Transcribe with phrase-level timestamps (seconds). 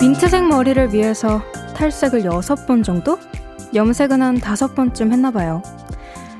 [0.00, 1.42] 민트색 머리를 위해서
[1.74, 3.18] 탈색을 6번 정도?
[3.74, 5.62] 염색은 한 5번쯤 했나봐요.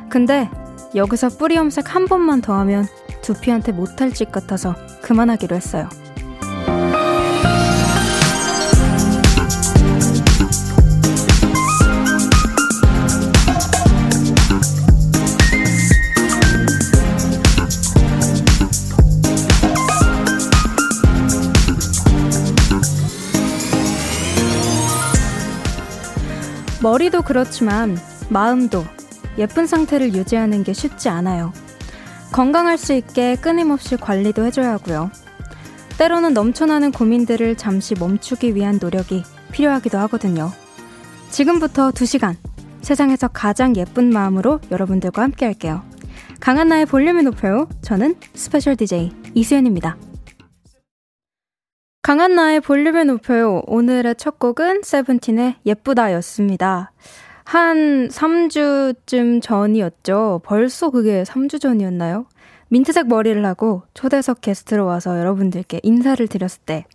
[0.08, 0.48] 근데
[0.94, 2.86] 여기서 뿌리 염색 한 번만 더 하면
[3.22, 5.88] 두피한테 못할 짓 같아서 그만하기로 했어요.
[26.88, 27.98] 머리도 그렇지만
[28.30, 28.82] 마음도
[29.36, 31.52] 예쁜 상태를 유지하는 게 쉽지 않아요.
[32.32, 35.10] 건강할 수 있게 끊임없이 관리도 해줘야 하고요.
[35.98, 40.50] 때로는 넘쳐나는 고민들을 잠시 멈추기 위한 노력이 필요하기도 하거든요.
[41.30, 42.36] 지금부터 2시간
[42.80, 45.82] 세상에서 가장 예쁜 마음으로 여러분들과 함께 할게요.
[46.40, 47.68] 강한나의 볼륨을 높여요.
[47.82, 49.98] 저는 스페셜 DJ 이수현입니다.
[52.08, 53.60] 강한 나의 볼륨을 높여요.
[53.66, 56.90] 오늘의 첫 곡은 세븐틴의 예쁘다 였습니다.
[57.44, 60.40] 한 3주쯤 전이었죠.
[60.42, 62.24] 벌써 그게 3주 전이었나요?
[62.68, 66.86] 민트색 머리를 하고 초대석 게스트로 와서 여러분들께 인사를 드렸을 때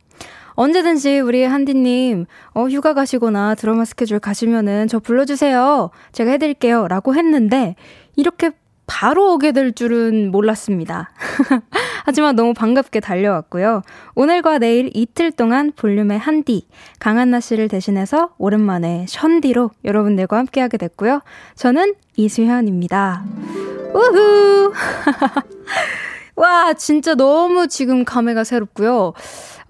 [0.56, 2.26] 언제든지 우리 한디님
[2.56, 5.92] 어, 휴가 가시거나 드라마 스케줄 가시면은 저 불러주세요.
[6.12, 6.88] 제가 해드릴게요.
[6.88, 7.76] 라고 했는데
[8.16, 8.50] 이렇게
[8.94, 11.10] 바로 오게 될 줄은 몰랐습니다.
[12.06, 13.82] 하지만 너무 반갑게 달려왔고요.
[14.14, 16.68] 오늘과 내일 이틀 동안 볼륨의 한디,
[17.00, 21.22] 강한나 씨를 대신해서 오랜만에 션디로 여러분들과 함께하게 됐고요.
[21.56, 23.24] 저는 이수현입니다.
[23.96, 24.72] 우후!
[26.38, 29.14] 와, 진짜 너무 지금 감회가 새롭고요.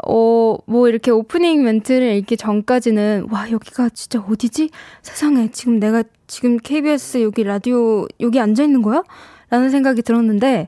[0.08, 4.70] 어, 뭐 이렇게 오프닝 멘트를 읽기 전까지는 와, 여기가 진짜 어디지?
[5.02, 9.04] 세상에 지금 내가 지금 KBS 여기 라디오 여기 앉아 있는 거야?
[9.50, 10.68] 라는 생각이 들었는데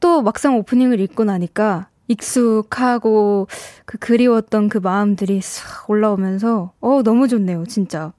[0.00, 3.48] 또 막상 오프닝을 읽고 나니까 익숙하고
[3.84, 8.12] 그 그리웠던 그 마음들이 싹 올라오면서 어, 너무 좋네요, 진짜.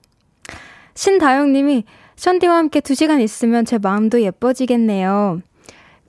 [0.95, 1.85] 신다영 님이
[2.15, 5.41] 션디와 함께 2시간 있으면 제 마음도 예뻐지겠네요.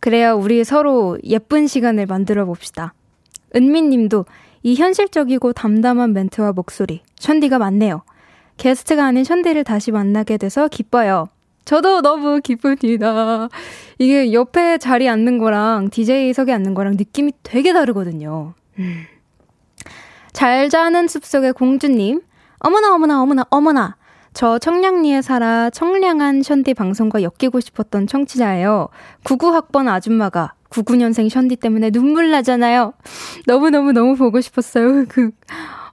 [0.00, 2.94] 그래요, 우리 서로 예쁜 시간을 만들어 봅시다.
[3.54, 4.24] 은미 님도
[4.62, 8.02] 이 현실적이고 담담한 멘트와 목소리, 션디가 맞네요.
[8.56, 11.28] 게스트가 아닌 션디를 다시 만나게 돼서 기뻐요.
[11.64, 13.48] 저도 너무 기쁩니다.
[13.98, 18.54] 이게 옆에 자리 앉는 거랑 DJ석에 앉는 거랑 느낌이 되게 다르거든요.
[18.78, 19.04] 음.
[20.32, 22.20] 잘 자는 숲속의 공주님,
[22.58, 23.96] 어머나, 어머나, 어머나, 어머나.
[24.32, 28.88] 저 청량리에 살아 청량한 션디 방송과 엮이고 싶었던 청취자예요.
[29.24, 32.94] 99학번 아줌마가 99년생 션디 때문에 눈물 나잖아요.
[33.46, 35.04] 너무너무너무 보고 싶었어요.
[35.10, 35.30] 그,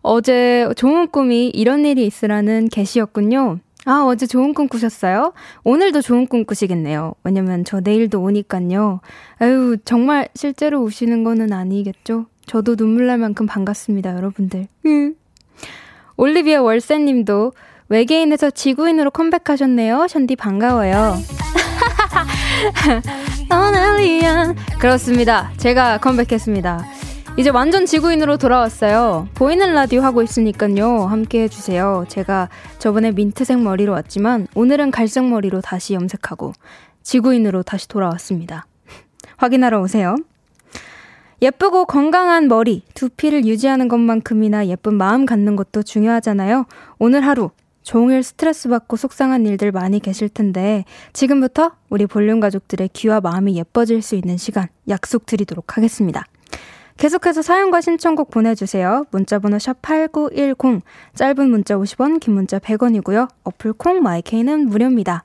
[0.02, 3.60] 어제 좋은 꿈이 이런 일이 있으라는 게시였군요.
[3.86, 5.34] 아, 어제 좋은 꿈 꾸셨어요?
[5.64, 7.14] 오늘도 좋은 꿈 꾸시겠네요.
[7.24, 9.00] 왜냐면 저 내일도 오니깐요.
[9.40, 12.26] 아유, 정말 실제로 우시는 거는 아니겠죠?
[12.46, 14.68] 저도 눈물 날 만큼 반갑습니다, 여러분들.
[16.18, 17.54] 올리비아 월세 님도
[17.90, 20.08] 외계인에서 지구인으로 컴백하셨네요.
[20.08, 21.16] 션디 반가워요.
[24.80, 25.52] 그렇습니다.
[25.58, 26.86] 제가 컴백했습니다.
[27.38, 29.28] 이제 완전 지구인으로 돌아왔어요.
[29.36, 31.06] 보이는 라디오 하고 있으니까요.
[31.06, 32.06] 함께 해주세요.
[32.08, 36.54] 제가 저번에 민트색 머리로 왔지만 오늘은 갈색 머리로 다시 염색하고
[37.04, 38.66] 지구인으로 다시 돌아왔습니다.
[39.38, 40.16] 확인하러 오세요.
[41.42, 46.66] 예쁘고 건강한 머리, 두피를 유지하는 것만큼이나 예쁜 마음 갖는 것도 중요하잖아요.
[46.98, 47.52] 오늘 하루
[47.88, 50.84] 종일 스트레스 받고 속상한 일들 많이 계실 텐데
[51.14, 56.26] 지금부터 우리 볼륨 가족들의 귀와 마음이 예뻐질 수 있는 시간 약속 드리도록 하겠습니다.
[56.98, 59.06] 계속해서 사연과 신청곡 보내주세요.
[59.12, 60.82] 문자번호 샵 8910,
[61.16, 63.30] 짧은 문자 50원, 긴 문자 100원이고요.
[63.46, 65.24] 어플 콩 My K는 무료입니다.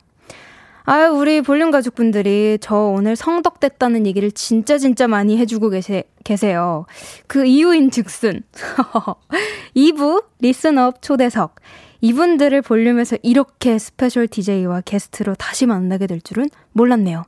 [0.84, 6.86] 아유, 우리 볼륨 가족분들이 저 오늘 성덕됐다는 얘기를 진짜 진짜 많이 해주고 계세, 계세요.
[7.26, 8.42] 그 이유인 즉슨.
[9.74, 11.56] 2부 listen up 초대석.
[12.02, 17.22] 이분들을 볼륨에서 이렇게 스페셜 DJ와 게스트로 다시 만나게 될 줄은 몰랐네요.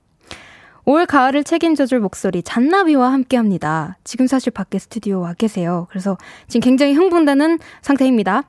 [0.85, 3.97] 올 가을을 책임져줄 목소리 잔나비와 함께 합니다.
[4.03, 5.87] 지금 사실 밖에 스튜디오 와 계세요.
[5.91, 6.19] 그래서
[6.49, 8.43] 지금 굉장히 흥분되는 상태입니다.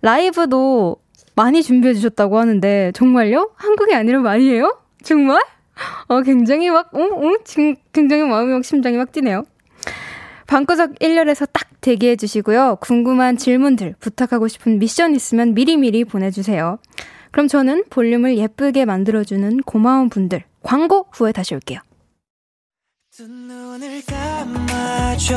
[0.00, 0.96] 라이브도
[1.36, 3.50] 많이 준비해 주셨다고 하는데 정말요?
[3.54, 4.78] 한국이 아니라 많이 해요?
[5.02, 5.42] 정말?
[6.08, 9.44] 어, 굉장히 막, 어, 어, 지금 굉장히 마음이 막 심장이 막 뛰네요.
[10.50, 12.78] 방구석 1열에서 딱 대기해 주시고요.
[12.80, 16.80] 궁금한 질문들, 부탁하고 싶은 미션 있으면 미리미리 보내주세요.
[17.30, 21.78] 그럼 저는 볼륨을 예쁘게 만들어주는 고마운 분들, 광고 후에 다시 올게요.
[23.28, 25.34] 눈을 감아줘.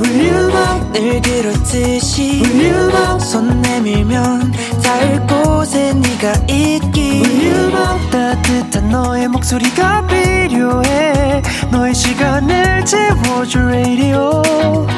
[0.00, 4.52] volume up 늘 그렇듯이 volume up 손 내밀면
[4.82, 7.22] 닿을 곳에 네가 있기.
[7.26, 11.42] volume up 따뜻한 너의 목소리가 필요해.
[11.70, 14.42] 너의 시간을 채워줄 radio.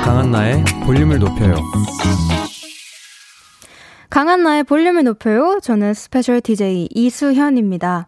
[0.04, 1.56] 강한나의 볼륨을 높여요.
[4.10, 5.58] 강한나의 볼륨을 높여요.
[5.60, 8.06] 저는 스페셜 DJ 이수현입니다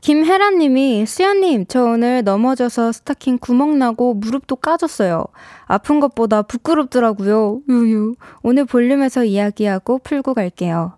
[0.00, 5.24] 김혜란님이 수연님 저 오늘 넘어져서 스타킹 구멍 나고 무릎도 까졌어요.
[5.66, 7.60] 아픈 것보다 부끄럽더라고요.
[7.68, 8.14] 유유.
[8.42, 10.94] 오늘 볼륨에서 이야기하고 풀고 갈게요.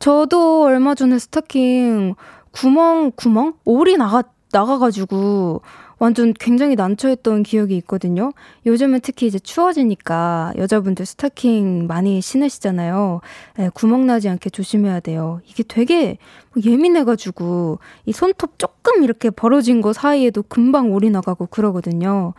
[0.00, 2.16] 저도 얼마 전에 스타킹
[2.50, 5.62] 구멍 구멍 올이 나가 나가가지고
[6.00, 8.32] 완전 굉장히 난처했던 기억이 있거든요.
[8.64, 13.20] 요즘은 특히 이제 추워지니까 여자분들 스타킹 많이 신으시잖아요.
[13.58, 15.42] 네, 구멍 나지 않게 조심해야 돼요.
[15.46, 16.16] 이게 되게
[16.64, 22.32] 예민해가지고 이 손톱 조금 이렇게 벌어진 거 사이에도 금방 올이 나가고 그러거든요.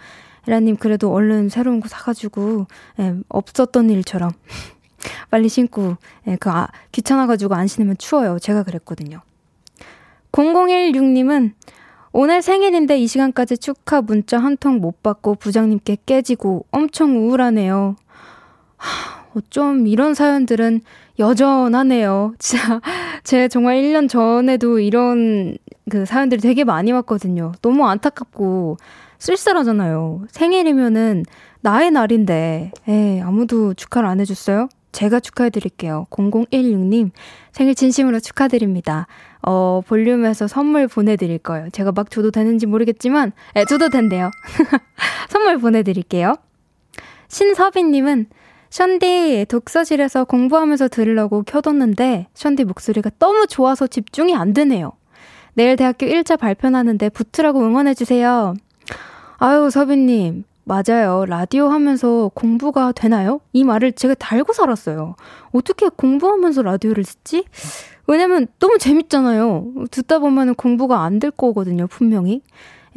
[0.48, 2.66] 에라님 그래도 얼른 새로운 거 사가지고
[3.00, 4.32] 예, 없었던 일처럼
[5.30, 5.98] 빨리 신고
[6.28, 8.40] 예, 그 아, 귀찮아가지고 안 신으면 추워요.
[8.40, 9.22] 제가 그랬거든요.
[10.32, 11.54] 0016님은
[12.14, 17.96] 오늘 생일인데 이 시간까지 축하 문자 한 통 못 받고 부장님께 깨지고 엄청 우울하네요.
[18.78, 20.82] 하, 어쩜 이런 사연들은
[21.20, 22.34] 여전하네요.
[22.40, 22.82] 진짜,
[23.24, 25.58] 제 정말 1년 전에도 이런
[25.90, 27.54] 그 사연들이 되게 많이 왔거든요.
[27.62, 28.78] 너무 안타깝고
[29.20, 30.26] 쓸쓸하잖아요.
[30.32, 31.24] 생일이면은
[31.62, 34.68] 나의 날인데, 에 아무도 축하를 안 해줬어요?
[34.92, 36.08] 제가 축하해드릴게요.
[36.10, 37.12] 0016님,
[37.52, 39.08] 생일 진심으로 축하드립니다.
[39.42, 41.70] 어, 볼륨에서 선물 보내드릴 거예요.
[41.72, 44.32] 제가 막 줘도 되는지 모르겠지만, 에, 줘도 된대요.
[45.30, 46.36] 선물 보내드릴게요.
[47.28, 48.28] 신서빈님은,
[48.70, 54.92] 션디, 독서실에서 공부하면서 들으려고 켜뒀는데, 션디 목소리가 너무 좋아서 집중이 안 되네요.
[55.54, 58.54] 내일 대학교 1차 발표하는데 붙으라고 응원해주세요.
[59.38, 60.44] 아유, 서빈님.
[60.64, 61.26] 맞아요.
[61.26, 63.42] 라디오 하면서 공부가 되나요?
[63.52, 65.16] 이 말을 제가 달고 살았어요.
[65.52, 67.46] 어떻게 공부하면서 라디오를 듣지?
[68.08, 69.74] 왜냐면 너무 재밌잖아요.
[69.92, 72.42] 듣다 보면 공부가 안 될 거거든요, 분명히.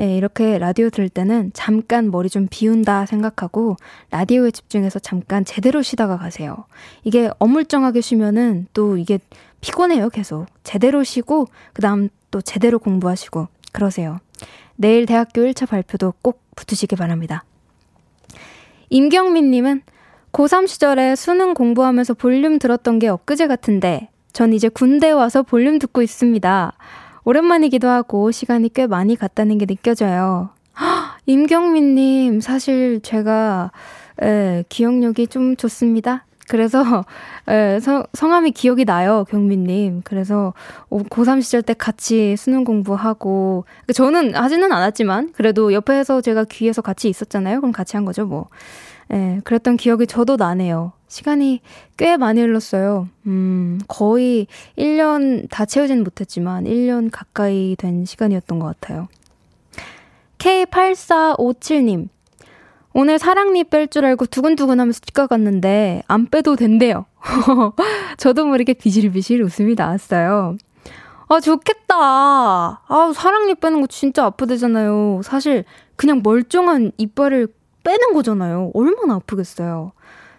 [0.01, 3.77] 예, 이렇게 라디오 들을 때는 잠깐 머리 좀 비운다 생각하고
[4.11, 6.65] 라디오에 집중해서 잠깐 제대로 쉬다가 가세요.
[7.05, 9.19] 이게 어물쩡하게 쉬면은 또 이게
[9.61, 10.47] 피곤해요, 계속.
[10.65, 14.19] 제대로 쉬고, 그 다음 또 제대로 공부하시고, 그러세요.
[14.77, 17.45] 내일 대학교 1차 발표도 꼭 붙으시기 바랍니다.
[18.95, 19.83] 임경민님은
[20.31, 26.01] 고3 시절에 수능 공부하면서 볼륨 들었던 게 엊그제 같은데, 전 이제 군대 와서 볼륨 듣고
[26.01, 26.73] 있습니다.
[27.25, 30.51] 오랜만이기도 하고 시간이 꽤 많이 갔다는 게 느껴져요.
[31.27, 33.73] 임경민님, 사실 제가,
[34.23, 36.25] 에, 기억력이 좀 좋습니다.
[36.49, 37.05] 그래서,
[37.49, 40.03] 에, 성, 성함이 기억이 나요, 경민님.
[40.05, 40.53] 그래서,
[40.91, 47.09] 고3 시절 때 같이 수능 공부하고, 그러니까 저는 하지는 않았지만, 그래도 옆에서 제가 귀에서 같이
[47.09, 47.61] 있었잖아요.
[47.61, 48.49] 그럼 같이 한 거죠, 뭐.
[49.13, 50.93] 예, 그랬던 기억이 저도 나네요.
[51.09, 51.61] 시간이
[51.97, 53.09] 꽤 많이 흘렀어요.
[53.27, 59.09] 음, 거의 1년 다 채우진 못했지만 1년 가까이 된 시간이었던 것 같아요.
[60.39, 62.09] K8457님.
[62.97, 67.07] 오늘 사랑니 뺄 줄 알고 두근두근 하면서 치과 갔는데 안 빼도 된대요.
[68.19, 70.57] 저도 모르게 비실비실 웃음이 나왔어요.
[71.27, 71.97] 아, 좋겠다.
[71.97, 75.23] 아, 사랑니 빼는 거 진짜 아프대잖아요.
[75.25, 75.65] 사실
[75.97, 77.49] 그냥 멀쩡한 이빨을
[77.83, 78.71] 빼는 거잖아요.
[78.75, 79.91] 얼마나 아프겠어요.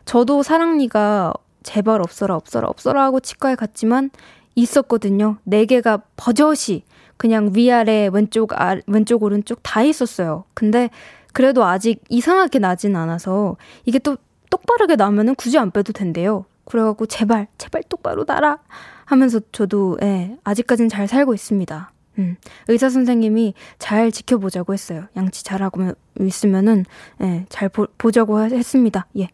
[0.05, 4.11] 저도 사랑니가 제발 없어라, 없어라, 없어라 하고 치과에 갔지만
[4.55, 5.37] 있었거든요.
[5.43, 6.83] 네 개가 버젓이
[7.17, 10.45] 그냥 위아래 왼쪽, 아, 왼쪽, 오른쪽 다 있었어요.
[10.53, 10.89] 근데
[11.35, 14.15] 그래도 아직 이상하게 나진 않아서 이게 또
[14.49, 16.45] 똑바르게 나면은 굳이 안 빼도 된대요.
[16.63, 18.59] 그래갖고 제발, 제발 똑바로 나라
[19.03, 21.91] 하면서 저도, 예, 아직까진 잘 살고 있습니다.
[22.19, 22.37] 음,
[22.69, 25.09] 의사 선생님이 잘 지켜보자고 했어요.
[25.17, 26.85] 양치 잘하고 있으면은
[27.21, 29.05] 예, 잘 보, 보자고 했습니다.
[29.19, 29.27] 예.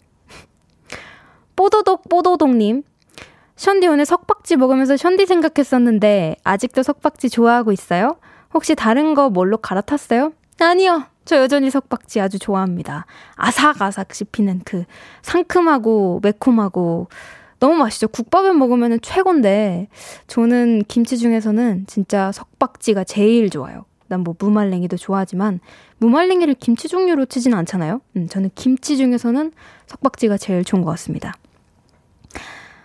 [1.56, 2.82] 뽀도독 뽀도독님.
[3.58, 8.18] 션디 오늘 석박지 먹으면서 션디 생각했었는데 아직도 석박지 좋아하고 있어요?
[8.56, 10.34] 혹시 다른 거 뭘로 갈아탔어요?
[10.60, 11.11] 아니요.
[11.26, 13.06] 저 여전히 석박지 아주 좋아합니다.
[13.36, 14.86] 아삭아삭 씹히는 그
[15.22, 17.08] 상큼하고 매콤하고
[17.60, 18.08] 너무 맛있죠.
[18.08, 19.88] 국밥을 먹으면 최고인데
[20.28, 23.86] 저는 김치 중에서는 진짜 석박지가 제일 좋아요.
[24.12, 25.62] 난 뭐 무말랭이도 좋아하지만
[26.00, 28.02] 무말랭이를 김치 종류로 치진 않잖아요.
[28.18, 29.54] 음, 저는 김치 중에서는
[29.88, 31.34] 석박지가 제일 좋은 것 같습니다.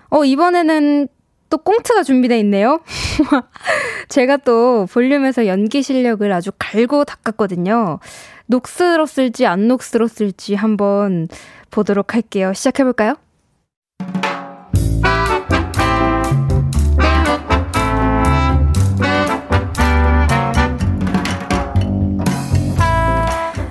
[0.09, 1.09] 어, 이번에는
[1.57, 2.81] 또 꽁트가 준비되어 있네요.
[4.09, 7.99] 제가 또 볼륨에서 연기 실력을 아주 갈고 닦았거든요.
[8.47, 11.29] 녹슬었을지 안 녹슬었을지 한번
[11.71, 12.53] 보도록 할게요.
[12.53, 13.15] 시작해볼까요?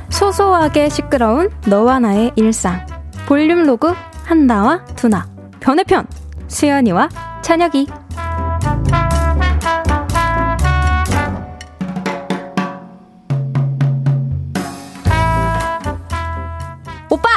[0.09, 2.85] 소소하게 시끄러운 너와 나의 일상.
[3.27, 5.27] 볼륨 로그 한나와 두나.
[5.59, 6.07] 번외편
[6.47, 7.85] 수현이와 찬혁이.
[17.11, 17.29] 오빠!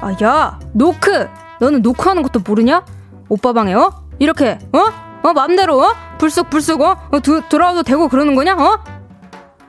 [0.00, 1.28] 아, 야, 노크!
[1.60, 2.82] 너는 노크하는 것도 모르냐?
[3.28, 3.92] 오빠 방에, 어?
[4.18, 4.78] 이렇게, 어?
[5.22, 5.94] 어, 맘대로, 어?
[6.16, 6.96] 불쑥, 불쑥, 어?
[7.10, 8.82] 어 두, 들어와도 되고 그러는 거냐, 어?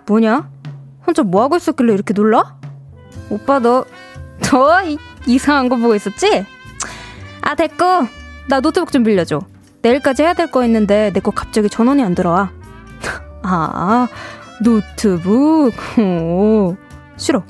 [0.08, 0.50] 뭐냐?
[1.06, 2.56] 혼자 뭐하고 있었길래 이렇게 놀라?
[3.30, 3.84] 오빠, 너,
[4.44, 6.46] 너 이, 이상한 거 보고 있었지?
[7.42, 8.21] 아, 됐고.
[8.48, 9.42] 나 노트북 좀 빌려줘.
[9.82, 12.52] 내일까지 해야 될 거 있는데 내 거 갑자기 전원이 안 들어와.
[13.44, 14.08] 아,
[14.64, 15.74] 노트북.
[16.00, 16.76] 오,
[17.18, 17.44] 싫어.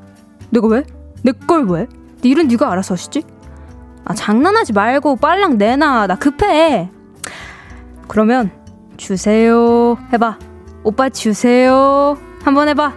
[0.50, 0.84] 내가 왜?
[1.24, 1.88] 내 걸 왜?
[2.22, 3.24] 네 일은 네가 알아서 하시지?
[4.06, 6.08] 아, 장난하지 말고 빨랑 내놔.
[6.08, 6.90] 나 급해.
[8.08, 8.52] 그러면
[8.98, 9.98] 주세요.
[10.14, 10.38] 해봐.
[10.84, 12.18] 오빠 주세요.
[12.44, 12.94] 한번 해봐.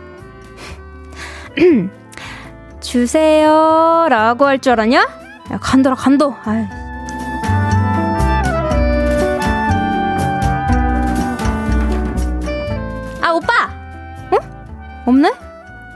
[2.80, 4.06] 주세요.
[4.08, 5.00] 라고 할 줄 알았냐?
[5.52, 6.34] 야, 간도라, 간도.
[6.44, 6.64] 아이.
[15.06, 15.32] 없네?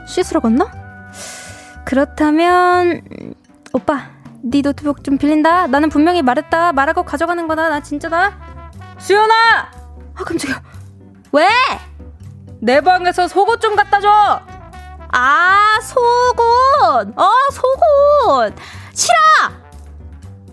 [0.07, 0.71] 씻으러 갔나?
[1.85, 3.01] 그렇다면,
[3.73, 4.09] 오빠,
[4.43, 5.67] 네 노트북 좀 빌린다.
[5.67, 6.71] 나는 분명히 말했다.
[6.73, 7.69] 말하고 가져가는 거다.
[7.69, 8.37] 나 진짜다.
[8.99, 9.33] 수연아!
[10.15, 10.61] 아, 깜짝이야.
[11.31, 11.47] 왜?
[12.61, 14.41] 내 방에서 속옷 좀 갖다 줘!
[15.11, 17.17] 아, 속옷!
[17.17, 18.53] 어, 속옷!
[18.93, 19.15] 싫어!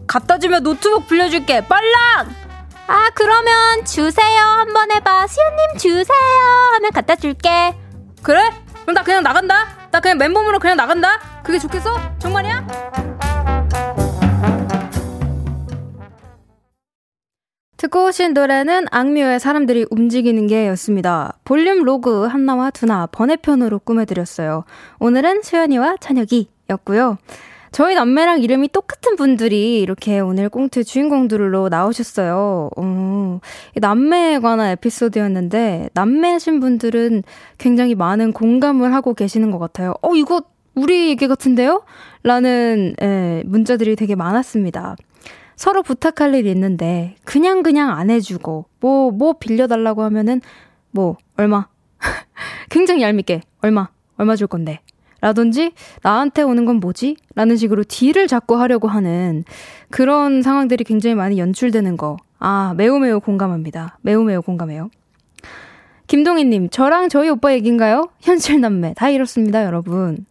[0.06, 1.66] 갖다 주면 노트북 빌려줄게.
[1.66, 2.28] 빨랑!
[2.86, 4.40] 아, 그러면 주세요.
[4.40, 5.26] 한번 해봐.
[5.26, 6.70] 수연님 주세요.
[6.74, 7.76] 하면 갖다 줄게.
[8.26, 8.40] 그래?
[8.82, 9.88] 그럼 나 그냥 나간다.
[9.92, 11.20] 나 그냥 맨몸으로 그냥 나간다.
[11.44, 11.96] 그게 좋겠어?
[12.18, 12.66] 정말이야?
[17.76, 21.34] 듣고 오신 노래는 악뮤의 사람들이 움직이는 게 였습니다.
[21.44, 24.64] 볼륨 로그 한나와 두나 번외편으로 꾸며드렸어요.
[24.98, 27.18] 오늘은 수연이와 찬혁이 였고요.
[27.72, 32.70] 저희 남매랑 이름이 똑같은 분들이 이렇게 오늘 꽁트 주인공들로 나오셨어요.
[32.76, 33.40] 어,
[33.74, 37.22] 남매에 관한 에피소드였는데, 남매신 분들은
[37.58, 39.94] 굉장히 많은 공감을 하고 계시는 것 같아요.
[40.02, 40.42] 어, 이거
[40.74, 41.84] 우리 얘기 같은데요?
[42.22, 44.96] 라는, 예, 문자들이 되게 많았습니다.
[45.56, 50.42] 서로 부탁할 일이 있는데 그냥 그냥 안 해주고 뭐뭐 뭐 빌려달라고 하면은
[50.90, 51.66] 뭐 얼마
[52.70, 54.80] 굉장히 얄밉게 얼마 얼마 줄 건데
[55.20, 57.16] 라든지 나한테 오는 건 뭐지?
[57.34, 59.44] 라는 식으로 딜을 자꾸 하려고 하는
[59.90, 62.16] 그런 상황들이 굉장히 많이 연출되는 거.
[62.38, 63.98] 아, 매우 매우 공감합니다.
[64.02, 64.90] 매우 매우 공감해요.
[66.06, 68.10] 김동희님, 저랑 저희 오빠 얘기인가요?
[68.20, 68.94] 현실 남매.
[68.94, 70.26] 다 이렇습니다, 여러분.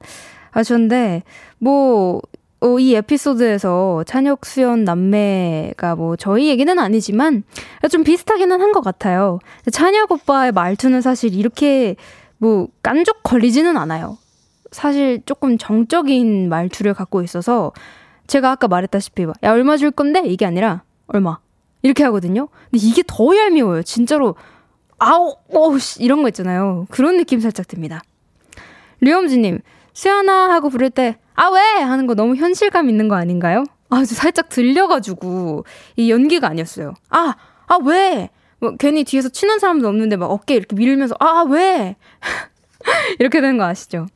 [0.51, 1.23] 하셨는데,
[1.59, 2.21] 뭐,
[2.61, 7.43] 어, 이 에피소드에서 찬혁 수연 남매가 뭐 저희 얘기는 아니지만
[7.91, 9.39] 좀 비슷하기는 한 것 같아요.
[9.71, 11.95] 찬혁 오빠의 말투는 사실 이렇게
[12.37, 14.17] 뭐 깐족 걸리지는 않아요.
[14.75, 17.71] 사실 조금 정적인 말투를 갖고 있어서
[18.27, 21.39] 제가 아까 말했다시피 야 얼마 줄 건데 이게 아니라 얼마
[21.81, 22.49] 이렇게 하거든요.
[22.71, 23.83] 근데 이게 더 얄미워요.
[23.83, 24.35] 진짜로
[24.99, 26.87] 아우 어우 이런 거 있잖아요.
[26.89, 28.01] 그런 느낌 살짝 듭니다.
[28.99, 29.59] 류엄지님
[29.93, 31.81] 수연아 하고 부를 때 아, 왜?
[31.81, 33.65] 하는 거 너무 현실감 있는 거 아닌가요?
[33.89, 35.65] 아주 살짝 들려가지고,
[35.97, 36.93] 이 연기가 아니었어요.
[37.09, 37.35] 아,
[37.67, 38.29] 아, 왜?
[38.59, 41.97] 뭐, 괜히 뒤에서 치는 사람도 없는데 막 어깨 이렇게 밀면서, 아, 왜?
[43.19, 44.07] 이렇게 되는 거 아시죠?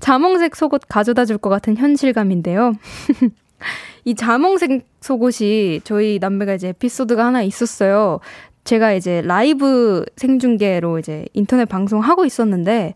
[0.00, 2.72] 자몽색 속옷 가져다 줄 것 같은 현실감인데요.
[4.04, 8.20] 이 자몽색 속옷이 저희 남매가 이제 에피소드가 하나 있었어요.
[8.64, 12.94] 제가 이제 라이브 생중계로 이제 인터넷 방송하고 있었는데,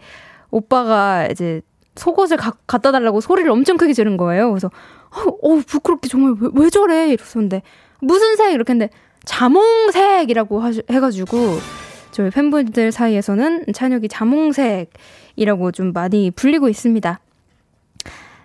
[0.51, 1.61] 오빠가 이제
[1.97, 4.51] 속옷을 가, 갖다 달라고 소리를 엄청 크게 지른 거예요.
[4.51, 4.71] 그래서
[5.11, 7.63] 어, 어 부끄럽게 정말 왜, 왜 저래 이러는데
[8.01, 8.93] 무슨 색 이렇게 했는데
[9.25, 11.37] 자몽색이라고 하, 해가지고
[12.11, 14.91] 저희 팬분들 사이에서는 찬혁이 자몽색
[15.37, 17.21] 이라고 좀 많이 불리고 있습니다.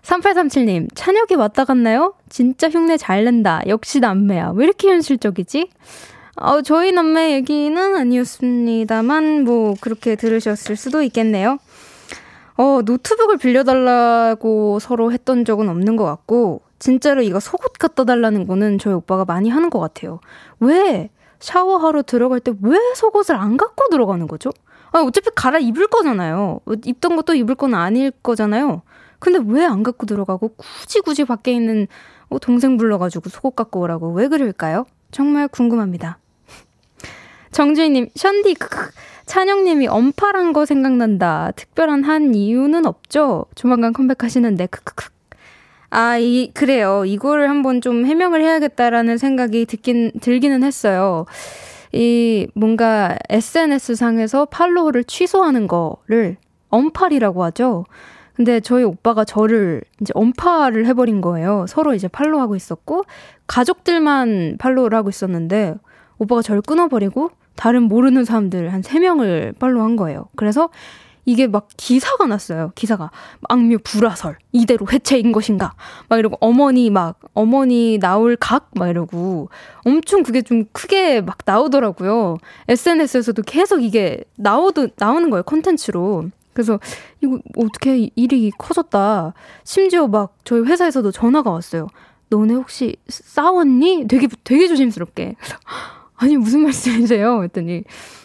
[0.01, 2.13] 3837님, 찬혁이 왔다 갔나요?
[2.29, 3.61] 진짜 흉내 잘 낸다.
[3.67, 4.53] 역시 남매야.
[4.55, 5.69] 왜 이렇게 현실적이지?
[6.37, 11.59] 어, 저희 남매 얘기는 아니었습니다만, 뭐, 그렇게 들으셨을 수도 있겠네요.
[12.55, 18.79] 어, 노트북을 빌려달라고 서로 했던 적은 없는 것 같고, 진짜로 이거 속옷 갖다 달라는 거는
[18.79, 20.21] 저희 오빠가 많이 하는 것 같아요.
[20.59, 24.49] 왜 샤워하러 들어갈 때 왜 속옷을 안 갖고 들어가는 거죠?
[24.91, 26.59] 아, 어차피 갈아 입을 거잖아요.
[26.85, 28.81] 입던 것도 입을 건 아닐 거잖아요.
[29.19, 31.87] 근데 왜 안 갖고 들어가고 굳이 굳이 밖에 있는
[32.29, 34.85] 어, 동생 불러가지고 속옷 갖고 오라고 왜 그럴까요?
[35.11, 36.19] 정말 궁금합니다.
[37.51, 38.91] 정주희님, 션디, 크크.
[39.25, 41.51] 찬영님이 엄파란 거 생각난다.
[41.55, 43.45] 특별한 한 이유는 없죠?
[43.55, 45.09] 조만간 컴백하시는데, 크크크.
[45.91, 47.03] 아, 이, 그래요.
[47.05, 51.25] 이거를 한번 좀 해명을 해야겠다라는 생각이 듣긴, 들기는 했어요.
[51.91, 56.37] 이, 뭔가 SNS상에서 팔로우를 취소하는 거를
[56.69, 57.85] 엄팔이라고 하죠.
[58.35, 61.65] 근데 저희 오빠가 저를 이제 언파를 해버린 거예요.
[61.67, 63.03] 서로 이제 팔로우하고 있었고,
[63.47, 65.75] 가족들만 팔로우를 하고 있었는데,
[66.19, 70.29] 오빠가 저를 끊어버리고, 다른 모르는 사람들 한 3명을 팔로우한 거예요.
[70.37, 70.69] 그래서
[71.31, 72.71] 이게 막 기사가 났어요.
[72.75, 73.11] 기사가
[73.49, 75.73] 악뮤 불화설 이대로 해체인 것인가
[76.07, 79.49] 막 이러고 어머니 막 어머니 나올 각 막 이러고
[79.85, 82.37] 엄청 그게 좀 크게 막 나오더라고요.
[82.67, 85.43] SNS에서도 계속 이게 나오도 나오는 거예요.
[85.43, 86.29] 콘텐츠로.
[86.53, 86.79] 그래서
[87.21, 89.33] 이거 어떻게 일이 커졌다.
[89.63, 91.87] 심지어 막 저희 회사에서도 전화가 왔어요.
[92.29, 94.07] 너네 혹시 싸웠니?
[94.07, 95.35] 되게 되게 조심스럽게.
[96.15, 97.43] 아니 무슨 말씀이세요?
[97.43, 97.83] 했더니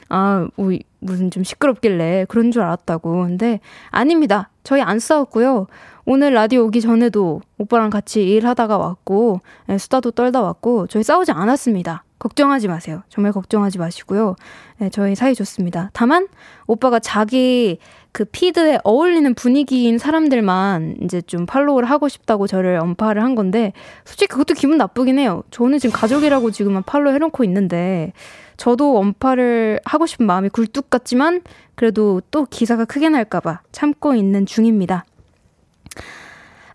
[0.09, 3.25] 아, 뭐, 무슨 좀 시끄럽길래 그런 줄 알았다고.
[3.25, 4.51] 근데 아닙니다.
[4.63, 5.67] 저희 안 싸웠고요.
[6.07, 12.05] 오늘 라디오 오기 전에도 오빠랑 같이 일하다가 왔고, 네, 수다도 떨다 왔고, 저희 싸우지 않았습니다.
[12.19, 13.03] 걱정하지 마세요.
[13.09, 14.37] 정말 걱정하지 마시고요.
[14.79, 15.91] 네, 저희 사이 좋습니다.
[15.93, 16.29] 다만,
[16.67, 17.79] 오빠가 자기
[18.15, 23.73] 그 피드에 어울리는 분위기인 사람들만 이제 좀 팔로우를 하고 싶다고 저를 언파를 한 건데,
[24.05, 25.43] 솔직히 그것도 기분 나쁘긴 해요.
[25.51, 28.13] 저는 지금 가족이라고 지금 팔로우 해놓고 있는데,
[28.57, 31.43] 저도 원파를 하고 싶은 마음이 굴뚝 같지만
[31.75, 35.05] 그래도 또 기사가 크게 날까봐 참고 있는 중입니다.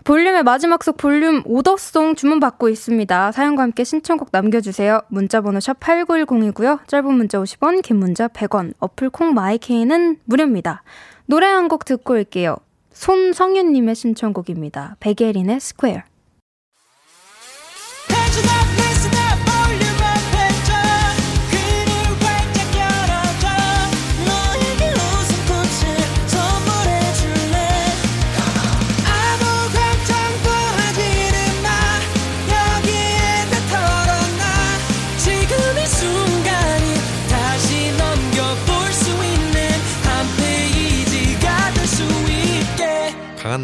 [0.03, 3.31] 볼륨의 마지막 속 볼륨 오더송 주문받고 있습니다.
[3.31, 5.03] 사연과 함께 신청곡 남겨주세요.
[5.07, 6.85] 문자번호 샵 8910이고요.
[6.87, 10.83] 짧은 문자 50원, 긴 문자 100원, 어플 콩 마이케이는 무료입니다.
[11.29, 12.57] 노래 한 곡 듣고 올게요.
[12.91, 14.95] 손성윤님의 신청곡입니다.
[14.99, 16.01] 베게린의 스퀘어.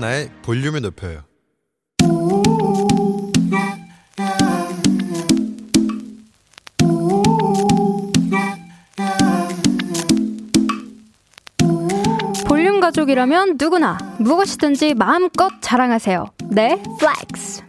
[0.05, 1.21] 한나의 볼륨을 높여요.
[12.47, 16.25] 볼륨 가족이라면 누구나 무엇이든지 마음껏 자랑하세요.
[16.49, 17.63] 네, flex.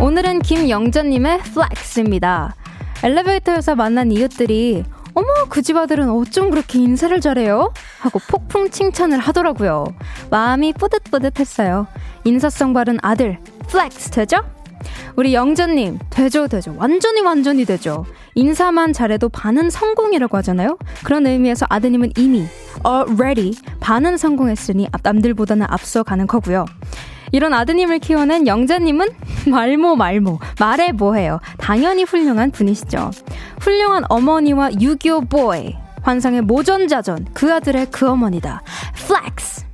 [0.00, 2.56] 오늘은 김영전님의 flex입니다.
[3.02, 7.72] 엘리베이터에서 만난 이웃들이 어머, 그 집 아들은 어쩜 그렇게 인사를 잘해요?
[8.00, 9.84] 하고 폭풍 칭찬을 하더라고요.
[10.30, 11.86] 마음이 뿌듯뿌듯했어요.
[12.24, 13.38] 인사성 바른 아들,
[13.68, 14.38] flex 되죠?
[15.16, 16.74] 우리 영자님, 되죠, 되죠.
[16.78, 18.06] 완전히 완전히 되죠.
[18.34, 20.78] 인사만 잘해도 반은 성공이라고 하잖아요?
[21.04, 22.46] 그런 의미에서 아드님은 이미
[22.86, 26.64] already 반은 성공했으니 남들보다는 앞서가는 거고요.
[27.32, 29.08] 이런 아드님을 키워낸 영자님은
[29.50, 31.40] 말모 말모 말해 뭐해요.
[31.58, 33.10] 당연히 훌륭한 분이시죠.
[33.60, 38.62] 훌륭한 어머니와 유교 boy 환상의 모전자전 그 아들의 그 어머니다.
[39.06, 39.70] flex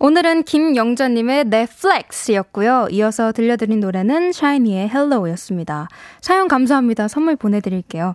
[0.00, 2.86] 오늘은 김영자님의 넷플렉스였고요.
[2.92, 5.88] 이어서 들려드린 노래는 샤이니의 Hello였습니다.
[6.20, 7.08] 사연 감사합니다.
[7.08, 8.12] 선물 보내드릴게요.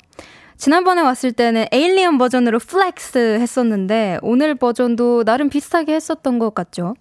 [0.55, 6.95] 지난번에 왔을 때는 alien 버전으로 flex 했었는데 오늘 버전도 나름 비슷하게 했었던 것 같죠?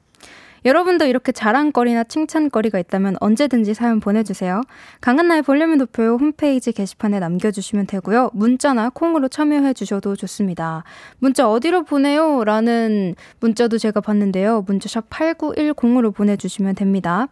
[0.64, 4.62] 여러분도 이렇게 자랑거리나 칭찬거리가 있다면 언제든지 사연 보내주세요.
[5.00, 8.30] 강한나의 볼륨을 높여요 홈페이지 게시판에 남겨주시면 되고요.
[8.32, 10.84] 문자나 콩으로 참여해 주셔도 좋습니다.
[11.18, 12.44] 문자 어디로 보내요?
[12.44, 14.62] 라는 문자도 제가 봤는데요.
[14.66, 17.26] 문자샵 8910으로 보내주시면 됩니다.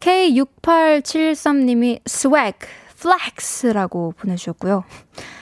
[0.00, 2.00] K6873님이
[3.02, 4.84] flex라고 보내주셨고요.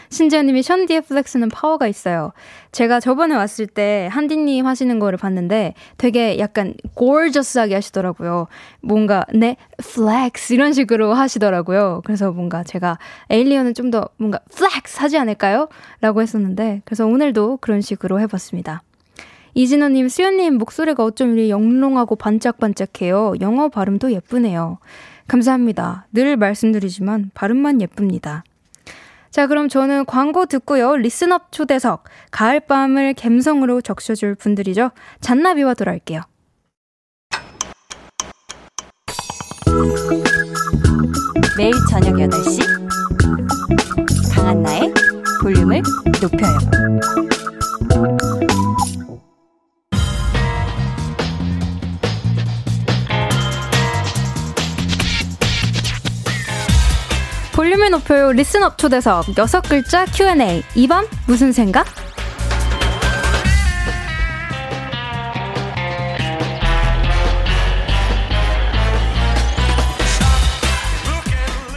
[0.09, 2.33] 신지연님이 션디의 flex는 파워가 있어요.
[2.73, 8.49] 제가 저번에 왔을 때 한디님 하시는 거를 봤는데 되게 약간 gorgeous하게 하시더라고요.
[8.81, 12.03] 뭔가 네 flex 이런 식으로 하시더라고요.
[12.05, 15.69] 그래서 뭔가 제가 alien은 좀 더 뭔가 flex 하지 않을까요?
[16.01, 18.83] 라고 했었는데 그래서 오늘도 그런 식으로 해봤습니다.
[19.55, 23.35] 이진호님, 수연님 목소리가 어쩜 이리 영롱하고 반짝반짝해요.
[23.41, 24.79] 영어 발음도 예쁘네요.
[25.31, 26.07] 감사합니다.
[26.13, 28.43] 늘 말씀드리지만 발음만 예쁩니다.
[29.31, 30.97] 자, 그럼 저는 광고 듣고요.
[30.97, 32.03] Listen Up 초대석.
[32.33, 34.91] 가을밤을 갬성으로 적셔줄 분들이죠.
[35.21, 36.23] 잔나비와 돌아올게요.
[41.57, 42.61] 매일 저녁 8시
[44.35, 44.93] 강한나의
[45.43, 45.81] 볼륨을
[46.21, 46.59] 높여요.
[57.61, 58.33] 볼륨을 높여요.
[58.33, 59.37] 리슨업 초대석.
[59.37, 60.63] 여섯 글자 Q&A.
[60.77, 61.85] 이밤 무슨 생각?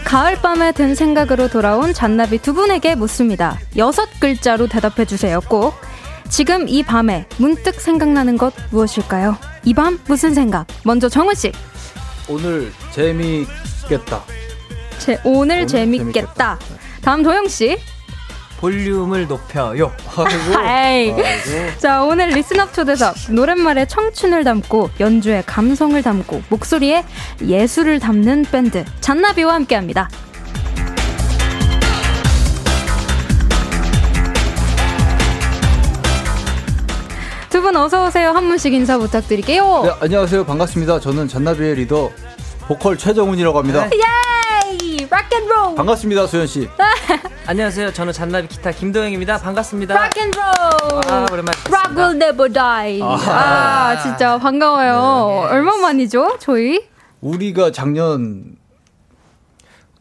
[0.05, 3.59] 가을밤에 든 생각으로 돌아온 잔나비 두 분에게 묻습니다.
[3.77, 5.39] 여섯 글자로 대답해 주세요.
[5.41, 5.73] 꼭.
[6.29, 9.37] 지금 이 밤에 문득 생각나는 것 무엇일까요?
[9.65, 10.67] 이 밤 무슨 생각?
[10.83, 11.51] 먼저 정훈 씨.
[12.29, 14.23] 오늘 재미있겠다.
[15.03, 16.57] 제 오늘, 재밌겠다.
[17.01, 17.77] 다음 도형 씨.
[18.61, 19.91] 볼륨을 높여요.
[20.55, 21.13] 아이.
[21.77, 23.15] 자, 오늘 Listen Up 초대석.
[23.31, 27.03] 노랫말에 청춘을 담고, 연주에 감성을 담고, 목소리에
[27.45, 30.07] 예술을 담는 밴드, 잔나비와 함께 합니다.
[37.49, 38.31] 두 분 어서 오세요.
[38.31, 39.81] 한 분씩 인사 부탁드릴게요.
[39.83, 40.43] 네, 안녕하세요.
[40.45, 40.99] 반갑습니다.
[40.99, 42.09] 저는 잔나비의 리더
[42.67, 43.87] 보컬 최정훈이라고 합니다.
[43.93, 44.32] 예이!
[45.13, 45.75] rock and roll!
[45.75, 46.67] 반갑습니다, 수현 씨.
[47.45, 47.93] 안녕하세요.
[47.93, 49.37] 저는 잔나비 기타 김도형입니다.
[49.37, 49.93] 반갑습니다.
[49.93, 50.41] rock and roll!
[50.41, 52.99] 아, 오랜만에 Rock will never die.
[53.03, 55.49] 아, 진짜 반가워요.
[55.51, 56.89] 얼마 만이죠, 저희?
[57.21, 58.55] 우리가 작년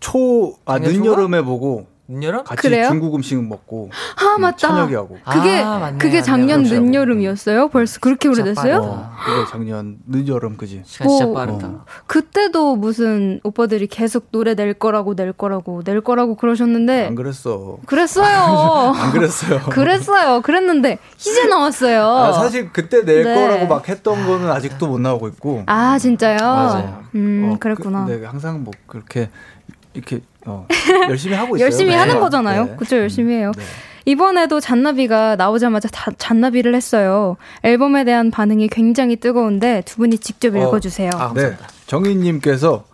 [0.00, 2.44] 초, 아, 늦여름에 보고 눈여름?
[2.44, 2.88] 같이 그래요?
[2.88, 4.56] 중국 음식 먹고 아, 맞다.
[4.56, 5.18] 찬혁이하고.
[5.24, 6.22] 그게 아, 맞네, 그게 맞네.
[6.22, 6.80] 작년 그렇죠.
[6.80, 7.68] 늦여름이었어요?
[7.68, 8.76] 벌써 그렇게 오래됐어요?
[8.82, 10.82] 어, 그게 작년 늦여름 그지.
[10.84, 11.66] 시간 진짜 뭐, 빠르다.
[11.66, 11.84] 어.
[12.06, 17.78] 그때도 무슨 오빠들이 계속 노래 낼 거라고 낼 거라고 낼 거라고 그러셨는데 안 그랬어.
[17.86, 18.92] 그랬어요.
[18.94, 19.60] 안 그랬어요.
[19.70, 20.42] 그랬어요.
[20.42, 22.04] 그랬는데 이제 나왔어요.
[22.04, 23.34] 아, 사실 그때 낼 네.
[23.34, 25.62] 거라고 막 했던 거는 아직도 못 나오고 있고.
[25.66, 26.38] 아, 진짜요?
[26.38, 27.02] 맞아요.
[27.14, 28.04] 음, 어, 그랬구나.
[28.06, 29.30] 그, 근데 항상 뭐 그렇게
[29.94, 30.66] 이렇게 어,
[31.08, 31.66] 열심히 하고 있어요.
[31.66, 31.96] 열심히 네.
[31.96, 32.64] 하는 거잖아요.
[32.64, 32.76] 네.
[32.76, 33.52] 그쵸, 열심히 해요.
[33.56, 33.62] 네.
[34.04, 37.36] 이번에도 잔나비가 나오자마자 다 잔나비를 했어요.
[37.62, 41.10] 앨범에 대한 반응이 굉장히 뜨거운데 두 분이 직접 어, 읽어주세요.
[41.14, 41.56] 아, 네.
[41.86, 42.84] 정인님께서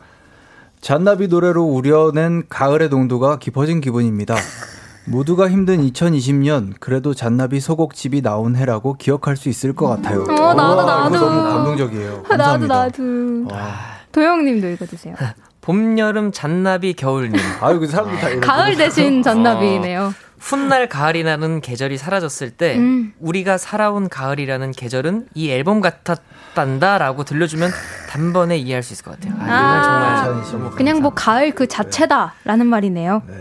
[0.80, 4.36] 잔나비 노래로 우려낸 가을의 동도가 깊어진 기분입니다.
[5.06, 10.24] 모두가 힘든 2020년 그래도 잔나비 소곡집이 나온 해라고 기억할 수 있을 것 같아요.
[10.24, 11.18] 어, 나도, 와, 나도.
[11.18, 12.10] 너무 감동적이에요.
[12.28, 12.74] 나도 감사합니다.
[12.74, 13.02] 나도.
[13.50, 13.74] 와.
[14.12, 15.14] 도영님도 읽어주세요.
[15.68, 17.34] 봄, 여름, 잔나비, 겨울님.
[17.60, 20.14] 아유, 그 사람들 다 이런 가을 대신 잔나비네요.
[20.40, 23.12] 훗날 가을이라는 계절이 사라졌을 때 음.
[23.20, 27.70] 우리가 살아온 가을이라는 계절은 이 앨범 같았단다라고 들려주면
[28.08, 29.34] 단번에 이해할 수 있을 것 같아요.
[29.40, 29.82] 아, 아.
[29.82, 30.70] 정말 괜찮으시네.
[30.78, 33.22] 그냥 뭐 가을 그 자체다라는 말이네요.
[33.28, 33.34] 네.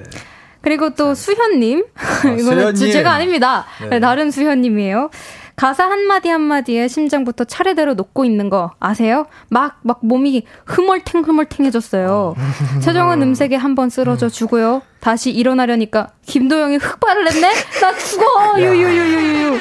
[0.62, 1.86] 그리고 또 수현님
[2.26, 2.76] 이거는 수현님.
[2.76, 3.66] 제- 제가 아닙니다.
[3.80, 3.88] 네.
[3.88, 5.12] 네, 다른 수현님이에요.
[5.58, 9.26] 가사 한마디 한마디에 심장부터 차례대로 녹고 있는 거 아세요?
[9.50, 12.36] 막, 막 몸이 흐멀탱 흐멀탱해졌어요.
[12.84, 14.84] 최정은 음색에 한 번 쓰러져 주고요.
[15.00, 17.52] 다시 일어나려니까 김도영이 흑발을 했네?
[17.82, 18.60] 나 죽어!
[18.60, 19.60] 유유유유유.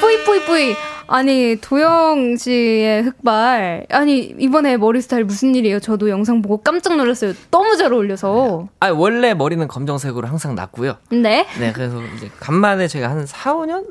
[0.00, 0.74] 뿌이 뿌이 뿌이.
[1.08, 5.80] 아니 도영 씨의 흑발 아니 이번에 머리 스타일 무슨 일이에요?
[5.80, 7.32] 저도 영상 보고 깜짝 놀랐어요.
[7.50, 8.68] 너무 잘 어울려서.
[8.80, 10.96] 아, 원래 머리는 검정색으로 항상 났고요.
[11.10, 11.46] 네.
[11.58, 13.86] 네, 그래서 이제 간만에 제가 한 4, 5년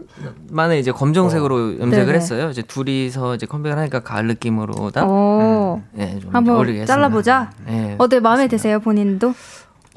[0.51, 2.17] 만에 이제 검정색으로 염색을 네네.
[2.17, 2.49] 했어요.
[2.51, 5.01] 이제 둘이서 이제 컴백을 하니까 가을 느낌으로다.
[5.05, 5.83] 어.
[5.93, 6.85] 네, 좀 한번.
[6.85, 7.51] 잘라보자.
[7.65, 7.95] 네.
[7.97, 9.33] 어때 마음에 드세요 본인도?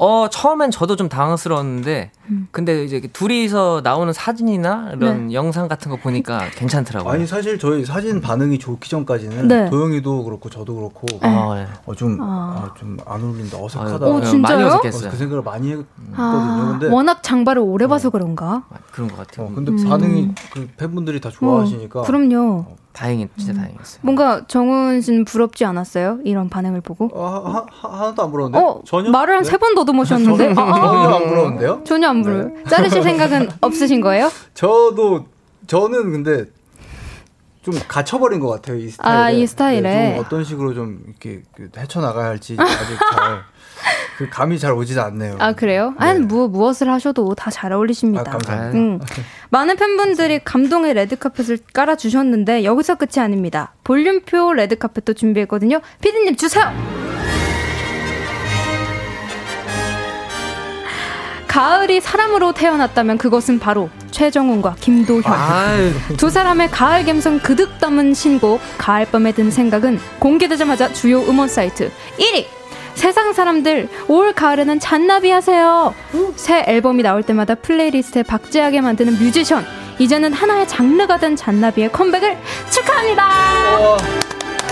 [0.02, 2.48] 어, 처음엔 저도 좀 당황스러웠는데, 음.
[2.52, 5.34] 근데 이제 둘이서 나오는 사진이나 이런 네.
[5.34, 7.12] 영상 같은 거 보니까 괜찮더라고요.
[7.12, 9.68] 아니 사실 저희 사진 반응이 좋기 전까지는 네.
[9.68, 11.66] 도영이도 그렇고 저도 그렇고 어, 네.
[11.84, 12.70] 어, 좀, 아.
[12.70, 14.38] 아, 좀안 어울린다 어색하다 네, 진짜요?
[14.40, 15.10] 많이 어, 어색했어요.
[15.10, 16.14] 그 생각을 많이 했거든요.
[16.16, 18.62] 아, 근데 워낙 장발을 오래 봐서 그런가?
[18.70, 19.48] 아, 그런 것 같아요.
[19.48, 22.64] 어, 근데 반응이 그 팬분들이 다 좋아하시니까 어, 그럼요.
[22.92, 24.00] 다행히, 진짜 다행이었어요.
[24.02, 26.18] 뭔가 정훈 씨는 부럽지 않았어요?
[26.24, 27.08] 이런 반응을 보고?
[27.14, 28.58] 어, 하, 하, 하나도 안 부러운데?
[28.58, 29.48] 어, 전혀 말을 한 네?
[29.50, 30.48] 세번 더듬으셨는데?
[30.48, 31.16] 아, 아, 전혀 아.
[31.16, 31.80] 안 부러운데요?
[31.84, 32.50] 전혀 안 부러요.
[32.68, 34.30] 자르실 생각은 없으신 거예요?
[34.54, 35.26] 저도
[35.66, 36.46] 저는 근데
[37.62, 39.16] 좀 갇혀버린 것 같아요 이 스타일에.
[39.22, 39.80] 아, 이 스타일에.
[39.82, 43.42] 네, 좀 어떤 식으로 좀 이렇게 그 헤쳐나가야 할지 아직 잘
[44.18, 45.36] 그 감이 잘 오지도 않네요.
[45.38, 45.94] 아, 그래요?
[45.98, 48.22] 아니, 무, 무엇을 하셔도 다 잘 어울리십니다.
[48.26, 48.78] 아, 감사합니다.
[48.78, 49.00] 음.
[49.50, 53.72] 많은 팬분들이 감동의 레드카펫을 깔아주셨는데 여기서 끝이 아닙니다.
[53.84, 55.80] 볼륨표 레드카펫도 준비했거든요.
[56.00, 56.70] 피디님 주세요!
[61.48, 65.24] 가을이 사람으로 태어났다면 그것은 바로 최정훈과 김도형.
[65.26, 71.90] 아유, 두 사람의 가을 감성 그득 담은 신곡 가을밤에 든 생각은 공개되자마자 주요 음원 사이트
[72.18, 72.46] 1위
[73.00, 75.94] 세상 사람들 올 가을에는 잔나비 하세요
[76.36, 79.64] 새 앨범이 나올 때마다 playlist에 박제하게 만드는 뮤지션
[79.98, 82.36] 이제는 하나의 장르가 된 잔나비의 컴백을
[82.68, 83.26] 축하합니다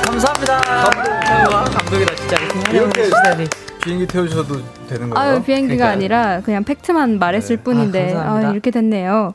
[0.05, 0.61] 감사합니다.
[0.61, 1.65] 감동.
[1.75, 2.37] 감동이다, 진짜.
[2.43, 3.47] 이렇게 이렇게 하시다니.
[3.83, 4.55] 비행기 태워주셔도
[4.89, 5.15] 되는 거예요?
[5.35, 5.91] 아유 비행기가 그러니까요.
[5.93, 7.63] 아니라 그냥 fact만 말했을 네.
[7.63, 8.49] 뿐인데 아, 감사합니다.
[8.49, 9.33] 아, 이렇게 됐네요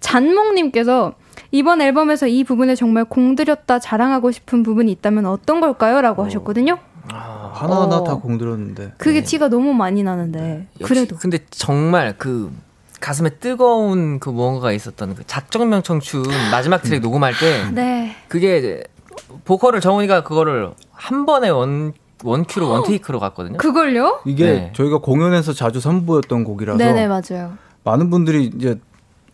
[0.00, 1.12] 잔몽님께서
[1.52, 6.00] 이번 앨범에서 이 부분에 정말 공들였다 자랑하고 싶은 부분이 있다면 어떤 걸까요?
[6.00, 6.78] 라고 하셨거든요
[7.10, 8.04] 하나하나 어.
[8.04, 8.92] 다 공들였는데.
[8.98, 10.68] 그게 티가 너무 많이 나는데 네.
[10.84, 12.50] 그래도 근데 정말 그
[13.00, 18.84] 가슴에 뜨거운 그 무언가가 있었던 그 작정명 청춘 마지막 트랙 녹음할 때 네 그게 이제
[19.44, 23.58] 보컬을 정훈이가 그거를 한 번에 원 원큐로 원테이크로 갔거든요.
[23.58, 24.20] 그걸요?
[24.24, 24.72] 이게 네.
[24.74, 27.52] 저희가 공연에서 자주 선보였던 곡이라서 네네 맞아요.
[27.82, 28.80] 많은 분들이 이제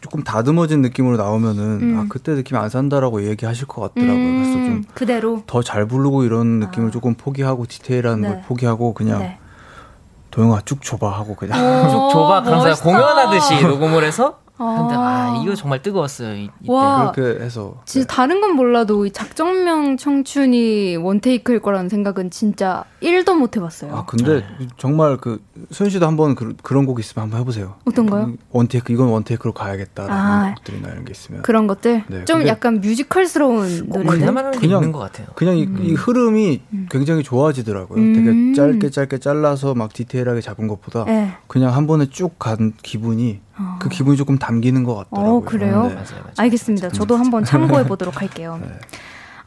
[0.00, 1.98] 조금 다듬어진 느낌으로 나오면은 음.
[1.98, 4.24] 아 그때 느낌 안 산다라고 얘기하실 것 같더라고요.
[4.32, 5.42] 그래서 좀 음, 그대로.
[5.46, 8.28] 더 잘 부르고 이런 느낌을 조금 포기하고 디테일한 네.
[8.28, 9.38] 걸 포기하고 그냥 네.
[10.30, 11.58] 도영아 쭉 줘봐 하고 그냥
[11.90, 12.84] 쭉 줘봐 그러면서 멋있다.
[12.84, 14.49] 공연하듯이 녹음을 해서 아.
[14.60, 16.34] 근데 아 이거 정말 뜨거웠어요.
[16.34, 16.50] 이.
[16.66, 17.10] 와.
[17.12, 23.56] 그렇게 해서 진짜 다른 건 몰라도 이 작정명 청춘이 원테이크일 거라는 생각은 진짜 1도 못
[23.56, 23.94] 해봤어요.
[23.96, 24.68] 아 근데 네.
[24.76, 27.76] 정말 그 소연 씨도 한번 그, 그런 곡 있으면 한번 해보세요.
[27.86, 28.28] 어떤 거요?
[28.34, 30.14] 이 원테이크 이건 원테이크로 가야겠다라는
[30.50, 30.54] 아.
[30.56, 34.26] 곡들이나 이런 게 있으면 그런 것들 네, 좀 약간 뮤지컬스러운 꼭 노래들.
[34.58, 35.26] 그냥- 있는 것 같아요.
[35.34, 37.98] 그냥 이, 이 흐름이 굉장히 좋아지더라고요.
[37.98, 38.12] 음.
[38.14, 41.32] 되게 짧게 짧게 잘라서 막 디테일하게 잡은 것보다 네.
[41.46, 43.40] 그냥 한 번에 쭉 간 기분이
[43.78, 45.36] 그 기분이 조금 담기는 것 같더라고요.
[45.36, 45.82] 어, 그래요?
[45.88, 45.94] 네.
[45.94, 46.24] 맞아요, 맞아요.
[46.36, 46.88] 알겠습니다.
[46.90, 48.60] 저도 한번 참고해 보도록 할게요.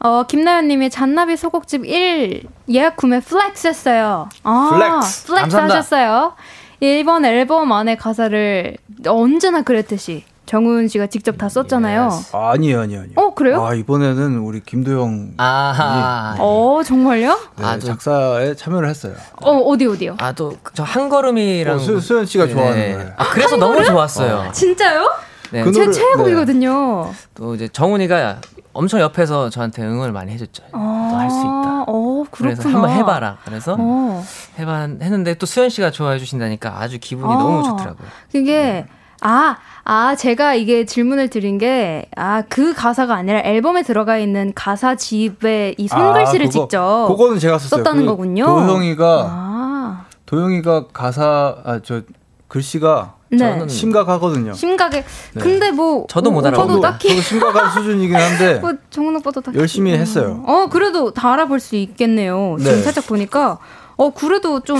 [0.00, 4.28] 어, 김나연님이 잔나비 소곡집 1 예약 구매 flex 했어요.
[4.42, 5.26] 아, flex.
[5.26, 5.78] flex 감사합니다.
[5.78, 6.34] 하셨어요.
[6.82, 12.02] 1번 앨범 안에 가사를 언제나 그랬듯이 정훈 씨가 직접 다 썼잖아요.
[12.02, 12.36] Yes.
[12.36, 13.14] 아니에요, 아니에요, 아니에요.
[13.16, 13.64] 어, 그래요?
[13.64, 16.36] 아 이번에는 우리 김도영 아하.
[16.38, 17.38] 어, 정말요?
[17.56, 19.14] 네, 아, 저- 작사에 참여를 했어요.
[19.42, 20.16] 어, 어디 어디요?
[20.20, 22.92] 아 또 저 한 걸음이랑 어, 수, 수연 씨가 좋아하는 네.
[22.92, 23.12] 노래.
[23.16, 24.50] 아 그래서 너무 좋았어요.
[24.52, 25.10] 진짜요?
[25.50, 25.62] 네.
[25.64, 27.10] 그제 노래- 최애곡이거든요.
[27.34, 28.40] 또 이제 정훈이가
[28.74, 30.64] 엄청 옆에서 저한테 응원을 많이 해줬죠.
[30.72, 31.84] 너할수 있다.
[31.86, 32.54] 어, 그렇구나.
[32.54, 33.38] 그래서 한번 해봐라.
[33.44, 34.24] 그래서 어.
[34.58, 37.36] 해봐 했는데 또 수현 씨가 좋아해 주신다니까 아주 기분이 아.
[37.38, 38.08] 너무 좋더라고요.
[38.32, 38.84] 그게
[39.20, 44.94] 아, 아, 제가 이게 질문을 드린 게, 아, 그 가사가 아니라 앨범에 들어가 있는 가사
[44.96, 47.82] 집에 이 손글씨를 아, 그거- 직접 그거는 제가 썼어요.
[47.84, 48.46] 썼다는 그 거군요.
[48.46, 52.00] 도영이가 아, 도영이가 가사 아 저
[52.48, 53.38] 글씨가 네.
[53.38, 54.52] 저는 심각하거든요.
[54.54, 55.04] 심각해.
[55.38, 56.68] 근데 뭐 저도 못 어, 알아보고.
[56.68, 60.44] 저도 딱히 저도 심각한 수준이긴 한데 뭐 정은 오빠도 딱히 열심히 했어요.
[60.46, 62.56] 어, 그래도 다 알아볼 수 있겠네요.
[62.60, 62.82] 지금 네.
[62.82, 63.58] 살짝 보니까
[63.96, 64.78] 어, 그래도 좀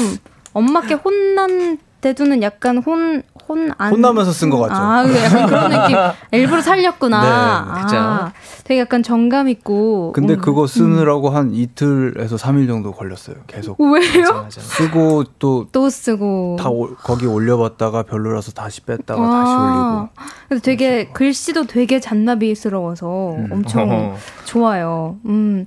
[0.52, 3.92] 엄마께 혼난 때도는 약간 혼, 혼, 안.
[3.92, 4.74] 혼나면서 쓴 것 같죠.
[4.74, 5.96] 아, 약간 그런 느낌.
[6.32, 7.74] 일부러 살렸구나.
[7.76, 7.96] 네, 그죠.
[7.98, 8.32] 아,
[8.64, 10.12] 되게 약간 정감 있고.
[10.12, 10.40] 근데 음.
[10.40, 13.36] 그거 쓰느라고 한 이틀에서 3일 정도 걸렸어요.
[13.46, 14.32] 계속 왜요?
[14.32, 14.60] 맞아.
[14.60, 16.56] 쓰고 또 또 쓰고.
[16.58, 16.70] 다
[17.02, 20.24] 거기 올려봤다가 별로라서 다시 뺐다가 다시 아, 올리고.
[20.48, 23.06] 근데 되게 글씨도 되게 잔나비스러워서
[23.50, 24.14] 엄청 어허.
[24.44, 25.16] 좋아요.
[25.26, 25.64] 음.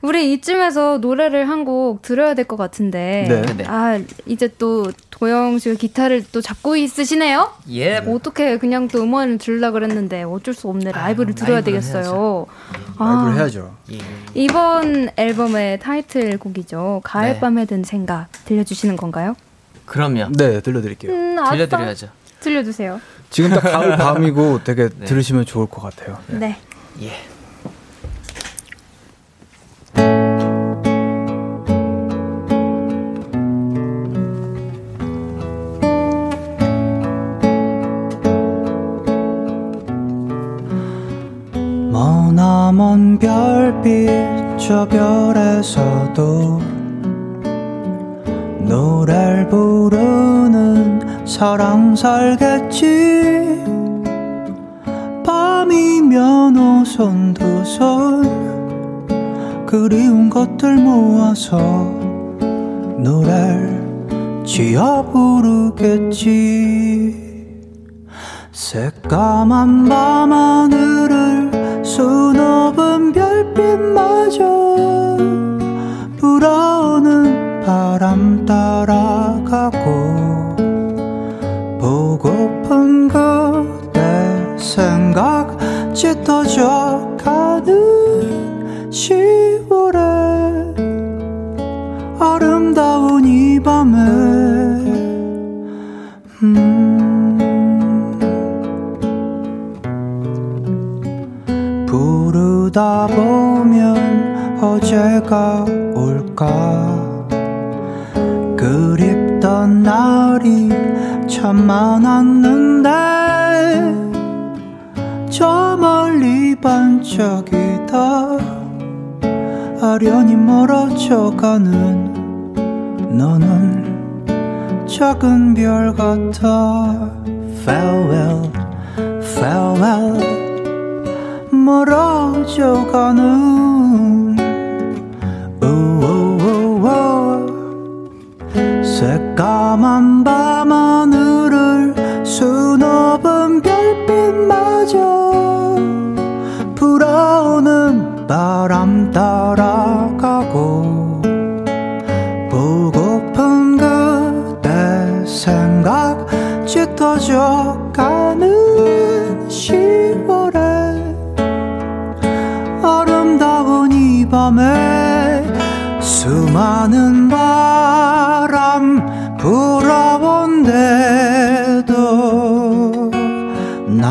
[0.00, 3.26] 우리 이쯤에서 노래를 한 곡 들어야 될 것 같은데.
[3.28, 3.42] 네.
[3.56, 3.64] 네.
[3.66, 7.52] 아, 이제 또 도영 씨가 기타를 또 잡고 있으시네요?
[7.70, 7.96] 예.
[7.96, 10.92] 어떻게 그냥 또 음원을 들으려 그랬는데 어쩔 수 없네.
[10.92, 12.46] 라이브를 아유, 들어야 라이브를 되겠어요.
[12.98, 13.74] 라이브를 아, 해야죠.
[13.92, 13.98] 예.
[14.34, 17.00] 이번 앨범의 타이틀곡이죠.
[17.04, 17.40] 가을 네.
[17.40, 19.34] 밤에 든 생각 들려주시는 건가요?
[19.84, 20.28] 그럼요.
[20.36, 21.12] 네, 들려드릴게요.
[21.12, 21.36] 음.
[21.50, 22.08] 들려드려야죠.
[22.40, 23.00] 들려주세요.
[23.30, 25.04] 지금 딱 가을 밤이고 되게 네.
[25.06, 26.18] 들으시면 좋을 것 같아요.
[26.28, 26.56] 네.
[27.02, 27.10] 예.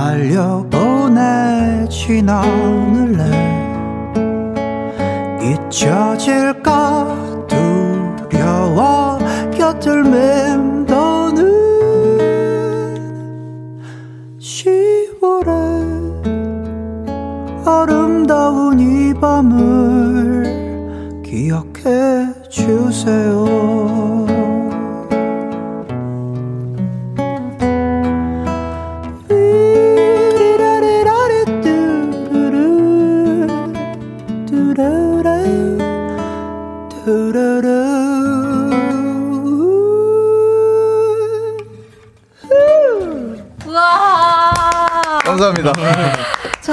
[0.07, 1.19] 날려보내진
[2.29, 3.06] 않을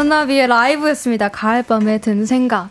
[0.04, 1.28] 전나비의 라이브였습니다.
[1.28, 2.68] 가을밤에 든 생각.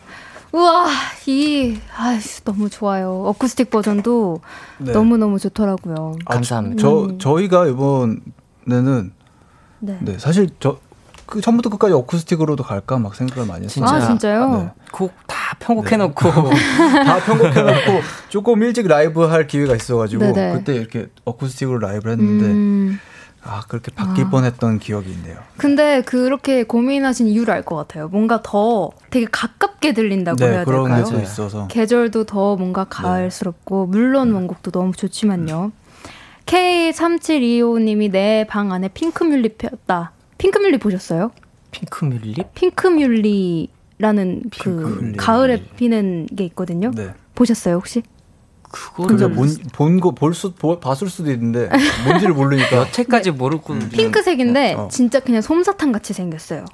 [0.51, 0.87] 우와,
[1.25, 3.23] 이, 아휴, 너무 좋아요.
[3.25, 4.41] 어쿠스틱 버전도
[4.77, 4.91] 네.
[4.91, 6.15] 너무너무 좋더라고요.
[6.25, 6.79] 아, 감사합니다.
[6.79, 7.17] 저 음.
[7.17, 9.13] 저희가 이번에는
[9.79, 9.97] 네.
[10.01, 10.77] 네 사실 저
[11.25, 13.85] 그 처음부터 끝까지 어쿠스틱으로도 갈까 막 생각을 많이 했어요.
[13.85, 13.95] 진짜.
[13.95, 14.51] 아, 진짜요?
[14.51, 14.71] 네.
[14.91, 16.13] 곡다 편곡해놓고
[17.05, 20.53] 다 편곡해놓고 조금 일찍 라이브 할 기회가 있어가지고 네네.
[20.53, 22.99] 그때 이렇게 어쿠스틱으로 라이브를 했는데 음,
[23.45, 24.29] 아 그렇게 바뀔 아.
[24.29, 25.37] 뻔했던 기억이 있네요.
[25.57, 28.07] 근데 그렇게 고민하신 이유를 알 것 같아요.
[28.07, 31.05] 뭔가 더 되게 가깝게 들린다고 네 해야 그런 될까요?
[31.05, 35.71] 게또 있어서 계절도 더 뭔가 가을스럽고 물론 원곡도 너무 좋지만요.
[36.45, 40.11] K3725님이 내 방 안에 핑크뮬리 폈다.
[40.37, 41.31] 핑크뮬리 보셨어요?
[41.71, 42.53] 핑크뮬립?
[42.55, 45.17] 핑크뮬리라는 그 핑크뮬리.
[45.17, 46.91] 가을에 피는 게 있거든요.
[46.91, 47.13] 네.
[47.35, 48.03] 보셨어요 혹시?
[48.73, 51.69] 그거를 그러니까 본거 볼수 봤을 수도 있는데
[52.05, 54.87] 뭔지를 모르니까 여태까지 모르고 핑크색인데 어.
[54.91, 56.65] 진짜 그냥 솜사탕 같이 생겼어요.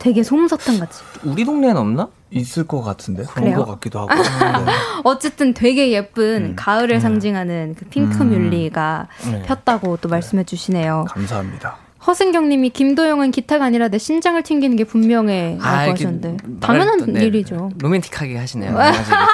[0.00, 1.02] 되게 솜사탕 같이.
[1.24, 2.08] 우리 동네엔 없나?
[2.32, 3.54] 있을 것 같은데 그런?
[3.54, 4.72] 것 같기도 하고 네.
[5.04, 6.56] 어쨌든 되게 예쁜 음.
[6.56, 9.42] 가을을 상징하는 그 핑크 뮬리가 네.
[9.42, 11.06] 폈다고 또 말씀해 주시네요.
[11.08, 11.76] 감사합니다.
[12.06, 17.06] 허승경님이 김도영은 기타가 아니라 내 심장을 튕기는 게 분명해 라고 아, 이렇게 하셨는데 당연한 또,
[17.06, 17.70] 네, 일이죠.
[17.78, 18.74] 로맨틱하게 하시네요.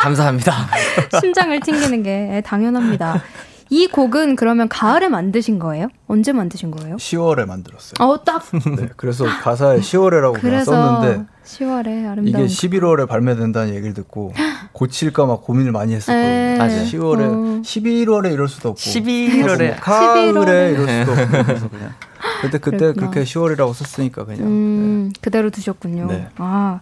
[0.02, 0.52] 감사합니다.
[1.20, 3.22] 심장을 튕기는 게 당연합니다.
[3.68, 5.88] 이 곡은 그러면 가을에 만드신 거예요?
[6.06, 6.96] 언제 만드신 거예요?
[6.96, 7.94] 10월에 만들었어요.
[7.98, 14.32] 어, 딱 네, 그래서 가사에 10월에라고 그냥 썼는데 10월에 아름다운 이게 11월에 발매된다는 얘기를 듣고
[14.72, 15.96] 고칠까 막 고민을 많이 에.
[15.96, 16.58] 했었거든요.
[16.58, 16.84] 맞아요.
[16.84, 17.62] 10월에 어.
[17.62, 20.72] 11월에 이럴 수도 없고 11월에 가을에 11월에.
[20.74, 21.94] 이럴 수도 없고 그래서 그냥
[22.42, 23.10] 그때 그때 그랬구나.
[23.10, 26.06] 그렇게 10월이라고 썼으니까 그냥 음, 그대로 두셨군요.
[26.06, 26.28] 네.
[26.36, 26.80] 아.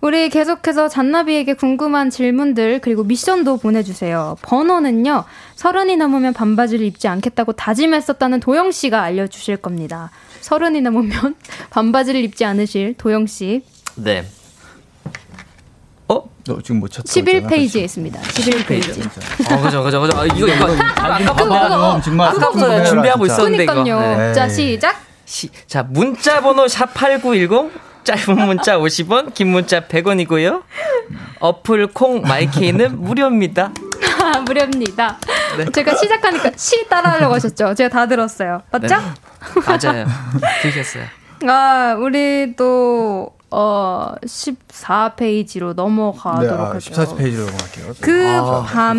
[0.00, 4.36] 우리 계속해서 잔나비에게 궁금한 질문들 그리고 미션도 보내주세요.
[4.40, 5.24] 번호는요.
[5.56, 10.10] 서른이 넘으면 반바지를 입지 않겠다고 다짐했었다는 도영 씨가 알려주실 겁니다.
[10.40, 11.34] 서른이 넘으면
[11.68, 13.62] 반바지를 입지 않으실 도영 씨
[13.96, 14.24] 네.
[16.40, 16.54] 어?
[16.54, 18.20] 너 지금 못 찾다 11페이지에 있습니다.
[18.20, 19.52] 11페이지.
[19.52, 20.18] 어, 그죠, 그죠, 그죠.
[20.18, 20.66] 아, 이거, 이거.
[20.66, 23.84] 봐봐 정말 아까부터 준비하고 있었는데, 이거.
[23.84, 24.16] 그러니까요.
[24.16, 24.32] 네.
[24.32, 24.96] 자 시작.
[25.24, 27.70] 시, 자, 문자 번호 샵8910
[28.02, 30.62] 짧은 문자 50원, 긴 문자 100원이고요.
[31.38, 33.72] 어플 콩 마이케이는 무료입니다.
[34.22, 35.18] 아, 무료입니다.
[35.72, 37.74] 제가 시작하니까 시 따라하려고 하셨죠?
[37.74, 38.62] 제가 다 들었어요.
[38.72, 38.86] 맞죠?
[38.96, 39.02] 네.
[39.66, 40.06] 맞아요.
[40.62, 41.04] 들으셨어요.
[41.46, 46.78] 아, 우리 또, 어, 14페이지로 넘어가도록 네, 아, 할게요.
[46.78, 47.94] 14페이지로 갈게요.
[48.00, 48.98] 그 아, 밤,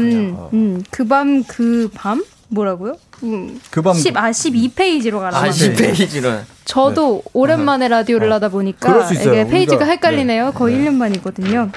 [0.54, 2.24] 음, 그 밤, 그 밤?
[2.50, 2.96] 뭐라고요?
[3.24, 5.38] 음, 그밤 10, 아, 12페이지로 가라.
[5.38, 6.42] 아, 10페이지로.
[6.66, 9.34] 저도 오랜만에 라디오를 하다 보니까 그럴 수 있어요.
[9.42, 10.52] 이게 페이지가 우리가- 헷갈리네요.
[10.54, 11.70] 거의 1년 만이거든요.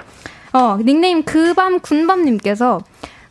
[0.52, 2.80] 어, 닉네임 그밤 군밤님께서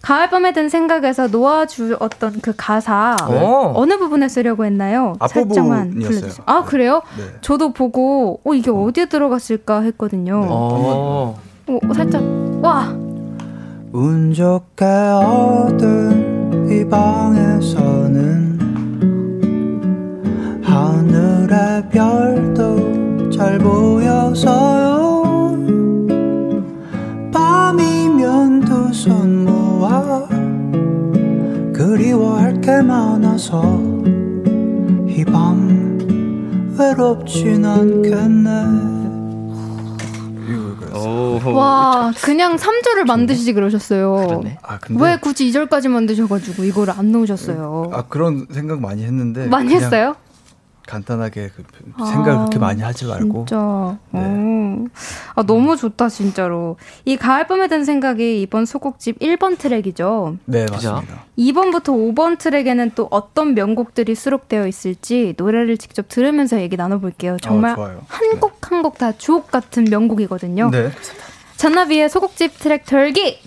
[0.04, 3.72] 가을밤에 든 생각에서 놓아주었던 그 가사 오.
[3.76, 5.16] 어느 부분에 쓰려고 했나요?
[5.28, 5.92] 살짝만.
[5.92, 6.44] 불러주세요.
[6.46, 7.02] 아 그래요?
[7.18, 7.24] 네.
[7.42, 10.46] 저도 보고 어 이게 어디에 들어갔을까 했거든요.
[10.48, 11.40] 어.
[11.68, 12.22] 어, 살짝
[12.62, 12.94] 와
[13.96, 18.60] 운 좋게 얻은 이 방에서는
[20.64, 25.24] 하늘의 별도 잘 보여서요
[27.32, 29.63] 밤이면 두손 모아
[31.74, 33.62] 그리워할 게 많아서
[35.08, 38.94] 이 밤 외롭진 않겠네
[40.96, 41.40] 오.
[41.54, 44.42] 와, 그냥 3절을 만드시지 그러셨어요.
[44.62, 47.90] 아 근데 왜 굳이 2절까지 만드셔가지고 이거를 안 넣으셨어요?
[47.94, 50.16] 아 그런 생각 많이 했는데 많이 그냥 했어요?
[50.88, 51.64] 간단하게 그
[52.06, 53.98] 생각 그렇게 많이 하지 말고 진짜.
[54.12, 54.20] 네.
[54.24, 54.86] 어.
[55.36, 56.78] 아, 너무 좋다, 진짜로.
[57.06, 60.38] 이 가을밤에 든 생각이 이번 소곡집 1번 트랙이죠.
[60.46, 60.66] 네?
[60.70, 61.26] 맞습니다.
[61.38, 67.38] 2번부터 5번 트랙에는 또 어떤 명곡들이 수록되어 있을지 노래를 직접 들으면서 얘기 나눠볼게요.
[67.42, 68.02] 정말 어, 좋아요.
[68.08, 70.70] 한곡 한 곡 다 주옥 같은 명곡이거든요.
[70.72, 70.92] 네.
[71.58, 73.40] 잔나비의 소곡집 트랙 덜기!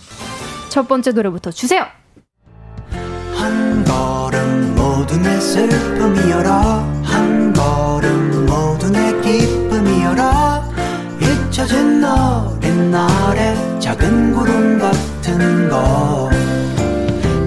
[0.71, 1.85] 첫 번째 노래부터 주세요!
[3.35, 4.26] 한 걸음
[5.07, 6.51] 모두 내 슬픔이여라.
[7.05, 10.69] 한 걸음 모두 내 기쁨이여라.
[11.21, 16.29] 잊혀진 어린 날의 작은 구름 같은 거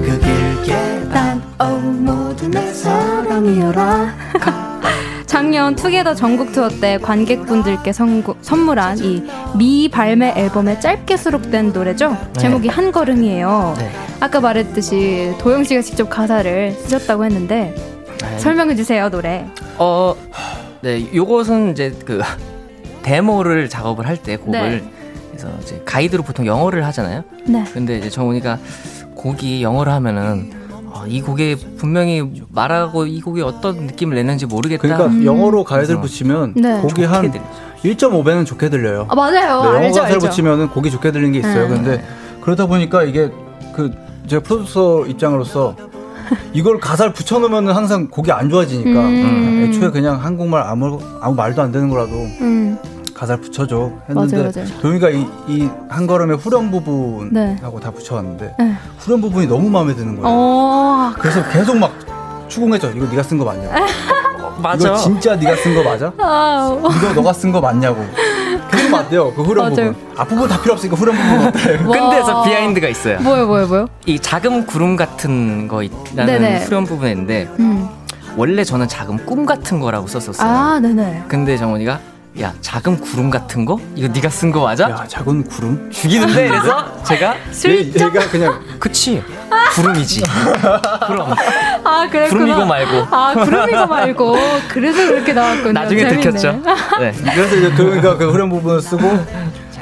[0.04, 0.74] 그 길게
[1.10, 4.16] 난어 모두 내 사랑이여라
[5.34, 9.24] 작년 투게더 전국 투어 때 관객분들께 선구, 선물한 이
[9.58, 12.18] 미 발매 앨범에 짧게 수록된 노래죠.
[12.40, 12.74] 제목이 네.
[12.74, 13.76] 한 걸음이에요.
[13.78, 13.92] 네.
[14.20, 17.76] 아까 말했듯이 도영 씨가 직접 가사를 쓰셨다고 했는데
[18.22, 18.40] 네.
[18.40, 19.46] 설명해 주세요 노래.
[19.78, 20.16] 어,
[20.82, 22.22] 네, 요것은 이제 그
[23.04, 24.84] 데모를 작업을 할 때 곡을 네.
[25.30, 27.24] 그래서 이제 가이드로 보통 영어를 하잖아요.
[27.46, 27.64] 네.
[27.72, 28.58] 근데 이제 정훈이가
[29.14, 30.52] 곡이 영어로 하면은
[31.00, 34.82] 어, 이 곡에 분명히 말하고 이 곡이 어떤 느낌을 내는지 모르겠다.
[34.82, 36.82] 그러니까 영어로 가이드를 그래서 붙이면 네.
[36.82, 37.44] 곡이 한 들리죠.
[37.84, 39.08] 1.5배는 좋게 들려요.
[39.10, 39.62] 아 맞아요.
[39.62, 40.28] 네, 영어 알죠 가사를 알죠.
[40.28, 41.70] 붙이면은 곡이 좋게 들리는 게 있어요.
[41.70, 41.70] 네.
[41.70, 42.06] 근데
[42.42, 43.32] 그러다 보니까 이게
[43.74, 43.92] 그
[44.28, 45.76] 제가 프로듀서 입장으로서
[46.54, 49.66] 이걸 가사를 붙여놓으면 항상 곡이 안 좋아지니까 음.
[49.70, 52.78] 애초에 그냥 한국말 아무 아무 말도 안 되는 거라도 음.
[53.20, 54.68] 가사를 붙여줘 했는데 맞아요, 맞아요.
[54.82, 57.58] 도형이가 이이한 걸음의 후렴 부분하고 네.
[57.84, 58.76] 다 붙여왔는데 네.
[58.98, 60.24] 후렴 부분이 너무 마음에 드는 거예요.
[60.26, 61.14] 어.
[61.20, 61.92] 그래서 계속 막
[62.48, 62.92] 추궁했죠.
[62.96, 63.70] 이거 네가 쓴 거 맞냐?
[64.64, 64.88] 맞아.
[64.88, 66.14] 이거 진짜 네가 쓴 거 맞아?
[66.18, 68.06] 아, 이거 너가 쓴 거 맞냐고.
[68.72, 69.34] 계속 맞대요.
[69.34, 69.94] 그 후렴 맞아요.
[69.94, 69.96] 부분.
[70.16, 71.78] 앞부분 다 필요 없으니까 후렴 부분 어때?
[71.78, 72.44] 근데서 와.
[72.46, 73.20] 비하인드가 있어요.
[73.20, 73.88] 뭐요 뭐요 뭐요?
[74.06, 76.60] 이 작은 구름 같은 거 있라는 네네.
[76.64, 77.90] 후렴 부분에 있는데 음.
[78.38, 80.50] 원래 저는 작은 꿈 같은 거라고 썼었어요.
[80.50, 81.24] 아 네네.
[81.28, 82.00] 근데 정원이가
[82.40, 84.90] 야 작은 구름 같은 거 이거 네가 쓴 거 맞아?
[84.90, 85.90] 야, 작은 구름?
[85.92, 87.36] 죽이는데 그래서 제가
[87.68, 89.22] 얘, 얘가 그냥 그치
[89.74, 90.24] 구름이지.
[91.08, 91.34] 그럼
[91.84, 92.30] 아 그랬구나.
[92.30, 93.16] 구름이고 말고.
[93.16, 94.36] 아 구름이고 말고.
[94.70, 95.72] 그래서 그렇게 나왔군요.
[95.74, 96.22] 나중에 재밌네.
[96.22, 96.52] 들켰죠.
[97.00, 97.12] 네.
[97.34, 99.26] 그래서 이제 그러니까 그 후렴 부분을 쓰고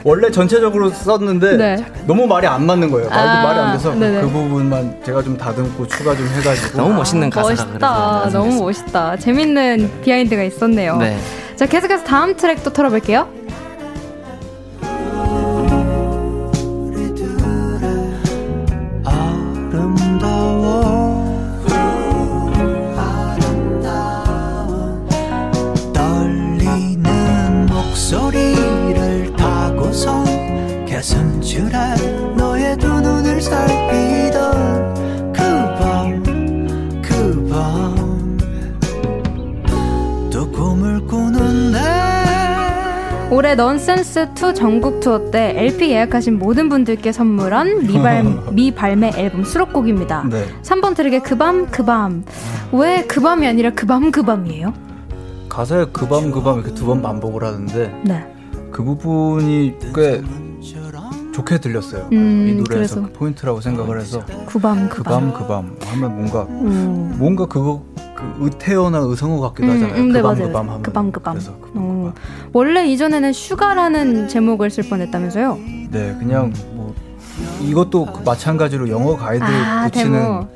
[0.04, 1.86] 원래 전체적으로 썼는데 네.
[2.06, 3.10] 너무 말이 안 맞는 거예요.
[3.10, 4.22] 말도 아, 말이 안 돼서 그- 네네.
[4.22, 8.30] 그 부분만 제가 좀 다듬고 추가 좀 해가지고 너무 멋있는 가사가 멋있다.
[8.32, 9.18] 너무 멋있다.
[9.18, 10.98] 재밌는 비하인드가 있었네요.
[10.98, 11.18] 네.
[11.56, 13.28] 자 계속해서 다음 트랙 또 틀어볼게요.
[43.30, 48.24] 올해 Nonsense 2 전국 투어 때 LP 예약하신 모든 분들께 선물한 미발,
[48.54, 50.24] 미발매 앨범 수록곡입니다.
[50.30, 50.46] 네.
[50.64, 52.24] 3번 트랙의 그밤 그밤.
[52.72, 54.74] 왜 그밤이 아니라 그밤 그밤이에요?
[55.50, 58.26] 가사에 그밤 그밤 이렇게 두 번 반복을 하는데 네.
[58.72, 60.22] 그 부분이 꽤
[61.34, 62.08] 좋게 들렸어요.
[62.14, 63.10] 음, 이 노래에서 그래서.
[63.14, 65.34] 포인트라고 생각을 해서 그밤 그밤 그밤.
[65.34, 67.16] 그밤 하면 뭔가 음.
[67.20, 67.84] 뭔가 그거
[68.18, 70.02] 그 의태어나 의성어 같기도 음, 하잖아요.
[70.02, 70.48] 음, 네, 그밤 맞아요.
[70.48, 71.34] 그밤 하면 그밤, 그밤.
[71.36, 72.14] 그래서 그밤 어.
[72.16, 72.50] 그밤.
[72.52, 75.58] 원래 이전에는 Sugar라는 제목을 쓸 뻔했다면서요?
[75.92, 76.96] 네, 그냥 뭐
[77.62, 80.48] 이것도 그 마찬가지로 영어 가이드 아, 붙이는 데모.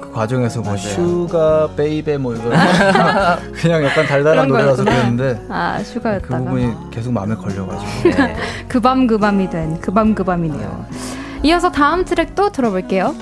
[0.00, 2.44] 그 과정에서 뭐 sugar baby 뭐 이거
[3.60, 4.82] 그냥 약간 달달한 노래라서.
[4.82, 8.36] 그랬는데 아그 sugar였다가 부분이 계속 마음에 걸려가지고 네.
[8.68, 10.86] 그밤 그밤이 된 그밤 그밤이네요.
[11.42, 13.14] 이어서 다음 트랙 또 들어볼게요.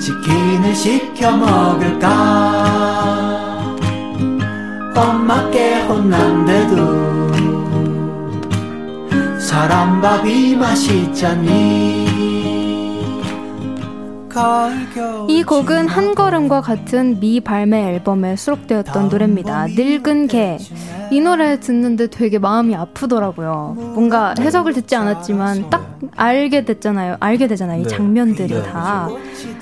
[0.00, 2.08] 치킨을 시켜 먹을까?
[4.96, 7.10] 엄마께 혼난데도.
[9.38, 12.09] 사람 밥이 맛있잖니
[15.28, 19.66] 이 곡은 한 걸음과 같은 미 발매 앨범에 수록되었던 노래입니다.
[19.68, 20.58] 늙은 개.
[21.10, 23.74] 이 노래 듣는데 되게 마음이 아프더라고요.
[23.76, 27.16] 뭔가 해석을 듣지 않았지만 딱 알게 됐잖아요.
[27.18, 27.80] 알게 되잖아요.
[27.80, 27.88] 이 네.
[27.88, 29.08] 장면들이 네, 다.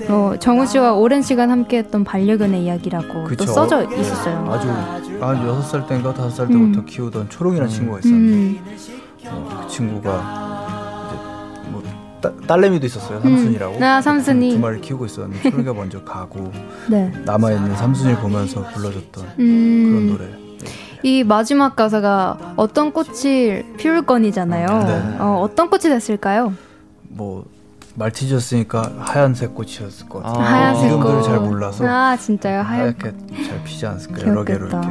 [0.09, 3.47] 어, 정우 씨와 오랜 시간 함께했던 반려견의 이야기라고 또 그쵸.
[3.47, 4.47] 써져 있었어요.
[4.51, 4.69] 아주
[5.21, 6.87] 한 여섯 살 때인가 다섯 살 때부터 음.
[6.87, 8.61] 키우던 초롱이라는 친구가 있었는데 음,
[9.27, 10.58] 어, 그 친구가
[12.21, 13.83] 따, 딸내미도 있었어요 삼순이라고 음.
[13.83, 14.51] 아, 삼순이.
[14.53, 16.53] 두 마리 키우고 있었는데 초롱이가 먼저 가고
[16.89, 17.13] 네.
[17.25, 20.49] 남아 있는 삼순이를 보면서 불러줬던 그런 음, 노래.
[21.05, 24.67] 이 마지막 가사가 어떤 꽃을 피울 건이잖아요.
[24.67, 25.17] 네.
[25.21, 26.53] 어, 어떤 꽃이 됐을까요?
[27.05, 27.45] 뭐
[27.95, 30.43] 말티즈였으니까 하얀색 꽃이었을 것 같아요.
[30.45, 31.23] 아, 하얀색 이름들을 꽃.
[31.23, 32.63] 잘 몰라서 아, 진짜요?
[32.63, 33.13] 하얗게
[33.47, 34.67] 잘 피지 않았을까 여러 개로.
[34.67, 34.89] 이렇게.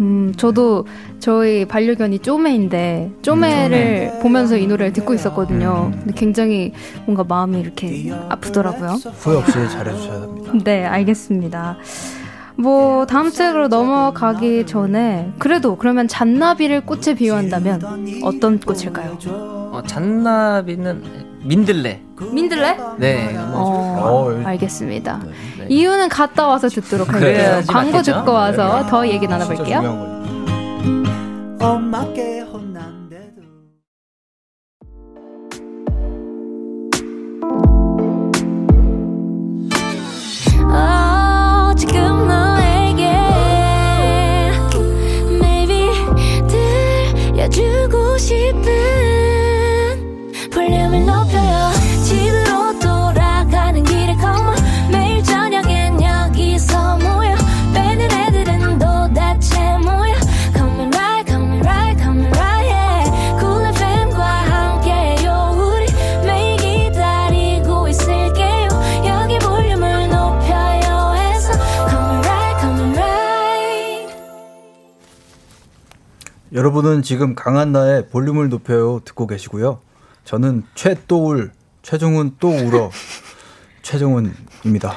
[0.00, 0.86] 음, 저도
[1.18, 5.90] 저희 반려견이 쪼매인데 쪼매를 보면서 이 노래를 듣고 있었거든요.
[5.92, 6.72] 근데 굉장히
[7.04, 8.90] 뭔가 마음이 이렇게 아프더라고요.
[9.18, 10.52] 후회 없이 잘해주셔야 됩니다.
[10.64, 11.76] 네, 알겠습니다.
[12.56, 19.18] 뭐 다음 트랙으로 넘어가기 전에 그래도 그러면 잔나비를 꽃에 비유한다면 어떤 꽃일까요?
[19.28, 22.02] 어, 잔나비는 민들레.
[22.32, 22.76] 민들레?
[22.98, 23.36] 네.
[23.36, 25.20] 어, 어, 알겠습니다.
[25.58, 25.66] 네.
[25.68, 27.62] 이유는 갔다 와서 듣도록 할게요.
[27.68, 28.02] 광고?
[28.02, 30.08] 듣고 와서 더 얘기 나눠볼게요.
[76.78, 79.80] 여러분은 지금 강한나의 볼륨을 높여요 듣고 계시고요.
[80.24, 81.50] 저는 최또울
[81.82, 82.90] 최종훈 또 울어
[83.82, 84.94] 최종훈입니다.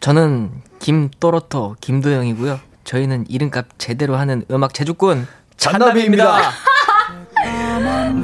[0.00, 2.60] 저는 김또로토 김도영이고요.
[2.84, 5.26] 저희는 이름값 제대로 하는 음악 제주꾼
[5.56, 6.38] 잔나비입니다.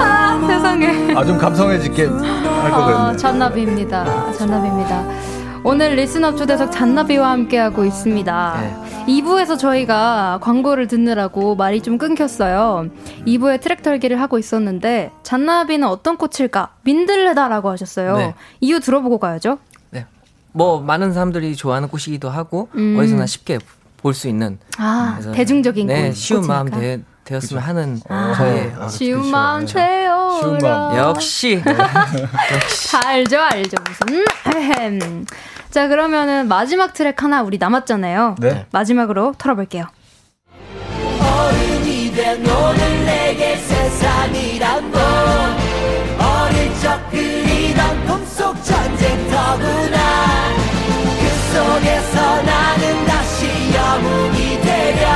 [0.01, 1.15] 아, 세상에.
[1.17, 2.25] 아 좀 감성해지게 할걸
[2.73, 3.17] 아, 그랬네.
[3.17, 4.33] 잔나비입니다.
[4.35, 5.38] 잔나비입니다.
[5.69, 8.61] 오늘 리스너 초대석 잔나비와 함께하고 있습니다.
[9.05, 9.05] 네.
[9.21, 12.87] 2부에서 저희가 광고를 듣느라고 말이 좀 끊겼어요.
[13.27, 16.71] 2부에 트랙 털기를 하고 있었는데 잔나비는 어떤 꽃일까?
[16.85, 18.17] 민들레다라고 하셨어요.
[18.17, 18.35] 네.
[18.61, 19.59] 이유 들어보고 가야죠.
[19.91, 20.07] 네.
[20.53, 22.97] 뭐 많은 사람들이 좋아하는 꽃이기도 하고 음.
[22.99, 23.59] 어디서나 쉽게
[23.99, 26.15] 볼 수 있는 아, 대중적인 네, 꽃.
[26.15, 26.47] 쉬운.
[26.47, 28.33] 마음 되, 되었으면 하는 아.
[28.35, 29.31] 저의 아, 쉬운 그쵸.
[29.33, 29.75] 마음 네.
[29.75, 30.39] 되어.
[30.41, 30.97] 쉬운 마음.
[30.97, 33.77] 역시 다 알죠, 알죠.
[34.07, 34.25] 무슨
[34.79, 35.27] 햄.
[35.71, 38.37] 자, 그러면은 마지막 트랙 하나 우리 남았잖아요.
[38.41, 38.67] 네.
[38.73, 39.85] 마지막으로 털어볼게요.
[41.21, 45.01] 어른이 된 오늘 내게 세상이란 건
[46.19, 49.99] 어릴 적 그리던 꿈속 전쟁터구나
[51.21, 55.07] 그 속에서 나는 다시 영웅이 되려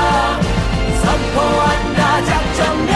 [1.02, 2.91] 선포한다 작전명 정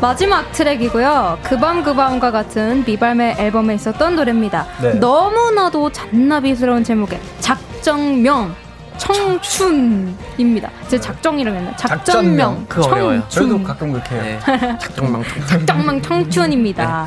[0.00, 1.38] 마지막 트랙이고요.
[1.42, 4.66] 그밤 그밤과 같은 미발매 앨범에 있었던 노래입니다.
[4.80, 4.94] 네.
[4.94, 8.54] 너무나도 잔나비스러운 제목의 작정명
[8.96, 10.70] 청춘입니다.
[10.88, 11.76] 제 작정이라고 했나?
[11.76, 13.22] 작전명 어려워요.
[13.28, 13.64] 저희도 청춘.
[13.64, 14.38] 가끔 그렇게 해요.
[14.46, 14.78] 네.
[14.78, 17.06] 작정망 작정명 청춘입니다.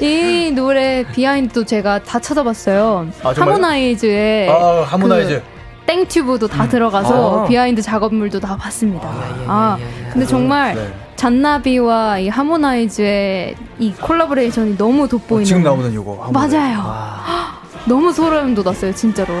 [0.00, 3.08] 이 노래 비하인드도 제가 다 찾아봤어요.
[3.24, 3.32] 아?
[3.36, 5.42] 하모나이즈의 아 하모나이즈.
[5.44, 7.48] 그 땡튜브도 다 들어가서 아.
[7.48, 9.08] 비하인드 작업물도 다 봤습니다.
[9.48, 10.10] 아, 예, 예, 예.
[10.12, 10.92] 근데 정말 네.
[11.22, 16.24] 잔나비와 이 하모나이즈의 이 콜라보레이션이 너무 돋보이는 어, 지금 나오는 요거.
[16.24, 16.56] 하모나이즈.
[16.56, 17.14] 맞아요.
[17.86, 19.32] 너무 소름 돋았어요, 진짜로.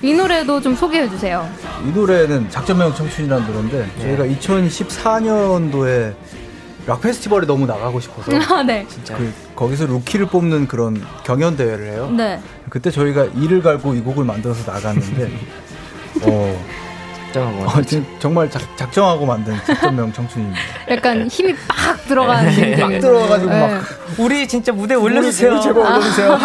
[0.00, 1.46] 이 노래도 좀 소개해 주세요.
[1.86, 4.16] 이 노래는 작전명 청춘이라는 노래인데 네.
[4.16, 6.14] 저희가 2014년도에
[6.86, 8.86] 락 페스티벌에 너무 나가고 싶어서 아, 네.
[8.88, 12.10] 진짜 그 거기서 루키를 뽑는 그런 경연 대회를 해요.
[12.16, 12.40] 네.
[12.70, 15.30] 그때 저희가 이를 갈고 이 곡을 만들어서 나갔는데
[16.22, 16.64] 어,
[17.36, 20.58] 작정하고 어, 지금 정말 작, 작정하고 만든 작전명 청춘입니다.
[20.90, 22.80] 약간 힘이 빡 들어가는 느낌.
[22.80, 23.82] 막 들어가가지고 막
[24.18, 25.60] 우리 진짜 무대 올려주세요.
[25.60, 26.38] 제발 올려주세요.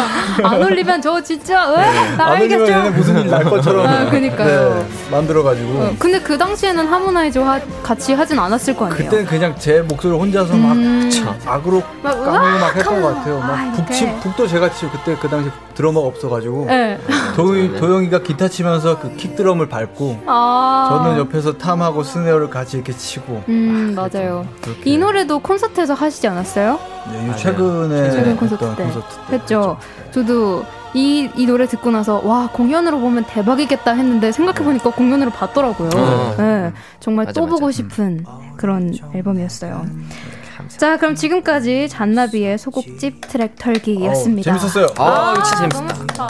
[0.43, 1.77] 안 올리면 저 진짜, 왜?
[2.17, 2.97] 안 올리면 얘네 알겠죠?
[2.97, 4.73] 무슨 일 날 것처럼 아, 그니까요.
[4.75, 8.97] 네, 만들어가지고 어, 근데 그 당시에는 하모나이즈와 같이 하진 않았을 거 아니에요.
[9.09, 11.09] 그때는 그냥 제 목소리 혼자서 막 음.
[11.45, 13.41] 악으로 막 깡을 막 했던 것 같아요.
[13.41, 13.83] 아, 막 이렇게.
[13.85, 16.99] 북치 북도 제가 치고 그때 그 당시 드러머가 없어가지고 네.
[17.35, 20.80] 도영이, 도영이가 기타 치면서 그 킥 드럼을 밟고 아.
[20.89, 24.45] 저는 옆에서 탐하고 스네어를 같이 이렇게 치고 음, 맞아요.
[24.61, 24.89] 그렇게.
[24.89, 26.79] 이 노래도 콘서트에서 하시지 않았어요?
[27.11, 28.83] 네, 이거 최근에 최근 했던 콘서트 때.
[28.83, 29.77] 콘서트 때 했죠.
[30.11, 35.89] 저도 이, 이 노래 듣고 나서 와 공연으로 보면 대박이겠다 했는데 생각해보니까 공연으로 봤더라고요.
[35.95, 36.35] 어.
[36.37, 37.51] 네, 정말 맞아, 또 맞아.
[37.55, 38.25] 보고 싶은
[38.57, 39.85] 그런 앨범이었어요.
[40.77, 44.53] 자 그럼 지금까지 잔나비의 소곡집 트랙 털기였습니다.
[44.53, 44.87] 어, 재밌었어요.
[44.97, 46.27] 아, 이거 진짜 재밌었다.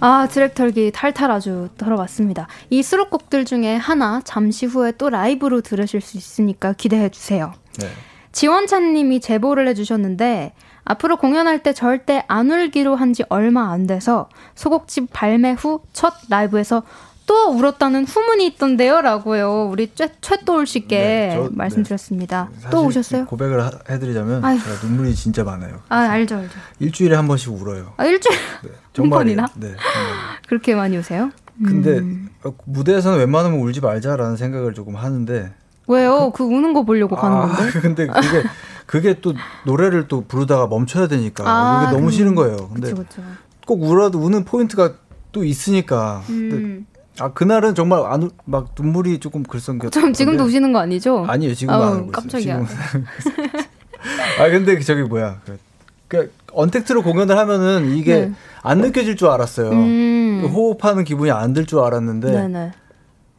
[0.00, 2.46] 아, 트랙 털기 탈탈 아주 털어봤습니다.
[2.70, 7.52] 이 수록곡들 중에 하나 잠시 후에 또 라이브로 들으실 수 있으니까 기대해 주세요.
[7.78, 7.86] 네.
[8.32, 10.52] 지원찬 님이 제보를 해 주셨는데,
[10.84, 16.12] 앞으로 공연할 때 절대 안 울기로 한 지 얼마 안 돼서 소곡집 발매 후 첫
[16.28, 16.82] 라이브에서
[17.26, 19.00] 또 울었다는 후문이 있던데요?
[19.00, 19.68] 라고요.
[19.70, 22.50] 우리 최, 최또올 씨께 네, 저- 말씀드렸습니다.
[22.56, 23.24] 사실 또 오셨어요?
[23.26, 24.42] 고백을 하- 해드리자면.
[24.42, 25.80] 제가 눈물이 진짜 많아요.
[25.88, 26.54] 아, 알죠, 알죠.
[26.80, 27.94] 일주일에 한 번씩 울어요.
[27.96, 29.08] 아, 일주일 네.
[29.08, 29.46] 번이나?
[29.56, 29.78] 네, 정말.
[30.48, 31.30] 그렇게 많이 우세요?
[31.64, 32.28] 근데 음.
[32.44, 35.52] 어, 무대에서는 웬만하면 울지 말자라는 생각을 조금 하는데
[35.86, 36.32] 왜요?
[36.34, 37.72] 그 우는 거 보려고 가는 아, 건데.
[37.80, 38.42] 근데 그게
[38.86, 42.56] 그게 또 노래를 또 부르다가 멈춰야 되니까 아, 그게 너무 그- 싫은 거예요.
[42.72, 43.22] 근데 그쵸, 그쵸.
[43.66, 44.94] 꼭 울어도 우는 포인트가
[45.32, 46.22] 또 있으니까.
[46.28, 46.86] 음.
[47.20, 49.92] 아 그날은 정말 안, 우- 막 눈물이 조금 글썽겼.
[49.92, 51.24] 좀 지금도 우시는 거 아니죠?
[51.28, 52.10] 아니에요 지금 안 하고 있어요.
[52.12, 52.56] 깜짝이야.
[54.40, 55.58] 아 근데 저기 뭐야 그,
[56.08, 58.32] 그 언택트로 공연을 하면은 이게 네.
[58.62, 59.70] 안 느껴질 줄 알았어요.
[59.70, 60.50] 음.
[60.52, 62.72] 호흡하는 기분이 안 들 줄 알았는데 네네.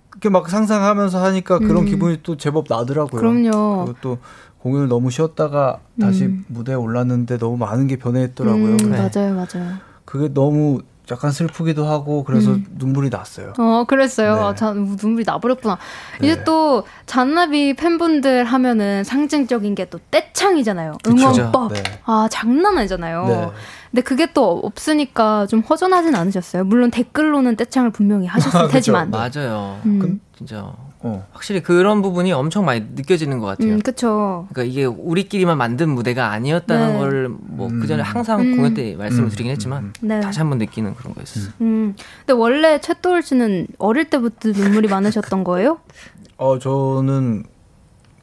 [0.09, 1.85] 그렇게 막 상상하면서 하니까 그런 음.
[1.85, 3.19] 기분이 또 제법 나더라고요.
[3.19, 3.85] 그럼요.
[3.85, 4.17] 그리고 또
[4.59, 6.45] 공연을 너무 쉬었다가 다시 음.
[6.47, 8.65] 무대에 올랐는데 너무 많은 게 변해있더라고요.
[8.65, 9.73] 음, 그래서 맞아요, 맞아요.
[10.05, 10.81] 그게 너무
[11.11, 12.65] 약간 슬프기도 하고 그래서 음.
[12.75, 13.53] 눈물이 났어요.
[13.57, 14.35] 어, 그랬어요.
[14.35, 14.41] 네.
[14.41, 15.77] 아, 자, 눈물이 나버렸구나.
[16.19, 16.27] 네.
[16.27, 20.97] 이제 또 잔나비 팬분들 하면은 상징적인 게 또 떼창이잖아요.
[21.07, 21.73] 응원법.
[21.73, 21.83] 네.
[22.05, 23.53] 아, 장난 아니잖아요.
[23.95, 24.01] 네.
[24.01, 26.65] 근데 그게 또 없으니까 좀 허전하진 않으셨어요.
[26.65, 28.71] 물론 댓글로는 떼창을 분명히 하셨을 그쵸.
[28.71, 29.09] 테지만.
[29.09, 29.79] 맞아요.
[29.85, 31.25] 음, 진짜 어.
[31.31, 33.75] 확실히 그런 부분이 엄청 많이 느껴지는 것 같아요.
[33.75, 34.47] 음, 그쵸.
[34.51, 36.99] 그러니까 이게 우리끼리만 만든 무대가 아니었다는 네.
[36.99, 38.05] 걸뭐그 전에 음.
[38.05, 38.57] 항상 음.
[38.57, 39.29] 공연 때 말씀을 음.
[39.29, 40.19] 드리긴 했지만 네.
[40.19, 41.53] 다시 한번 느끼는 그런 거였어요.
[41.61, 41.95] 음.
[42.19, 45.79] 근데 원래 최도울 씨는 어릴 때부터 눈물이 많으셨던 거예요?
[46.35, 47.45] 어 저는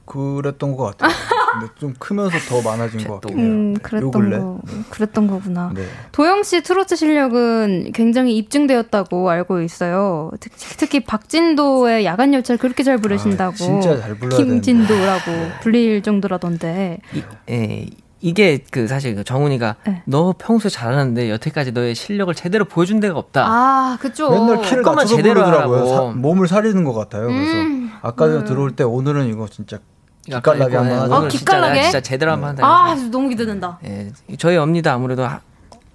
[0.04, 1.16] 그랬던 것 같아요.
[1.52, 3.46] 근데 좀 크면서 더 많아진 것 같긴 해요.
[3.48, 4.38] 음, 네, 요 그랬던 근래.
[4.38, 5.70] 거, 그랬던 거구나.
[5.74, 5.84] 네.
[6.12, 10.30] 도영 씨 트로트 실력은 굉장히 입증되었다고 알고 있어요.
[10.40, 13.52] 특, 특히 박진도의 야간 열차를 그렇게 잘 부르신다고.
[13.52, 15.30] 아, 진짜 잘 불러야 김진도라고
[15.62, 16.98] 불릴 정도라던데.
[17.14, 17.86] 이, 예,
[18.20, 20.02] 이게 그 사실 그 정훈이가 네.
[20.06, 23.44] 너 평소에 잘하는데 여태까지 너의 실력을 제대로 보여준 데가 없다.
[23.46, 24.30] 아, 그쵸.
[24.30, 25.86] 맨날 키를 낮춰서 제대로 부르더라고요.
[25.88, 27.26] 사- 몸을 사리는 것 같아요.
[27.26, 27.90] 그래서 음.
[28.00, 29.78] 아까 전에 들어올 때 오늘은 이거 진짜
[30.24, 31.14] 기깔나게 한번 하자.
[31.16, 31.82] 오늘 아, 진짜 내가 기깔나게?
[31.82, 32.66] 진짜 제대로 한번 한다.
[32.66, 33.78] 아, 너무 기대된다.
[33.84, 35.40] 예, 저희 언니도 아무래도 하-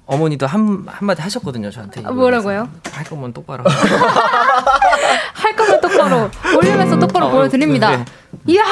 [0.06, 2.02] 어머니도 한 한마디 하셨거든요 저한테.
[2.06, 2.70] 아, 뭐라고요?
[2.92, 3.64] 할 거면 똑바로.
[5.34, 7.96] 할 거면 똑바로, 올리면서 똑바로 어, 보여드립니다.
[7.98, 8.06] 네.
[8.48, 8.64] 이야!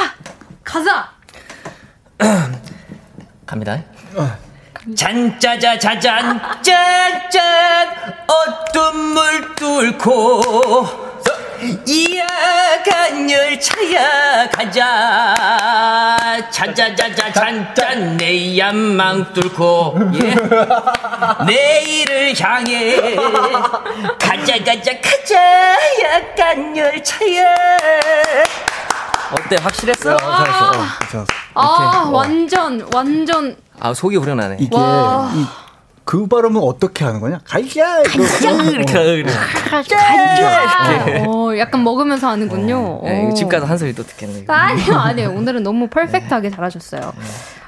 [0.63, 1.09] 가자!
[3.45, 3.81] 갑니다.
[4.95, 7.87] 잔짜자 자잔 짠짠
[8.27, 11.14] 어떤 물 뚫고
[11.85, 15.35] 이야간 열차야 가자
[16.51, 20.35] 잔짜자자 잔짠 내 yan망 뚫고 예
[21.45, 23.15] 내일을 향해
[24.19, 27.45] 가자 가자 가자 약간 열차야
[29.31, 30.13] 어때 확실했어?
[30.13, 30.67] 어, 잘했어.
[30.69, 31.27] 어, 괜찮았어.
[31.55, 33.55] 아, 완전, 완전.
[33.79, 34.57] 아 속이 후련하네.
[34.59, 35.31] 이게 와.
[35.33, 35.45] 이,
[36.05, 37.41] 그 발음은 어떻게 하는 거냐?
[37.43, 39.33] 가이샤 이렇게 이렇게.
[41.27, 43.01] 어, 약간 먹으면서 하는군요.
[43.03, 43.49] 네, 이거 집 어.
[43.49, 44.45] 가서 한 소리 또 듣겠네.
[44.47, 45.33] 아니요, 아니요.
[45.35, 47.11] 오늘은 너무 퍼펙트하게 잘하셨어요.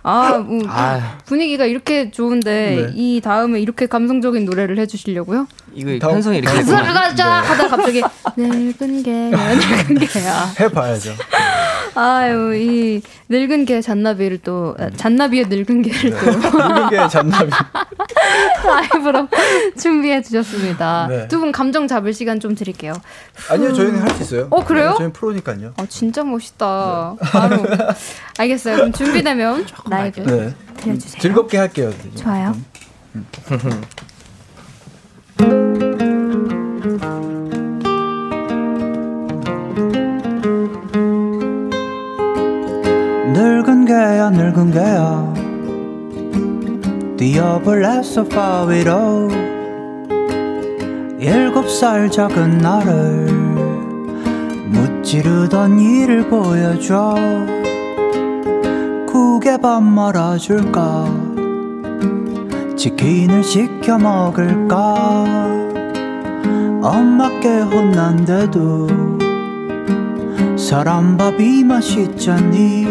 [0.04, 1.18] 아, 뭐, 아.
[1.26, 2.92] 분위기가 이렇게 좋은데 네.
[2.94, 5.48] 이 다음에 이렇게 감성적인 노래를 해주시려고요?
[5.78, 6.82] 이거 다음- 편성이 이렇게 됐구나.
[6.94, 8.02] 가자 하다 갑자기
[8.36, 10.54] 늙은 개야 늙은 개야.
[10.60, 11.14] 해봐야죠.
[11.96, 16.26] 아유 이 늙은 개 잔나비를 또 아, 잔나비의 늙은 개를 또
[16.60, 17.50] 이런 게 잔나비.
[18.66, 19.28] 라이브로
[19.80, 21.08] 준비해 주셨습니다.
[21.10, 21.28] 네.
[21.28, 22.94] 두분 감정 잡을 시간 좀 드릴게요.
[23.50, 24.48] 아니요, 저희는 할 수 있어요.
[24.50, 24.94] 어, 그래요?
[24.98, 25.74] 저희는 프로니까요.
[25.78, 27.16] 아 진짜 멋있다.
[27.20, 27.66] 바로
[28.38, 28.76] 알겠어요.
[28.78, 30.54] 그럼 준비되면 라이브 네.
[30.78, 31.22] 들려주세요.
[31.22, 31.94] 즐겁게 할게요.
[32.16, 32.56] 좋아요.
[43.34, 45.34] 늙은 개야 늙은 개야.
[47.18, 49.30] 뛰어볼래 소파 위로.
[51.20, 53.28] 일곱 살 작은 나를
[54.70, 57.16] 무찌르던 일을 보여줘.
[59.06, 61.27] 국에 밥 말아줄까
[62.78, 65.36] 치킨을 시켜 먹을까?
[66.84, 68.88] 엄마께 혼난데도
[70.56, 72.86] 사람 밥이 맛있잖니?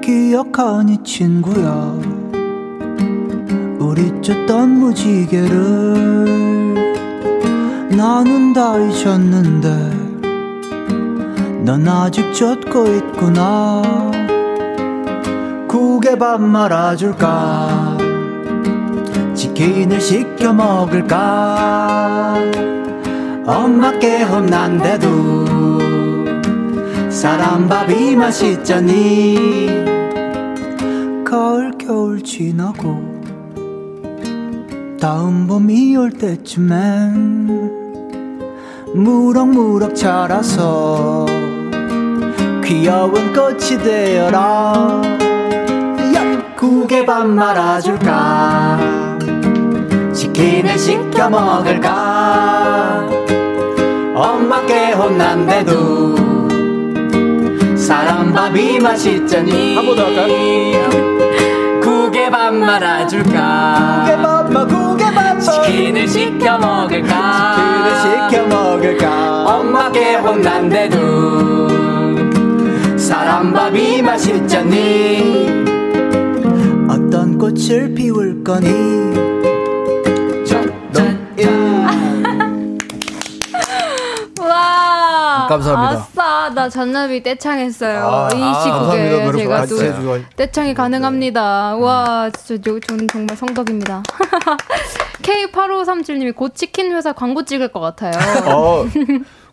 [0.00, 2.00] 기억하니 친구야.
[3.78, 6.24] 우리 쫓던 무지개를
[7.90, 9.93] 나는 다 잊었는데
[11.64, 13.80] 넌 아직 쫓고 있구나.
[15.66, 17.96] 국에 밥 말아줄까?
[19.34, 22.38] 치킨을 시켜 먹을까?
[23.46, 25.08] 엄마께 혼난데도
[27.08, 29.68] 사람 밥이 맛있잖니?
[31.24, 33.22] 가을 겨울 지나고
[35.00, 37.84] 다음 봄이 올 때쯤엔
[38.94, 41.24] 무럭무럭 자라서
[42.64, 45.02] 귀여운 꽃이 되어라.
[46.14, 46.42] 야!
[46.56, 48.78] 국에 밥 말아줄까?
[50.12, 53.06] 치킨을 시켜 먹을까?
[54.14, 56.14] 엄마께 혼난대도
[57.76, 59.74] 사람 밥이 맛있잖니?
[59.76, 61.80] 한 번 더 할까요?
[61.82, 64.04] 국에 밥 말아줄까?
[64.06, 67.56] 국에 밥 마, 국에 밥 치킨을 시켜 먹을까?
[67.56, 69.44] 치킨을 시켜 먹을까?
[69.44, 70.96] 엄마께 혼난대도
[73.64, 75.46] 밥이 맛있잖니
[76.86, 78.68] 어떤 꽃을 피울 거니
[84.40, 85.46] 와.
[85.48, 86.02] 감사합니다.
[86.02, 88.06] 아싸, 나 잔나비 떼창했어요.
[88.06, 89.66] 아, 이 아, 시국에 감사합니다.
[89.66, 90.18] 제가 또.
[90.36, 91.76] 떼창이 가능합니다.
[91.76, 94.02] 와, 진짜 저- 저는 정말 성덕입니다.
[95.22, 98.12] K8537님이 곧 치킨 회사 광고 찍을 것 같아요.
[98.46, 98.84] 어,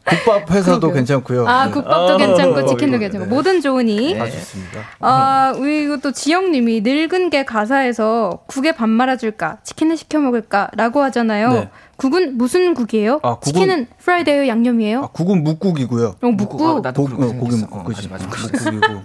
[0.04, 0.94] 국밥 회사도 그러게요.
[0.96, 1.48] 괜찮고요.
[1.48, 3.30] 아, 국밥도 어, 괜찮고 어, 치킨도 괜찮고 네.
[3.30, 4.18] 뭐든 좋으니.
[4.18, 4.80] 다 좋습니다.
[5.00, 11.54] 아, 우리 이것도 지영님이 늙은 게 가사에서 국에 밥 말아줄까, 치킨을 시켜 먹을까라고 하잖아요.
[11.54, 11.70] 네.
[11.98, 13.20] 국은 무슨 국이에요?
[13.22, 15.04] 아, 국은- 치킨은 프라이드예요, 양념이에요?
[15.04, 16.16] 아, 국은 뭇국이고요.
[16.20, 16.62] 어, 뭇국.
[16.62, 17.56] 어, 나도 고, 어, 고기.
[17.58, 18.72] 뭇국 어, 그지 맞아, 맞아.
[18.72, 19.02] 뭇국이고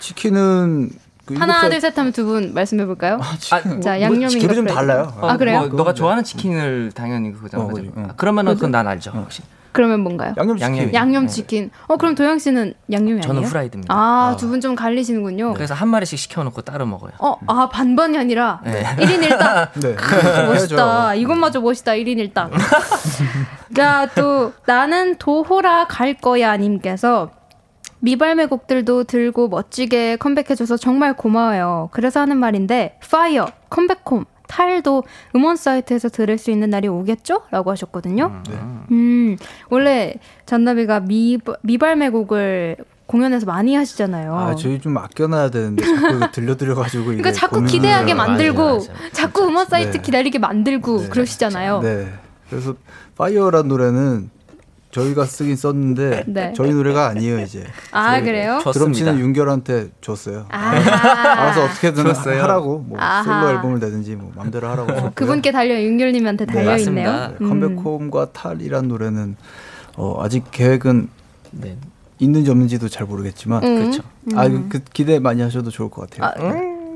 [0.00, 0.90] 치킨은
[1.26, 3.18] 그 하나, 둘, 셋 하면 두 분 말씀해 볼까요?
[3.20, 3.36] 아,
[3.80, 5.12] 자, 양념이 치킨이 좀 달라요.
[5.20, 5.58] 어, 아, 그래요?
[5.60, 7.64] 뭐 너가 좋아하는 치킨을 당연히 그거잖아.
[7.64, 7.70] 어.
[7.76, 7.92] 응.
[8.08, 9.10] 아, 그러면은 그건 난 알죠.
[9.10, 9.42] 혹시.
[9.72, 10.34] 그러면 뭔가요?
[10.36, 10.74] 양념 치킨.
[10.76, 10.94] 양념이.
[10.94, 11.70] 양념 치킨.
[11.86, 13.48] 어, 그럼 도영 씨는 양념이 저는 아니에요?
[13.48, 13.94] 후라이드입니다.
[13.94, 15.54] 아, 두 분좀 갈리시는군요.
[15.54, 17.12] 그래서 한 마리씩 시켜놓고 따로 먹어요.
[17.18, 18.82] 어, 아, 반반이 아니라 네.
[18.82, 19.70] 1인 1닭.
[19.80, 19.96] 네.
[20.46, 21.14] 멋있다.
[21.14, 21.92] 이것마저 멋있다.
[21.92, 22.50] 1인 1닭.
[23.76, 27.30] 자, 또 나는 도호라 갈 거야 님께서
[28.00, 31.88] 미발매 곡들도 들고 멋지게 컴백해줘서 정말 고마워요.
[31.92, 35.04] 그래서 하는 말인데 Fire Come Back Home 탈도
[35.36, 37.42] 음원 사이트에서 들을 수 있는 날이 오겠죠?
[37.50, 38.42] 라고 하셨거든요.
[38.90, 39.36] 음,
[39.70, 40.14] 원래
[40.46, 42.76] 잔나비가 미, 미발매 곡을
[43.06, 44.34] 공연에서 많이 하시잖아요.
[44.36, 47.04] 아, 저희 좀 아껴놔야 되는데 자꾸 들려드려가지고.
[47.04, 48.12] 그러니까 자꾸 기대하게.
[48.14, 49.10] 만들고 맞아요, 맞아요.
[49.12, 50.02] 자꾸 음원 사이트 네.
[50.02, 51.80] 기다리게 만들고 그러시잖아요.
[51.80, 52.12] 네.
[52.50, 52.74] 그래서
[53.16, 54.30] Fire란 노래는
[54.98, 56.52] 저희가 쓰긴 썼는데 네.
[56.56, 57.64] 저희 노래가 아니에요 이제.
[57.92, 58.60] 아 그래요?
[58.72, 60.46] 드럼 치는 윤결한테 줬어요.
[60.50, 62.42] 아, 알아서 어떻게든 줬어요.
[62.42, 63.22] 하라고 뭐 아하.
[63.22, 65.12] 솔로 앨범을 내든지 뭐 마음대로 하라고 하셨고요.
[65.14, 67.10] 그분께 달려 윤결님한테 달려 있네요.
[67.10, 67.28] 맞습니다.
[67.38, 69.36] 네, Come Back Home과 탈이란 노래는
[69.96, 71.08] 어, 아직 계획은
[71.52, 71.76] 네.
[72.18, 73.78] 있는지 없는지도 잘 모르겠지만 음.
[73.80, 74.02] 그렇죠.
[74.34, 76.54] 아, 그 기대 많이 하셔도 좋을 것 같아요.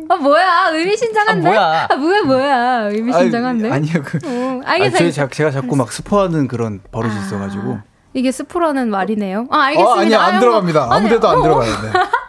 [0.09, 1.49] 아 뭐야 의미심장한데?
[1.49, 1.87] 아, 뭐야.
[1.91, 3.71] 아, 뭐야 뭐야 의미심장한데?
[3.71, 4.99] 아니, 아니요 그 어, 아니, 알겠어요.
[4.99, 7.79] 저희 자, 제가 자꾸 막 스포하는 그런 버릇이 있어가지고
[8.15, 9.47] 이게 스프라는 말이네요.
[9.51, 9.91] 아 알겠습니다.
[9.93, 10.87] 어, 아니 안 아유, 들어갑니다.
[10.87, 11.71] 뭐, 아무데도 안 어, 들어가요.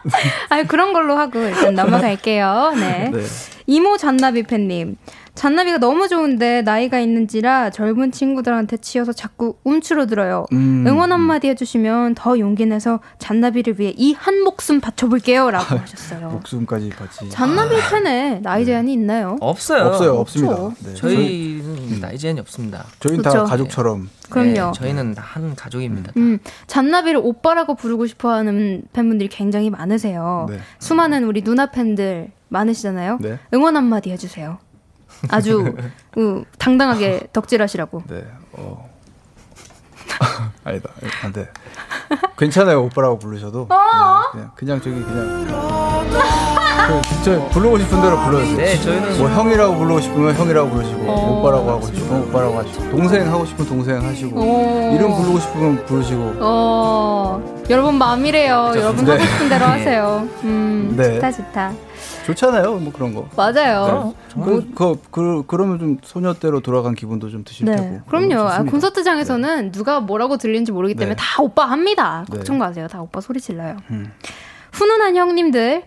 [0.04, 0.12] 네.
[0.50, 2.74] 아 그런 걸로 하고 일단 넘어갈게요.
[2.76, 3.12] 네.
[3.14, 3.22] 네.
[3.68, 4.98] 이모 잔나비 팬님.
[5.36, 10.46] 잔나비가 너무 좋은데 나이가 있는지라 젊은 친구들한테 치여서 자꾸 움츠러 들어요.
[10.54, 10.86] 음.
[10.88, 15.50] 응원 한마디 해주시면 더 용기 내서 잔나비를 위해 이 한 목숨 바쳐볼게요.
[15.50, 16.30] 라고 하셨어요.
[16.30, 19.38] 목숨까지 같이 잔나비 팬에 나이 제한이 있나요?
[19.42, 19.86] 없어요.
[19.86, 20.70] 없어요, 없습니다.
[20.86, 20.94] 네.
[20.94, 22.86] 저희는 나이 제한이 없습니다.
[23.00, 23.38] 저희는 그쵸.
[23.38, 24.52] 다 가족처럼 그럼요.
[24.52, 26.12] 네, 저희는 다한 가족입니다.
[26.18, 26.38] 음,
[26.68, 30.46] 잔나비를 오빠라고 부르고 싶어 하는 팬분들이 굉장히 많으세요.
[30.50, 30.60] 네.
[30.78, 33.18] 수많은 우리 누나 팬들 많으시잖아요.
[33.20, 33.40] 네.
[33.54, 34.60] 응원 한마디 해주세요.
[35.30, 35.76] 아주
[36.18, 38.04] 음, 당당하게 덕질하시라고.
[38.08, 38.26] 네.
[38.54, 38.90] 어.
[40.64, 40.90] 아니다.
[41.24, 41.50] 안 돼.
[42.38, 42.84] 괜찮아요.
[42.84, 43.68] 오빠라고 부르셔도.
[43.68, 43.76] 네,
[44.32, 45.46] 그냥 그냥 저기 그냥
[46.88, 48.58] 그, 저 부르고 싶은 대로 불러주세요.
[48.58, 51.40] 네, 저희는 뭐 형이라고 부르고 싶으면 형이라고 부르시고 어.
[51.40, 54.94] 오빠라고 하고 싶으면 오빠라고 하시고 동생 하고 싶으면 동생 하시고 어.
[54.94, 58.74] 이름 부르고 싶으면 부르시고 어, 여러분 마음이래요.
[58.76, 59.12] 여러분 네.
[59.14, 60.28] 하고 싶은 대로 하세요.
[60.44, 61.16] 음, 네.
[61.16, 61.74] 좋다, 좋다.
[62.26, 62.76] 좋잖아요.
[62.78, 63.28] 뭐 그런 거.
[63.36, 64.14] 맞아요.
[64.34, 68.02] 그, 그, 그, 그러면 좀 소녀 때로 돌아간 기분도 좀 드실 네, 테고.
[68.08, 68.48] 그럼요.
[68.48, 68.64] 아.
[68.64, 71.22] 콘서트장에서는 누가 뭐라고 들리는지 모르기 때문에 네.
[71.22, 72.26] 다 오빠 합니다.
[72.30, 72.38] 네.
[72.38, 72.88] 걱정 마세요.
[72.90, 73.78] 다 오빠 소리 질러요.
[73.92, 74.12] 음.
[74.72, 75.84] 훈훈한 형님들.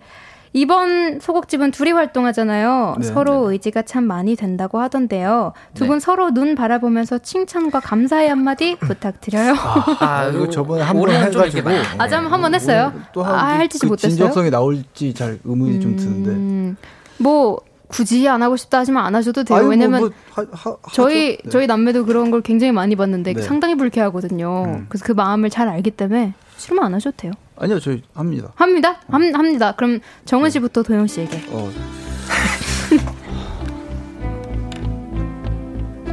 [0.53, 2.97] 이번 소곡집은 둘이 활동하잖아요.
[2.99, 5.53] 네, 서로 의지가 참 많이 된다고 하던데요.
[5.75, 5.89] 두 네.
[5.89, 9.55] 분 서로 눈 바라보면서 칭찬과 감사의 한마디 부탁드려요.
[10.01, 12.93] 아, 이거 저번에 한번 올해는 좀 이렇게 해가지고 아, 좀 한번 했어요?
[13.13, 14.11] 또 아, 한, 할지 그 못했어요?
[14.11, 16.31] 진정성이 나올지 잘 의문이 좀 드는데.
[16.31, 16.77] 음,
[17.19, 19.57] 뭐 굳이 안 하고 싶다 하지만 안 하셔도 돼요.
[19.57, 21.39] 아유, 뭐, 왜냐면 뭐 하, 하, 저희.
[21.43, 21.51] 네.
[21.51, 23.43] 저희 남매도 그런 걸 굉장히 많이 봤는데 네.
[23.43, 24.65] 상당히 불쾌하거든요.
[24.67, 24.87] 음.
[24.89, 27.33] 그래서 그 마음을 잘 알기 때문에 싫으면 안 하셔도 돼요.
[27.59, 28.49] 아니요, 저희 합니다.
[28.57, 28.97] 합니다.
[29.11, 29.73] 함, 합니다.
[29.77, 31.43] 그럼 정은 씨부터 도영 씨에게.
[31.51, 31.71] 어.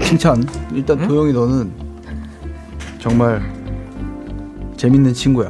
[0.02, 0.46] 칭찬.
[0.74, 1.72] 일단 도영이 너는
[3.00, 3.42] 정말
[4.78, 5.50] 재밌는 친구야.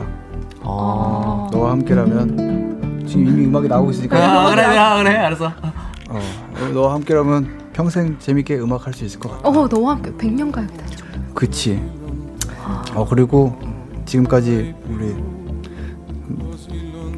[0.61, 4.17] 아, 너와 함께라면 지금 이미 음악이 나오고 있으니까.
[4.17, 5.51] 아, 그래, 그래, 그래, 알았어.
[6.09, 6.19] 어,
[6.73, 9.49] 너와 함께라면 평생 재밌게 음악 할 수 있을 것 같아.
[9.49, 10.85] 어, 너와 함께 100년 가야겠다.
[10.85, 11.05] 진짜.
[11.33, 11.81] 그치.
[12.95, 13.57] 어 그리고
[14.05, 15.42] 지금까지 우리 음,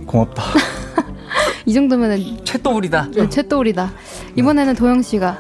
[0.06, 0.44] 고맙다.
[1.66, 3.10] 이 정도면은 채또울이다.
[3.16, 3.92] 네, 채또울이다.
[4.36, 5.38] 이번에는 도영 씨가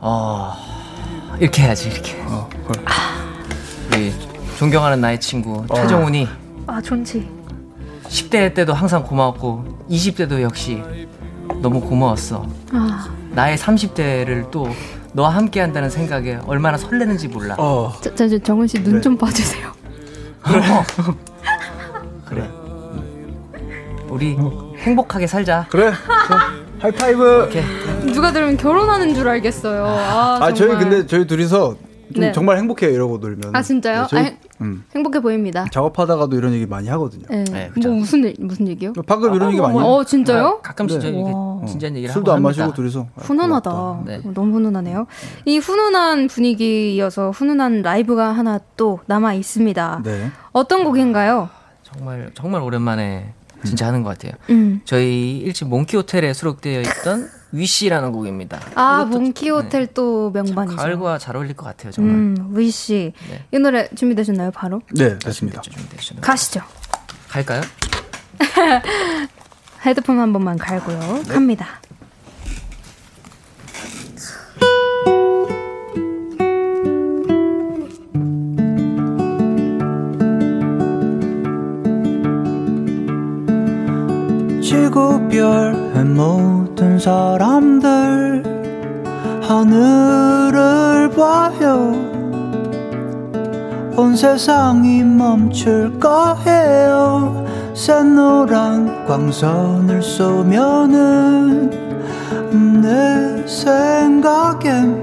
[0.00, 0.52] 어,
[1.40, 2.20] 이렇게 해야지 이렇게.
[2.26, 2.84] 어, 그걸.
[3.92, 4.12] 우리
[4.58, 6.26] 존경하는 나의 친구 최정훈이
[6.66, 7.26] 아, 존치.
[8.08, 10.82] 10대 때도 항상 고마웠고 20대도 역시
[11.62, 12.46] 너무 고마웠어.
[12.72, 14.68] 아, 나의 30대를 또
[15.12, 17.54] 너와 함께 한다는 생각에 얼마나 설레는지 몰라.
[17.58, 19.72] 어, 저, 저, 저 정은 씨눈좀 봐주세요.
[20.42, 20.62] 그래.
[24.18, 24.36] 우리
[24.78, 25.66] 행복하게 살자.
[25.70, 25.92] 그래.
[26.80, 27.50] 하이파이브.
[28.12, 29.84] 누가 들으면 결혼하는 줄 알겠어요.
[29.86, 30.78] 아, 아, 저희 정말.
[30.78, 31.76] 근데 저희 둘이서
[32.14, 32.32] 좀 네.
[32.32, 33.54] 정말 행복해요, 이러고 놀면.
[33.54, 34.02] 아, 진짜요?
[34.02, 34.30] 네, 저희, 아,
[34.62, 35.66] 음, 행복해 보입니다.
[35.70, 37.26] 작업하다가도 이런 얘기 많이 하거든요.
[37.30, 37.44] 네.
[37.44, 37.90] 네, 그죠.
[37.90, 38.92] 뭐 무슨 일, 무슨 얘기요?
[39.06, 39.86] 방금 이런 얘기 많이 해요.
[39.86, 40.60] 어, 진짜요?
[40.62, 41.08] 가끔씩 네.
[41.10, 41.60] 이렇게 와.
[41.66, 42.64] 진지한 얘기를 술도 하고 안 합니다.
[42.64, 43.06] 마시고 둘이서.
[43.14, 44.00] 아, 훈훈하다.
[44.06, 44.16] 네.
[44.24, 45.06] 어, 너무 훈훈하네요.
[45.44, 50.00] 이 훈훈한 분위기 이어서 훈훈한 라이브가 하나 또 남아 있습니다.
[50.02, 50.30] 네.
[50.52, 51.50] 어떤 곡인가요?
[51.84, 53.34] 정말 정말 오랜만에
[53.64, 54.32] 진짜 하는 것 같아요.
[54.50, 54.80] 음.
[54.84, 58.60] 저희 일집 몽키 호텔에 수록되어 있던 위시라는 곡입니다.
[58.74, 60.76] 아, 몽키 호텔 또 명반이죠.
[60.76, 62.14] 가을과 잘 어울릴 것 같아요, 정말.
[62.14, 63.12] 음, 위씨.
[63.30, 63.44] 네.
[63.52, 64.82] 이 노래 준비되셨나요, 바로?
[64.94, 65.60] 네, 됐습니다.
[65.62, 66.60] 준비되시는 가시죠.
[67.28, 67.62] 갈까요?
[69.84, 71.22] 헤드폰 한 번만 갈고요.
[71.26, 71.34] 네.
[71.34, 71.80] 갑니다.
[84.68, 88.42] 지구 별의 모든 사람들
[89.42, 91.94] 하늘을 봐요.
[93.96, 97.46] 온 세상이 멈출 거예요.
[97.72, 101.70] 새노란 광선을 쏘면은
[102.82, 105.02] 내 생각엔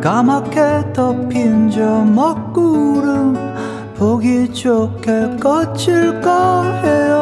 [0.00, 3.45] 까맣게 덮인 저 먹구름
[3.98, 7.16] 보기 좋게 거칠 거예요.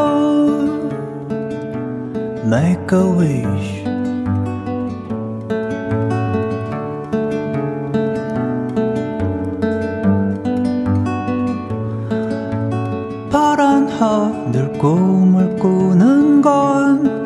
[2.44, 3.84] Make a wish.
[13.30, 17.24] 파란 하늘 꿈을 꾸는 건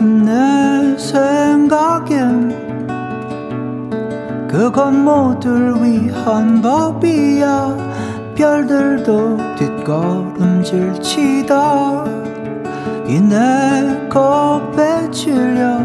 [0.00, 2.54] 내 생각엔
[4.48, 7.85] 그건 모두를 위한 법이야
[8.36, 12.04] 별들도 뒷걸음질 치다
[13.06, 15.78] 이내 겁에 질려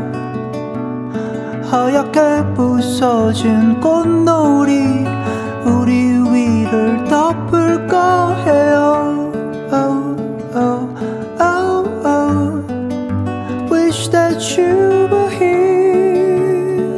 [1.63, 5.05] 하얗게 부서진 꽃놀이
[5.65, 5.95] 우리
[6.29, 9.31] 위를 덮을 거예요
[9.71, 10.17] oh,
[10.53, 10.89] oh,
[11.39, 12.63] oh, oh.
[13.71, 16.91] Wish that you were here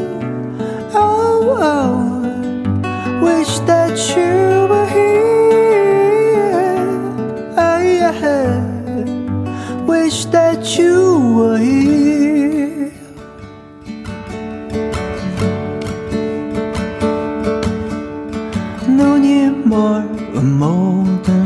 [0.95, 3.23] oh, oh.
[3.23, 4.52] Wish that you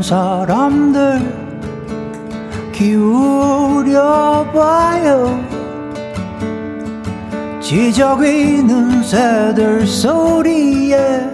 [0.08, 1.20] 사람들
[2.72, 4.08] 기울여봐요.
[7.60, 11.28] 지저귀는 새들 소리에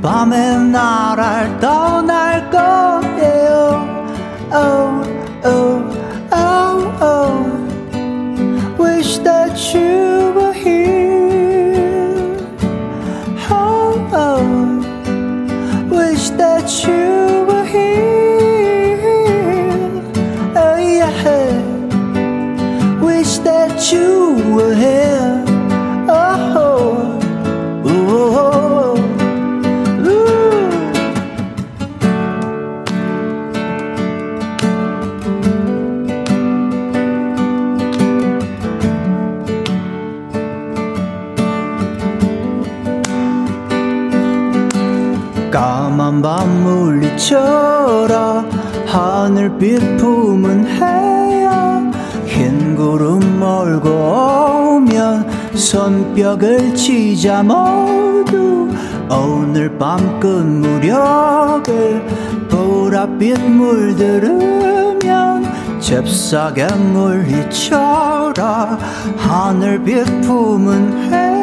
[0.00, 3.84] 밤에 나를 떠날 거예요.
[4.54, 5.02] Oh,
[5.44, 5.75] oh,
[47.26, 48.44] 물리쳐라
[48.86, 51.82] 하늘빛 품은 해야
[52.24, 58.68] 흰 구름 몰고 오면 손뼉을 치자 모두
[59.10, 62.00] 오늘 밤 끝 무렵에
[62.48, 65.00] 보랏빛 물들으면
[65.80, 68.36] 잽싸게 물리쳐라.
[69.16, 71.35] 하늘빛 품은 해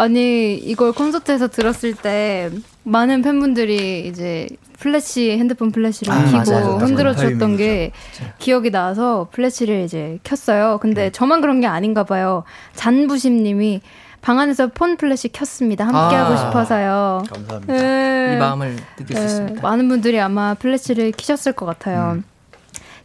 [0.00, 0.04] 아.
[0.04, 2.50] 아니 이걸 콘서트에서 들었을 때
[2.84, 4.48] 많은 팬분들이 이제
[4.78, 6.78] 플래시 핸드폰 플래시를 아, 켜고.
[6.78, 7.56] 흔들어 주셨던 타이밍이죠.
[7.58, 7.92] 게
[8.38, 10.78] 기억이 나서 플래시를 이제 켰어요.
[10.80, 12.44] 근데 저만 그런 게 아닌가 봐요.
[12.74, 13.82] 잔부심 님이
[14.22, 15.84] 방 안에서 폰 플래시 켰습니다.
[15.86, 16.24] 함께 아.
[16.24, 17.24] 하고 싶어서요.
[17.30, 17.72] 감사합니다.
[17.72, 18.34] 네.
[18.34, 19.62] 이 마음을 느낄 수 네, 있습니다.
[19.62, 22.22] 많은 분들이 아마 플래시를 키셨을 것 같아요.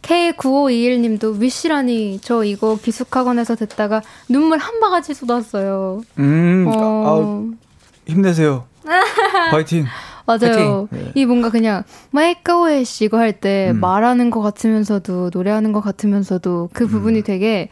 [0.06, 6.02] K9521님도 Wish라니 저 이거 기숙학원에서 듣다가 눈물 한 바가지 쏟았어요.
[6.18, 7.44] 음, 아, 어,
[8.06, 8.64] 힘내세요.
[9.50, 9.84] 파이팅.
[10.26, 10.88] 맞아요.
[10.90, 11.12] 네.
[11.14, 13.80] 이 뭔가 그냥 마이크웨이시 이거 할때 음.
[13.80, 17.68] 말하는 것 같으면서도 노래하는 것 같으면서도 그 부분이 되게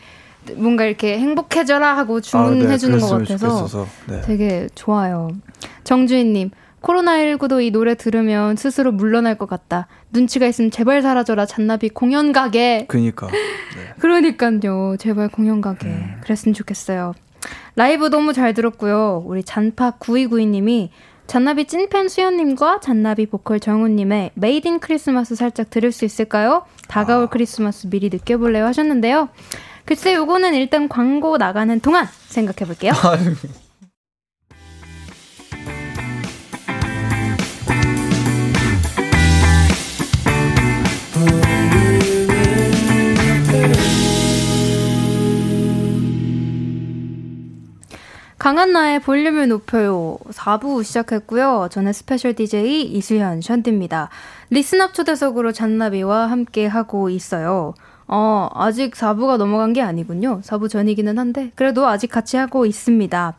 [0.57, 3.87] 뭔가 이렇게 행복해져라 하고 주문해 아, 네, 주는 것 같아서.
[4.09, 4.21] 네.
[4.23, 5.31] 되게 좋아요.
[5.85, 6.51] 정주인님,
[6.85, 9.89] 코로나19도 이 노래 들으면 스스로 물러날 것 같다.
[10.13, 11.47] 눈치가 있으면 제발 사라져라.
[11.47, 12.85] 잔나비 공연 가게.
[12.89, 13.29] 그니까.
[13.99, 14.97] 그러니까요.
[14.99, 15.87] 제발 공연 가게.
[15.87, 16.21] 음.
[16.23, 17.15] 그랬으면 좋겠어요.
[17.75, 19.23] 라이브 너무 잘 들었고요.
[19.27, 20.91] 우리 잔파 9292님이
[21.27, 26.67] 잔나비 찐팬 수현님과 잔나비 보컬 정훈님의 Made in Christmas 살짝 들을 수 있을까요?
[26.89, 29.31] 다가올 크리스마스 미리 느껴볼래요 하셨는데요.
[29.87, 32.93] 글쎄 요거는 일단 광고 나가는 동안 생각해 볼게요.
[48.45, 50.19] 강한나의 볼륨을 높여요.
[50.29, 51.69] 4부 시작했고요.
[51.71, 54.11] 저는 스페셜 DJ 이수현 션디입니다.
[54.51, 57.73] 리스너 초대석으로 잔나비와 함께 하고 있어요.
[58.07, 60.43] 어, 아직 4부가 넘어간 게 아니군요.
[60.43, 63.35] 4부 전이기는 한데, 그래도 아직 같이 하고 있습니다.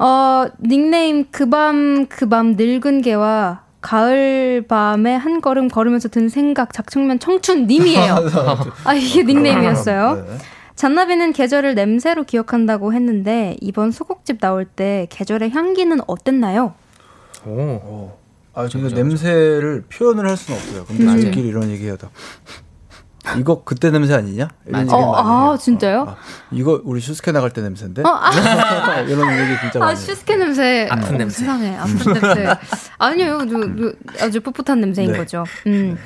[0.00, 7.68] 어, 닉네임 그밤 그밤 늙은 개와 가을 밤에 한 걸음 걸으면서 든 생각 작전명 청춘
[7.68, 8.16] 님이에요.
[8.82, 10.26] 아 이게 닉네임이었어요.
[10.28, 10.38] 네.
[10.78, 16.74] 잔나비는 계절을 냄새로 기억한다고 했는데 이번 소곡집 나올 때 계절의 향기는 어땠나요?
[17.44, 17.50] 오.
[17.50, 18.18] 어.
[18.54, 20.84] 아, 근데 냄새를 표현을 할 수는 없어요.
[20.84, 21.22] 근데 맞아요.
[21.22, 22.10] 저희끼리 이런 얘기하다.
[23.38, 24.48] 이거 그때 냄새 아니냐?
[24.66, 25.58] 이런 어, 많이 아, 해요.
[25.58, 26.06] 진짜요?
[26.10, 26.16] 아,
[26.52, 28.02] 이거 우리 슈스케 나갈 때 냄새인데?
[28.02, 28.30] 어, 아,
[29.02, 30.06] 이런 얘기 진짜 아 많이 해요.
[30.06, 30.86] 슈스케 냄새.
[30.92, 31.40] 아픈 어, 냄새.
[31.40, 32.46] 세상에 아픈 냄새.
[32.98, 33.58] 아니요, 저,
[34.16, 35.18] 저, 아주 풋풋한 냄새인 네.
[35.18, 35.44] 거죠.
[35.66, 35.98] 음.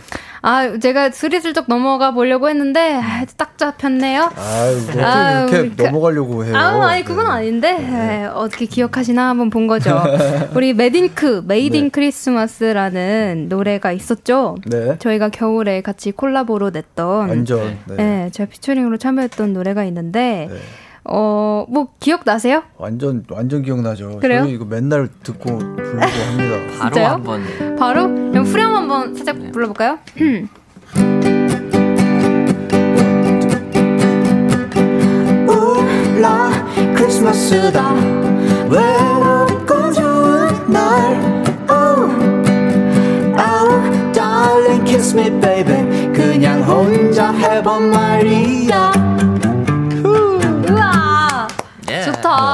[0.44, 4.28] 아 제가 스리슬쩍 넘어가 보려고 했는데 아, 딱 잡혔네요.
[4.36, 6.56] 아유, 아유, 이렇게 그- 넘어가려고 해요?
[6.56, 7.30] 아, 아니 그건 네.
[7.30, 10.02] 아닌데 에, 어떻게 기억하시나 한번 본 거죠.
[10.56, 11.88] 우리 메딘크 Made in 네.
[11.90, 14.56] Christmas라는 노래가 있었죠.
[14.66, 14.98] 네.
[14.98, 17.78] 저희가 겨울에 같이 콜라보로 냈던 완전.
[17.86, 17.94] 네.
[17.96, 20.56] 네, 제가 피처링으로 참여했던 노래가 있는데 네.
[21.04, 22.62] 어, 뭐 기억나세요?
[22.76, 24.18] 완전 완전 기억나죠.
[24.20, 24.42] 그래요?
[24.42, 26.78] 저희 이거 맨날 듣고 부르고 합니다.
[26.78, 27.06] 바로 진짜요?
[27.08, 27.42] 한번
[27.78, 29.98] 바로 그럼 후렴 한번 살짝 불러 볼까요?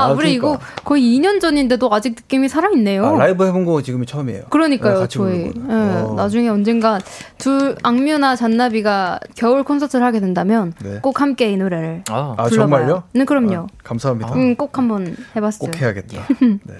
[0.08, 0.82] 아, 우리 이거 그러니까.
[0.84, 3.06] 거의 2년 전인데도 아직 느낌이 살아있네요.
[3.06, 4.44] 아, 라이브 해본 거 지금이 처음이에요.
[4.50, 5.52] 그러니까요, 네, 같이 저희.
[5.52, 5.70] 거는.
[5.70, 6.14] 어.
[6.16, 6.98] 나중에 언젠가
[7.38, 10.98] 둘 악뮤나 잔나비가 겨울 콘서트를 하게 된다면 네.
[11.02, 12.78] 꼭 함께 이 노래를 아, 아, 불러봐요.
[12.86, 13.02] 정말요?
[13.12, 13.54] 네, 그럼요.
[13.56, 14.34] 아, 감사합니다.
[14.34, 15.70] 음, 꼭 한번 해봤어요.
[15.70, 16.22] 꼭 해야겠다.
[16.40, 16.74] 네.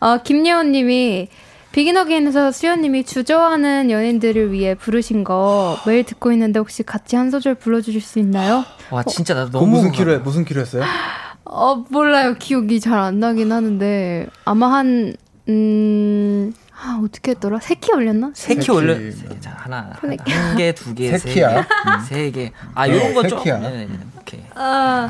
[0.00, 1.28] 어, 김예원님이
[1.72, 7.54] 비긴 어게인에서 수연님이 주저하는 연인들을 위해 부르신 거 매일 듣고 있는데 혹시 같이 한 소절
[7.56, 8.64] 불러주실 수 있나요?
[8.90, 9.92] 와 진짜 나 그거 너무 무슨.
[9.92, 10.82] 키로 무슨 키로 했어요?
[11.48, 15.14] 어 몰라요 기억이 잘 안 나긴 하는데 아마 한
[15.48, 16.52] 음.
[16.78, 17.58] 아, 어떻게 했더라?
[17.60, 18.32] 세키 올렸나?
[18.34, 18.70] 세키 세키.
[18.70, 18.94] 올려
[19.40, 20.32] 자, 하나 세 키.
[20.32, 21.32] 한 개, 두 개, 세?
[21.32, 21.64] 개, 음,
[22.06, 22.52] 세 개.
[22.74, 23.42] 아 네, 이런 거세 좀.
[23.42, 23.58] 키야.
[23.58, 24.40] 네, 네, 네, 오케이.
[24.54, 25.08] 아,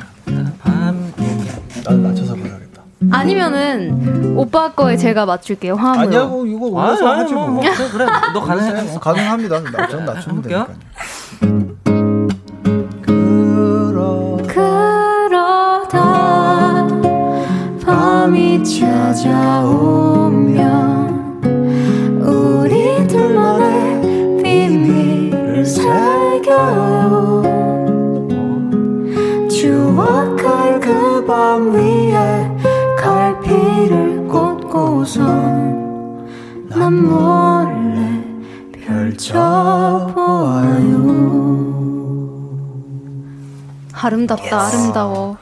[0.61, 1.83] 밤 이렇게.
[1.85, 2.83] 나는 맞춰서 불러야겠다.
[3.11, 5.75] 아니면은 오빠 거에 제가 맞출게요.
[5.75, 6.01] 화음으로.
[6.07, 7.49] 아니야, 뭐 이거 올려서 하지 뭐.
[7.49, 8.07] 뭐, 그래, 그래.
[8.33, 8.83] 너 가능해.
[8.85, 9.61] 뭐 가능합니다.
[9.63, 10.43] 나, 전 낮추면.
[10.43, 10.69] 되니까
[18.27, 20.51] 밤이 찾아오면
[22.23, 27.43] 우리 둘만의 비밀을 새겨요.
[29.49, 32.51] 추억할 그 밤 위에
[32.99, 35.29] 갈피를 꽂고선
[36.69, 38.25] 난 몰래
[38.73, 40.17] 펼쳐보아요.
[43.93, 45.37] 아름답다 아름다워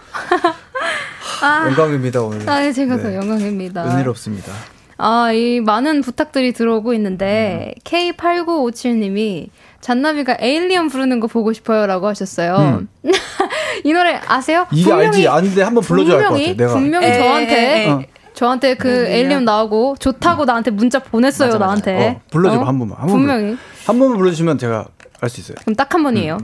[1.42, 2.48] 아, 영광입니다 오늘.
[2.48, 3.16] 아 제가 더 네.
[3.16, 4.52] 영광입니다 은혜롭습니다.
[4.96, 9.48] 아, 이 많은 부탁들이 들어오고 있는데 K8957님이
[9.80, 12.84] 잔나비가 에일리언 부르는 거 보고 싶어요라고 하셨어요.
[13.84, 14.66] 이 노래 아세요?
[14.72, 15.28] 이게 알지?
[15.28, 16.56] 아는데 한번 불러줘야 할것 분명히 같아.
[16.64, 16.74] 내가.
[16.74, 18.02] 분명히 에이, 저한테 어.
[18.34, 21.66] 저한테 그 에일리엄 나오고 좋다고 나한테 문자 보냈어요 맞아, 맞아.
[21.66, 22.08] 나한테.
[22.08, 22.64] 어, 불러줘 어?
[22.64, 22.98] 한 번만.
[22.98, 23.08] 한 번만.
[23.26, 23.56] 분명히.
[23.86, 24.86] 한 번만 불러주시면 제가
[25.20, 25.56] 알 수 있어요.
[25.62, 26.38] 그럼 딱 한 번이에요.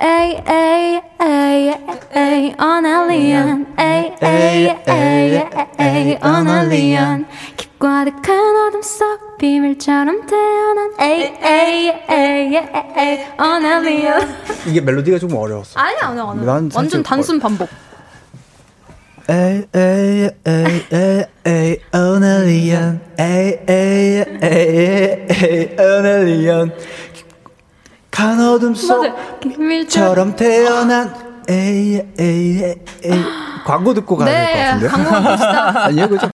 [0.00, 1.74] 에이 에이 에이
[2.14, 5.42] 에이 an alien 에이 에이 에이
[5.80, 7.26] 에이 an alien
[7.56, 12.56] 깊고 아득한 어둠 속 비밀처럼 태어난 에이 에이 에이
[12.96, 14.20] 에이 어날리언
[14.68, 15.80] 이게 멜로디가 좀 어려웠어.
[15.80, 17.68] 아니야 난 사실 완전 단순 반복
[19.28, 26.72] 에이 에이 에이 에이 an alien 에이 에이 에이 에이 an alien
[28.10, 31.14] 간 어둠 속처럼 태어난
[31.48, 33.24] 에이 에이 에이 에이
[33.64, 34.90] 광고 듣고 가야 될것네 같은데요?
[34.90, 35.84] 광고 봅시다.
[35.86, 36.30] 아니요 그죠?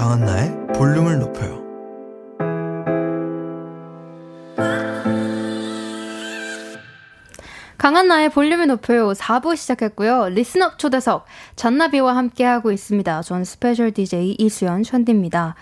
[0.00, 1.60] 강한나의 볼륨을 높여요.
[7.76, 10.30] 강한나의 볼륨을 높여요 4부 시작했고요.
[10.30, 13.20] 리스너 초대석 잔나비와 함께하고 있습니다.
[13.20, 15.54] 전 스페셜 DJ 이수현 션디입니다.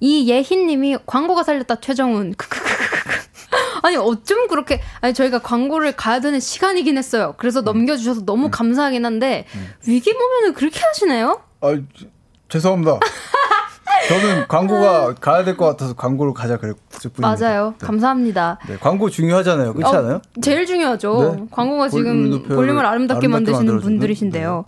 [0.00, 2.34] 이예희님이 광고가 살렸다 최정훈.
[3.82, 7.34] 아니 어쩜 그렇게 아니 저희가 광고를 가야 되는 시간이긴 했어요.
[7.38, 9.46] 그래서 넘겨주셔서 너무 감사하긴 한데
[9.88, 11.40] 위기 보면은 그렇게 하시나요?
[11.62, 11.74] 아
[12.50, 13.00] 죄송합니다.
[14.08, 16.76] 저는 광고가 가야 될 것 같아서 광고를 가자 그랬을
[17.14, 17.46] 뿐입니다.
[17.48, 17.74] 맞아요.
[17.78, 17.86] 네.
[17.86, 18.58] 감사합니다.
[18.68, 19.72] 네, 광고 중요하잖아요.
[19.74, 20.20] 그렇지 어, 않아요?
[20.42, 21.36] 제일 중요하죠.
[21.38, 21.44] 네.
[21.50, 23.80] 광고가 지금 볼륨을 아름답게 아름답게 만드시는?
[23.80, 24.64] 분들이신데요.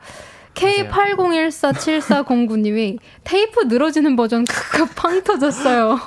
[0.55, 5.99] K80147409님이 테이프 늘어지는 버전 크크 팡 터졌어요.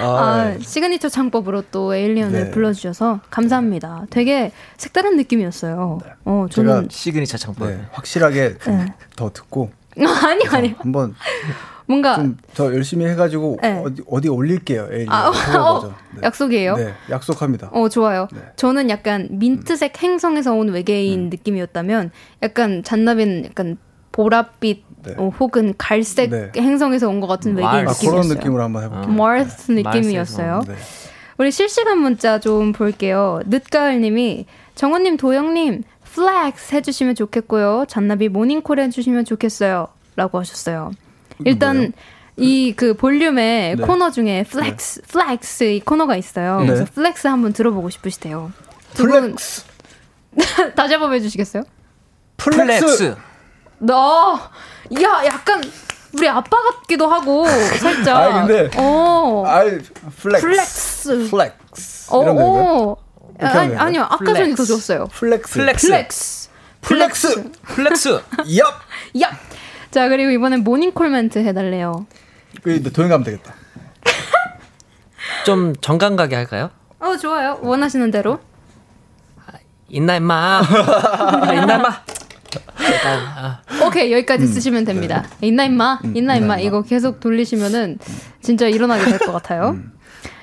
[0.00, 0.62] 아, 네.
[0.62, 2.50] 시그니처 창법으로 또 Alien을 네.
[2.50, 4.06] 불러주셔서 감사합니다.
[4.10, 5.98] 되게 색다른 느낌이었어요.
[6.24, 7.68] 어, 제가 저는 시그니처 창법.
[7.68, 8.92] 네, 확실하게 좀 네.
[9.16, 9.70] 더 듣고
[10.24, 11.14] 아니 아니 한번
[11.86, 13.82] 뭔가 좀 더 열심히 해가지고 네.
[13.84, 14.88] 어디, 어디 올릴게요.
[15.08, 15.94] 아, 어.
[16.14, 16.20] 네.
[16.22, 16.76] 약속이에요.
[16.76, 17.70] 네, 약속합니다.
[17.72, 18.28] 어, 좋아요.
[18.32, 18.40] 네.
[18.56, 21.30] 저는 약간 민트색 행성에서 온 외계인 음.
[21.30, 22.10] 느낌이었다면
[22.42, 23.76] 약간 잔나비는 약간
[24.12, 25.14] 보랏빛 네.
[25.18, 26.50] 어, 혹은 갈색 네.
[26.56, 27.88] 행성에서 온 것 같은 외계인 마르스.
[27.88, 28.10] 아, 느낌이었어요.
[28.22, 29.12] 그런 느낌으로 한번 해볼게요.
[29.14, 30.62] 마르스 느낌이었어요.
[30.66, 30.74] 네.
[31.38, 33.40] 우리 실시간 문자 좀 볼게요.
[33.46, 35.82] 늦가을님이 정훈님, 도형님
[36.14, 37.84] flex 해주시면 좋겠고요.
[37.88, 39.88] 잔나비 모닝콜 해주시면 좋겠어요.
[40.16, 40.92] 라고 하셨어요.
[41.44, 41.92] 일단
[42.38, 43.82] 이 그 볼륨의 네.
[43.82, 46.60] 코너 중에 flex, flex 이 코너가 있어요.
[46.60, 46.66] 네.
[46.66, 48.52] 그래서 flex 한번 들어보고 싶으시대요.
[48.94, 49.64] 두분 flex.
[50.76, 51.62] 다시 한번 해주시겠어요?
[52.36, 53.16] 플렉스.
[53.78, 54.38] 너,
[55.02, 55.62] 야, 약간
[56.12, 58.16] 우리 아빠 같기도 하고 살짝.
[58.16, 59.78] 아니, 근데- 어, 아이
[60.18, 60.46] flex.
[60.46, 61.30] flex.
[61.30, 62.08] flex.
[62.10, 62.18] 어?
[62.18, 62.96] 어.
[63.40, 63.74] 아니?
[63.74, 64.66] 아니요, 아까 전이 더 flex.
[64.66, 65.06] 좋았어요.
[65.12, 65.54] flex.
[65.54, 65.86] flex.
[65.86, 66.48] flex.
[66.82, 67.50] flex.
[67.62, 68.20] flex.
[68.44, 68.62] 얍.
[69.22, 69.38] 야.
[69.96, 72.04] 자 그리고 이번엔 모닝콜 멘트 해달래요.
[72.62, 73.54] 그 도형 가면 되겠다.
[75.46, 76.68] 좀 정감 가게 할까요?
[77.00, 77.58] 어 좋아요.
[77.62, 78.38] 원하시는 대로.
[79.88, 80.34] 일나 임마.
[80.60, 81.88] 아, 일나 임마.
[83.06, 85.24] 아, 오케이 여기까지 쓰시면 됩니다.
[85.40, 87.98] 있나 임마, 있나 임마 이거 계속 돌리시면은
[88.42, 89.78] 진짜 일어나게 될 것 같아요.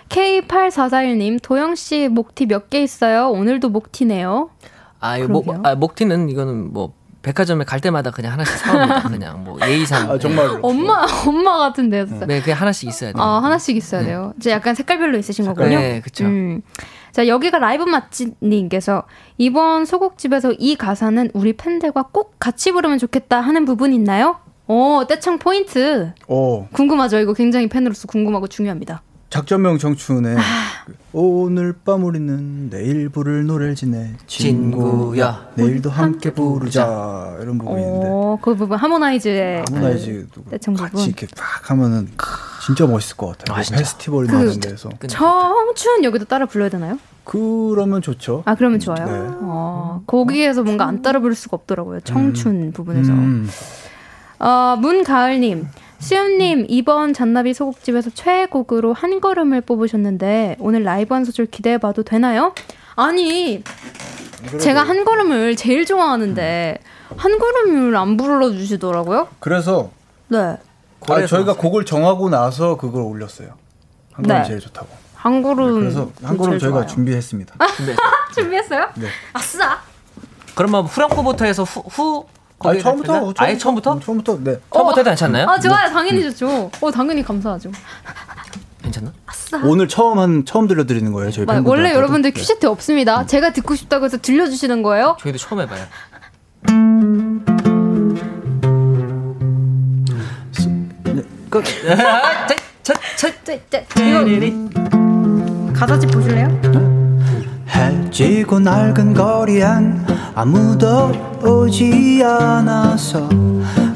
[0.09, 3.29] K8441님 도영 씨 목티 몇 개 있어요?
[3.29, 4.49] 오늘도 목티네요.
[4.99, 5.47] 아, 이거 목.
[5.63, 9.01] 아, 목티는 이거는 뭐 백화점에 갈 때마다 그냥 하나씩 사옵니다.
[9.09, 10.11] 그냥 뭐 예의상.
[10.11, 10.59] 아 정말로.
[10.61, 12.25] 엄마 엄마 같은데요, 진짜.
[12.25, 13.23] 네, 그냥 하나씩 있어야 돼요.
[13.23, 14.33] 아 하나씩 있어야 돼요.
[14.37, 15.79] 이제 약간 색깔별로 있으신 거군요.
[15.79, 16.25] 네, 그쵸.
[16.25, 16.61] 음.
[17.11, 19.03] 자 여기가 라이브 맛집님께서
[19.37, 24.37] 이번 소곡집에서 이 가사는 우리 팬들과 꼭 같이 부르면 좋겠다 하는 부분 있나요?
[24.67, 27.19] 오 떼창 포인트 오 궁금하죠.
[27.19, 29.01] 이거 굉장히 팬으로서 궁금하고 중요합니다.
[29.37, 30.41] 작전명 청춘에 아.
[30.85, 35.47] 그 오늘 밤 우리는 내일 부를 노래를 지내 친구야.
[35.55, 41.07] 내일도 함께 부르자 이런 부분이 있는데 오그 부분 하모나이즈의 하모나이즈도 떼창 같이 부분.
[41.07, 42.09] 이렇게 딱 하면은
[42.63, 43.53] 진짜 멋있을 것 같아요.
[43.53, 43.79] 아, 뭐 진짜.
[43.79, 46.99] 페스티벌 그- 하는 데서 청춘 여기도 따라 불러야 되나요?
[47.23, 48.43] 그러면 좋죠.
[48.45, 49.03] 아 그러면 좋아요.
[49.03, 49.11] 네.
[49.41, 52.01] 어, 거기에서 뭔가 안 따라 부를 수가 없더라고요.
[52.01, 53.11] 청춘 부분에서.
[53.11, 53.49] 음.
[54.37, 55.67] 어, 문가을님,
[56.03, 62.53] 수연님, 이번 잔나비 소곡집에서 최애곡으로 한 걸음을 뽑으셨는데, 오늘 라이브 한 소절 기대해봐도 되나요?
[62.95, 63.63] 아니,
[64.59, 66.77] 제가 한 걸음을 제일 좋아하는데,
[67.15, 69.29] 한 걸음을 안 불러주시더라고요?
[69.39, 69.91] 그래서
[70.27, 70.57] 네.
[71.07, 73.53] 아, 저희가 곡을 정하고 나서 그걸 올렸어요.
[74.11, 74.47] 한 걸음 네.
[74.47, 74.87] 제일 좋다고.
[75.15, 75.79] 한 걸음.
[75.79, 76.87] 그래서 한 걸음 저희가 좋아요.
[76.87, 77.55] 준비했습니다.
[77.77, 77.93] 준비.
[78.35, 78.89] 준비했어요?
[78.95, 79.07] 네.
[79.31, 79.79] 아싸!
[80.53, 82.25] 그러면 후렴구부터 해서 후, 후
[82.69, 83.99] 아니, 처음부터, 처음부터 아예 처음부터?
[83.99, 84.59] 처음부터 네.
[84.73, 85.47] 처음부터 해도 괜찮나요?
[85.49, 85.89] 아, 좋아요.
[85.91, 86.71] 당연히 좋죠.
[86.81, 87.71] 어, 당연히 감사하죠.
[88.81, 89.11] 괜찮나?
[89.63, 91.69] 오늘 처음 한 처음 들려드리는 거예요 저희 마- 팬분들.
[91.77, 93.25] 원래 여러분들 큐시트 없습니다.
[93.25, 95.15] 제가 듣고 싶다고 해서 들려주시는 거예요?
[95.21, 95.85] 저희도 처음 해봐요.
[101.49, 101.63] 끝.
[102.83, 103.29] 자, 자,
[103.99, 106.92] 이거 가사집 보실래요?
[107.83, 110.05] 해지고 낡은 거리엔
[110.35, 111.11] 아무도
[111.43, 113.27] 오지 않아서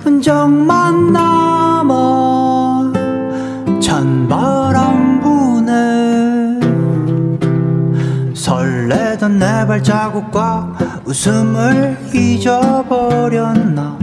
[0.04, 2.94] 흔적만 남아
[3.82, 6.60] 찬바람 부네
[8.34, 13.98] 설레던 내 발자국과 웃음을 잊어버렸나.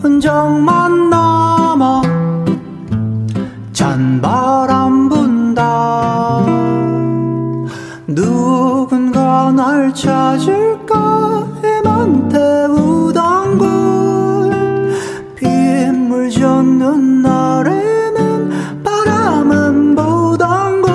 [0.00, 2.02] 흔적만 남아
[3.72, 5.09] 찬바람
[9.94, 11.48] 찾을까?
[11.62, 14.50] 해만 태우던 곳.
[15.36, 20.90] 빗물 젖는 날에는 바라만 보던 곳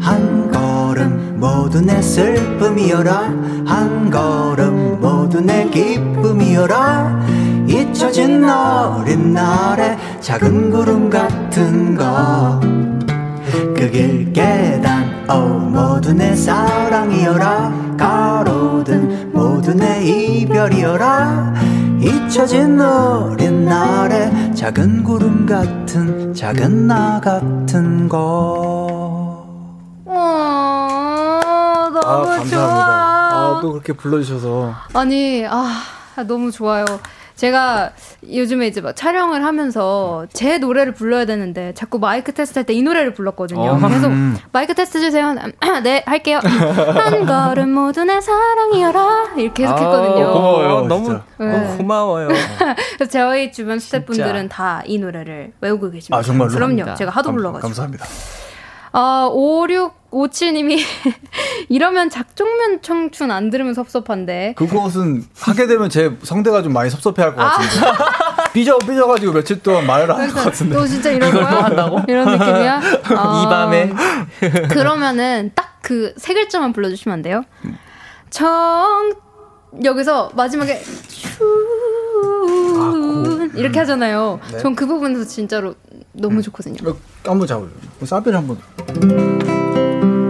[0.00, 3.12] 한 걸음 모두 내 슬픔이여라.
[3.66, 7.20] 한 걸음 모두 내 기쁨이여라.
[7.68, 12.60] 잊혀진 어린 날의 작은 구름 같은 거
[13.74, 15.01] 그길 계단
[15.34, 17.96] 오 모두 내 사랑이여라.
[17.96, 21.54] 가로등 모두 내 이별이여라.
[22.00, 29.46] 잊혀진 어린 날의 작은 구름 같은 작은 나 같은 거.
[30.04, 31.40] 어,
[31.92, 32.62] 너무 좋아.
[32.62, 34.74] 아, 또 그렇게 불러주셔서.
[34.92, 35.82] 아니, 아,
[36.26, 36.84] 너무 좋아요.
[37.36, 37.90] 제가
[38.30, 42.82] 요즘에 이제 막 촬영을 하면서 제 노래를 불러야 되는데 자꾸 마이크 테스트 할 때 이
[42.82, 43.60] 노래를 불렀거든요.
[43.72, 43.88] 어.
[43.88, 44.36] 계속 음.
[44.52, 45.34] 마이크 테스트 주세요.
[45.82, 46.38] 네, 할게요.
[46.42, 49.32] 한 걸음 모두 내 사랑이여라.
[49.36, 50.26] 이렇게 계속 했거든요.
[50.26, 51.24] 아우, 고마워요, 너무, 진짜.
[51.38, 51.76] 너무 네.
[51.78, 52.28] 고마워요.
[52.96, 56.16] 그래서 저희 주변 스태프분들은 다 이 노래를 외우고 계십니다.
[56.18, 56.50] 아, 정말로?
[56.50, 56.68] 그럼요.
[56.76, 56.94] 감사합니다.
[56.96, 57.68] 제가 하도 감- 불러가지고.
[57.68, 58.04] 감사합니다.
[58.92, 60.78] 아, 5657님이
[61.68, 64.54] 이러면 작종면 청춘 안 들으면 섭섭한데.
[64.56, 67.50] 그것은 하게 되면 제 성대가 좀 많이 섭섭해 할 것 아.
[67.50, 67.86] 같은데
[68.52, 71.68] 삐져 삐져가지고 며칠 동안 말을 안 할 것 같은데 너 진짜 이런 거야?
[72.06, 72.80] 이런 느낌이야?
[73.16, 73.92] 아, 이 밤에.
[74.68, 77.42] 그러면은 딱 그 세 글자만 불러주시면 안 돼요?
[78.30, 79.12] 청
[79.84, 81.71] 여기서 마지막에 춘
[83.54, 84.40] 이렇게 하잖아요.
[84.50, 84.58] 네.
[84.58, 85.74] 전그 부분에서 진짜로
[86.12, 86.76] 너무 좋거든요.
[86.80, 87.68] 이거 한번 잡아요.
[88.04, 88.58] 사비를 한번.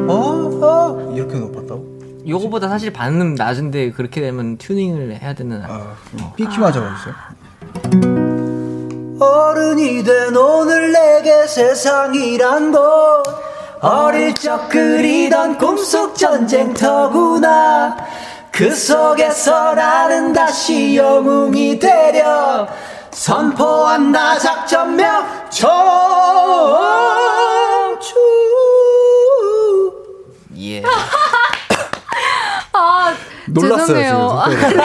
[0.08, 0.14] 어,
[0.62, 1.92] 어 이렇게 높았다고?
[2.26, 5.62] 요거보다 사실 반음 낮은데 그렇게 되면 튜닝을 해야 되는.
[5.62, 5.94] 아,
[6.36, 7.14] 삐키만 잡아주세요.
[9.20, 13.22] 어른이 된 오늘 내게 세상이란 곳
[13.80, 17.96] 어릴 적 그리던 꿈속 전쟁터구나
[18.50, 22.66] 그 속에서 나는 다시 영웅이 되려
[23.22, 25.70] 선포한다 작전명 청춘
[30.58, 30.82] 예.
[32.72, 33.14] 아
[33.46, 34.42] 놀랐어요 죄송해요.
[34.50, 34.80] 지금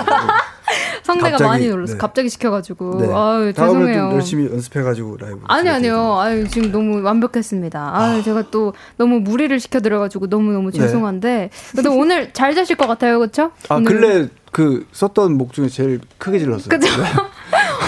[1.02, 1.94] 성대가 갑자기, 많이 놀랐어.
[1.94, 1.98] 네.
[1.98, 2.98] 갑자기 시켜가지고.
[3.02, 3.08] 네.
[3.12, 4.10] 아유 죄송해요.
[4.10, 6.20] 좀 열심히 연습해가지고 라이브 아니 아니요.
[6.20, 7.92] 아유 지금 너무 완벽했습니다.
[7.96, 10.78] 아유 제가 또 너무 무리를 시켜드려가지고 너무 너무 네.
[10.78, 13.50] 죄송한데 그래도 오늘 잘 자실 것 같아요, 그렇죠?
[13.70, 16.70] 아 근래 그 썼던 곡 중에 제일 크게 질렀어요.
[16.70, 16.88] 그죠?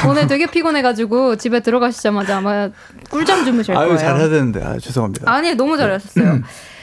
[0.07, 2.69] 오늘 되게 피곤해가지고 집에 들어가시자마자 아마
[3.09, 3.91] 꿀잠 주무실 거예요.
[3.91, 5.31] 아유 잘해야 되는데 아 죄송합니다.
[5.31, 6.41] 아니 너무 잘하셨어요.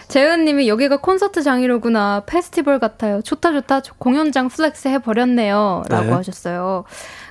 [0.08, 3.22] 재은님이 여기가 콘서트 장이로구나 페스티벌 같아요.
[3.22, 6.12] 좋다 좋다 공연장 flex 해버렸네요라고 네.
[6.12, 6.84] 하셨어요.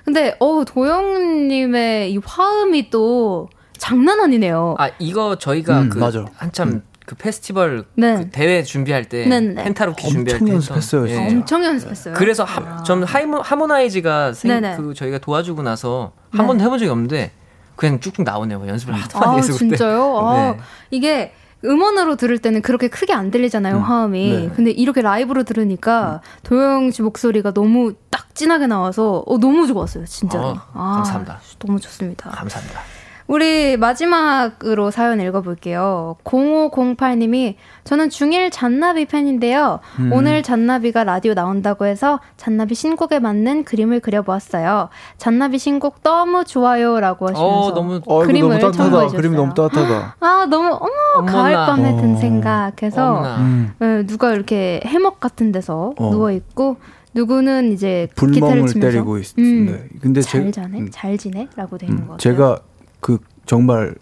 [0.04, 4.76] 근데 어 도형님의 이 화음이 또 장난 아니네요.
[4.78, 6.26] 아, 이거 저희가 음, 그 맞아.
[6.36, 8.16] 한참 그 페스티벌 네.
[8.18, 9.64] 그 대회 준비할 때 네, 네.
[9.64, 11.36] 펜타 루키 준비할 엄청 때 연습했어요, 했던- 진짜.
[11.38, 12.14] 엄청 연습했어요.
[12.16, 14.78] 그래서 하, 전 하이모, 하모나이즈가 생, 네네.
[14.78, 16.38] 그 저희가 도와주고 나서 네.
[16.38, 17.32] 한 번도 해본 적이 없는데
[17.76, 18.68] 그냥 쭉쭉 나오네요.
[18.68, 19.54] 연습을 하도 많이 아 그때.
[19.58, 20.18] 진짜요?
[20.26, 20.60] 아, 네.
[20.92, 21.34] 이게
[21.64, 24.30] 음원으로 들을 때는 그렇게 크게 안 들리잖아요 화음이.
[24.30, 24.50] 네.
[24.56, 30.50] 근데 이렇게 라이브로 들으니까 도영 씨 목소리가 너무 딱 진하게 나와서 어, 너무 좋았어요 진짜로.
[30.74, 31.40] 어, 감사합니다.
[31.60, 32.30] 너무 좋습니다.
[32.32, 32.82] 감사합니다.
[33.28, 36.16] 우리 마지막으로 사연 읽어볼게요.
[36.24, 39.80] 0508님이 저는 중1 잔나비 팬인데요.
[40.00, 40.12] 음.
[40.14, 44.90] 오늘 잔나비가 라디오 나온다고 해서 잔나비 신곡에 맞는 그림을 그려보았어요.
[45.18, 49.54] 잔나비 신곡 너무 좋아요라고 하시면서 어, 너무 어, 이거 그림을 너무 그림이 너무.
[49.56, 50.18] 따뜻하다.
[50.20, 51.32] 아 너무 어머 어머나.
[51.32, 52.18] 가을밤에 든 어.
[52.18, 53.38] 생각 해서 어머나.
[53.38, 53.74] 음.
[53.80, 56.10] 네, 누가 이렇게 해먹 같은 데서 어.
[56.12, 56.78] 누워 있고
[57.16, 59.38] 누구는 이제 기타를 불멍을 치면서 때리고 있.
[59.40, 60.00] 음, 네.
[60.02, 62.18] 근데 잘 제, 자네 음, 잘 지내라고 돼 있는 음, 거 같아요.
[62.18, 62.60] 제가
[63.00, 63.96] 그 정말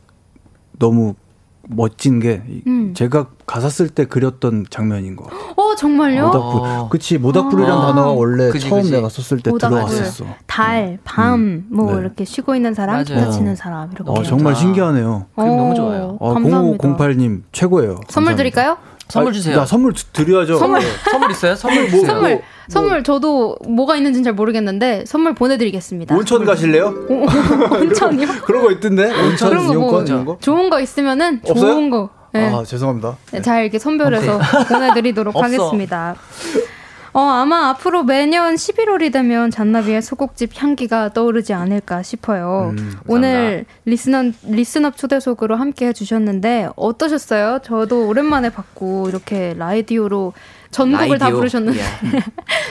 [0.80, 1.15] 너무
[1.70, 2.94] 멋진 게 이- 음.
[2.94, 5.24] 제가 가사 쓸 때 그렸던 장면인 거.
[5.26, 5.53] 같아요.
[5.56, 6.26] 어, 정말요?
[6.28, 6.61] 모닥불.
[6.70, 6.90] 어.
[6.90, 7.82] 그치 모닥불이란 아.
[7.88, 8.91] 단어가 원래 그지, 처음 그지.
[8.91, 9.80] 내가 썼을 때 모닥불.
[9.80, 10.26] 들어왔었어.
[10.45, 12.02] 달, 밤, 뭐 네.
[12.02, 13.02] 이렇게 쉬고 있는 사람.
[13.06, 14.11] 기타 치는 사람 이렇게.
[14.11, 14.56] 어, 정말 아.
[14.56, 15.26] 신기하네요.
[15.36, 16.18] 그림 너무 좋아요.
[16.20, 16.78] 어, 감사합니다.
[16.86, 17.91] 0508님 최고예요.
[18.10, 18.36] 선물 감사합니다.
[18.38, 18.78] 드릴까요?
[19.09, 19.55] 선물 아, 주세요.
[19.57, 20.57] 나 선물 주- 드려야죠.
[20.57, 20.80] 선물.
[20.80, 20.85] 네.
[21.11, 21.55] 선물 있어요?
[21.55, 22.05] 선물 주세요.
[22.05, 26.15] 선물, 뭐, 선물 저도 뭐가 있는지는 잘 모르겠는데 선물 보내드리겠습니다.
[26.15, 26.93] 온천 가실래요?
[27.09, 27.25] 오,
[27.75, 28.27] 온천이요?
[28.45, 29.11] 그런 거 있던데?
[29.11, 30.38] 온천 그런 거 뭐, 이용권 이런 거?
[30.41, 31.73] 좋은 거 있으면은 없어요?
[31.73, 32.09] 좋은 거.
[32.34, 32.49] 네.
[32.51, 33.15] 아 죄송합니다.
[33.31, 35.45] 네, 잘 이렇게 선별해서 보내드리도록 없어.
[35.45, 36.15] 하겠습니다.
[37.14, 42.73] 어, 아마 앞으로 매년 11월이 되면 잔나비의 소곡집 향기가 떠오르지 않을까 싶어요.
[42.76, 47.60] 음, 오늘 리스너, 리스업 초대석으로 함께 해주셨는데 어떠셨어요?
[47.64, 50.34] 저도 오랜만에 봤고 이렇게 라디오로
[50.72, 51.38] 전곡을 다 라디오.
[51.38, 51.84] 부르셨는데 예.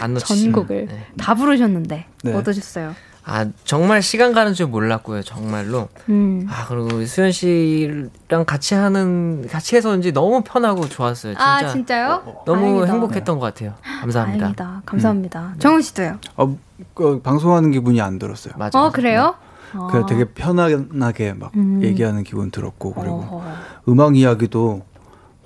[0.01, 0.53] 안 놓치시면.
[0.53, 1.07] 전곡을 네.
[1.17, 2.33] 다 부르셨는데 네.
[2.35, 2.97] 어떠셨어요?
[3.25, 5.23] 아 정말 시간 가는 줄 몰랐고요.
[5.23, 5.89] 정말로.
[6.09, 6.47] 음.
[6.51, 11.35] 아 그리고 수현 씨랑 같이 하는 같이 해서인지 너무 편하고 좋았어요.
[11.35, 11.45] 진짜.
[11.45, 12.43] 아 진짜요?
[12.47, 12.87] 너무 다행이다.
[12.93, 13.75] 행복했던 것 같아요.
[14.01, 14.39] 감사합니다.
[14.41, 14.83] 다행이다.
[14.85, 15.55] 감사합니다.
[15.61, 16.19] 정훈 씨도요?
[16.37, 16.49] 아,
[16.95, 18.55] 그, 방송하는 기분이 안 들었어요.
[18.57, 18.71] 맞아요.
[18.75, 19.35] 어 그래요?
[19.75, 19.87] 어.
[19.87, 21.81] 그냥 되게 편안하게 막 음.
[21.83, 23.43] 얘기하는 기분 들었고 그리고 어허.
[23.89, 24.83] 음악 이야기도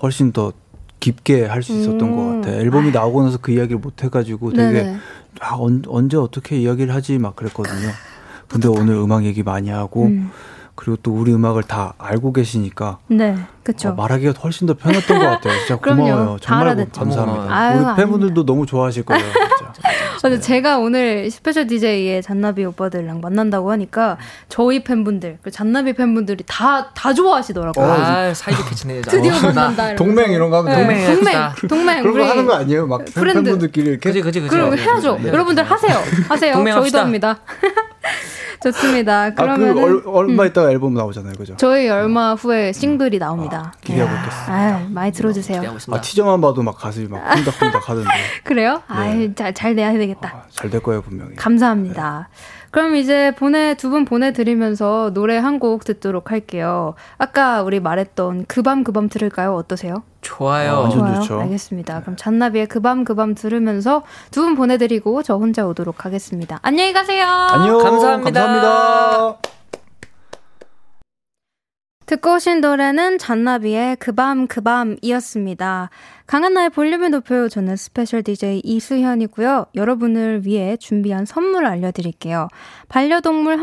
[0.02, 0.52] 훨씬 더
[0.98, 2.16] 깊게 할 수 있었던 음.
[2.16, 2.60] 것 같아요.
[2.62, 4.96] 앨범이 나오고 나서 그 이야기를 못 해가지고 되게 네네.
[5.40, 7.90] 아, 언, 언제 어떻게 이야기를 하지 막 그랬거든요.
[8.48, 10.30] 근데 오늘 음악 얘기 많이 하고 음.
[10.76, 13.34] 그리고 또 우리 음악을 다 알고 계시니까 네,
[13.64, 13.88] 그쵸.
[13.88, 15.58] 어, 말하기가 훨씬 더 편했던 것 같아요.
[15.60, 16.02] 진짜 그럼요.
[16.04, 16.36] 고마워요.
[16.36, 17.00] 다 정말 알아듣죠.
[17.00, 17.54] 감사합니다.
[17.54, 19.24] 아유, 우리 팬분들도 너무 좋아하실 거예요.
[19.24, 19.72] 진짜.
[20.22, 26.90] 근데 제가 오늘 special DJ의 잔나비 오빠들랑 만난다고 하니까 저희 팬분들, 그 잔나비 팬분들이 다,
[26.94, 27.86] 다 좋아하시더라고요.
[27.86, 29.10] 아 사이좋게 지내자.
[29.10, 29.94] 드디어 어, 만난다.
[29.94, 31.54] 동맹 이런 거 하면 네, 동맹 동맹, 합시다.
[31.68, 32.02] 동맹.
[32.02, 32.86] 그런 거 하는 거 아니에요?
[32.86, 33.42] 막 friend.
[33.44, 34.50] 팬분들끼리 이렇게 그지 그지 그지.
[34.50, 35.18] 그럼 해야죠.
[35.22, 35.28] 네.
[35.28, 35.96] 여러분들 하세요.
[36.28, 36.54] 하세요.
[36.54, 37.38] 저희도 합니다.
[38.62, 39.22] 좋습니다.
[39.22, 39.82] 아, 그 그러면은 음.
[39.82, 41.34] 얼, 얼마 있다가 앨범 나오잖아요.
[41.34, 41.54] 그죠?
[41.56, 43.72] 저희 얼마 후에 싱글이 나옵니다.
[43.82, 44.52] 기대하고 이야, 있겠습니다.
[44.54, 45.58] 아유, 많이 들어주세요.
[45.58, 45.98] 기대하고 있습니다.
[45.98, 48.10] 아, 티저만 봐도 막 가슴이 막 쿵닥쿵닥 하던데.
[48.44, 48.82] 그래요?
[48.88, 50.28] 아유, 잘, 잘 내야 되겠다.
[50.28, 51.34] 아, 잘될 거예요, 분명히.
[51.36, 52.28] 감사합니다.
[52.76, 56.94] 그럼 이제 보내 두 분 보내드리면서 노래 한 곡 듣도록 할게요.
[57.16, 59.54] 아까 우리 말했던 그밤 그밤 들을까요?
[59.54, 60.02] 어떠세요?
[60.20, 60.72] 좋아요.
[60.74, 61.14] 어, 완전 좋아요.
[61.22, 61.40] 좋죠.
[61.40, 62.00] 알겠습니다.
[62.02, 66.58] 그럼 잔나비의 그밤 그밤 들으면서 두 분 보내드리고 저 혼자 오도록 하겠습니다.
[66.60, 67.24] 안녕히 가세요.
[67.26, 67.78] 안녕.
[67.78, 68.42] 감사합니다.
[68.42, 69.55] 감사합니다.
[72.06, 75.90] 듣고 오신 노래는 잔나비의 그밤 그 밤이었습니다.
[76.28, 77.48] 강한나의 볼륨을 높여요.
[77.48, 79.66] 저는 special DJ 이수현이고요.
[79.74, 82.46] 여러분을 위해 준비한 선물 알려드릴게요.
[82.88, 83.58] 반려동물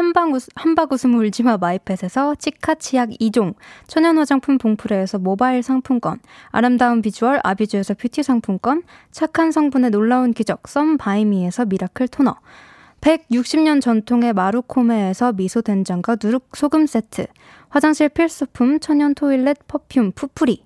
[0.55, 3.55] 한바구음 울지마 마이펫에서 치카치약 2종,
[3.87, 10.97] 천연 화장품 봉프레에서 모바일 상품권, 아름다운 비주얼 아비주에서 뷰티 상품권, 착한 성분의 놀라운 기적 썸
[10.97, 12.35] 바이미에서 miracle 토너,
[13.03, 17.27] 160년 전통의 마루코메에서 미소 된장과 누룩 소금 세트,
[17.67, 20.63] 화장실 필수품 천연 toilet perfume 푸푸리,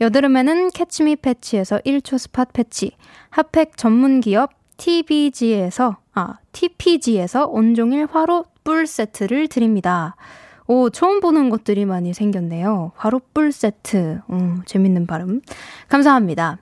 [0.00, 2.92] 여드름에는 캐치미 패치에서 1초 spot 패치,
[3.30, 10.14] 핫팩 전문 기업 TBG에서 아 TPG에서 온종일 화로 full 세트를 드립니다.
[10.68, 12.92] 오, 처음 보는 것들이 많이 생겼네요.
[12.94, 14.20] 화로 뿔 세트.
[14.30, 15.40] 음, 재밌는 발음.
[15.88, 16.58] 감사합니다.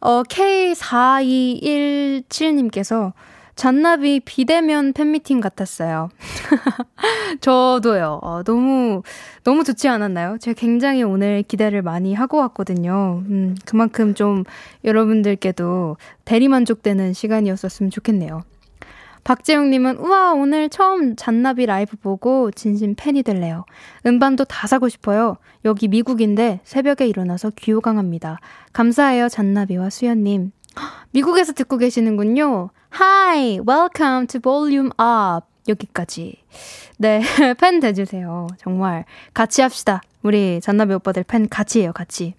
[0.00, 3.12] 어, K4217님께서
[3.56, 6.10] 잔나비 비대면 팬미팅 같았어요.
[7.40, 8.20] 저도요.
[8.22, 9.02] 어, 너무,
[9.44, 10.36] 너무 좋지 않았나요?
[10.38, 13.22] 제가 굉장히 오늘 기대를 많이 하고 왔거든요.
[13.28, 14.44] 음, 그만큼 좀
[14.84, 15.96] 여러분들께도
[16.26, 18.42] 대리만족되는 시간이었었으면 좋겠네요.
[19.24, 23.64] 박재용님은 우와 오늘 처음 잔나비 라이브 보고 진심 팬이 될래요.
[24.04, 25.38] 음반도 다 사고 싶어요.
[25.64, 28.38] 여기 미국인데 새벽에 일어나서 귀호강합니다.
[28.72, 30.52] 감사해요 잔나비와 수연님.
[31.10, 32.70] 미국에서 듣고 계시는군요.
[32.98, 35.46] Hi, welcome to Volume Up.
[35.68, 36.36] 여기까지.
[36.98, 37.20] 네,
[37.60, 38.46] 팬 돼주세요.
[38.58, 39.04] 정말
[39.34, 40.00] 같이 합시다.
[40.22, 42.34] 우리 잔나비 오빠들 팬 같이 해요, 같이.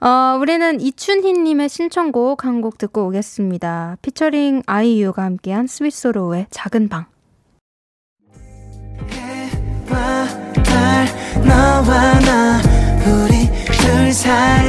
[0.00, 3.98] 어, 우리는 이춘희님의 신청곡 한 곡 듣고 오겠습니다.
[4.02, 7.04] 피처링 아이유가 함께한 스위스로우의 작은 방.
[11.44, 12.60] 너와 나
[13.06, 13.46] 우리
[13.78, 14.68] 둘 사이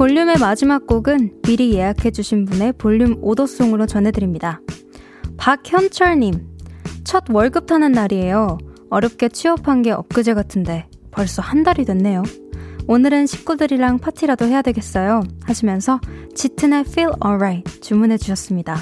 [0.00, 4.62] 볼륨의 마지막 곡은 미리 예약해주신 분의 볼륨 오더송으로 전해드립니다.
[5.36, 6.46] 박현철님,
[7.04, 8.56] 첫 월급 타는 날이에요.
[8.88, 12.22] 어렵게 취업한 게 엊그제 같은데 벌써 한 달이 됐네요.
[12.88, 15.20] 오늘은 식구들이랑 파티라도 해야 되겠어요.
[15.44, 16.00] 하시면서
[16.34, 18.78] 짙은의 Feel Alright 주문해 주셨습니다.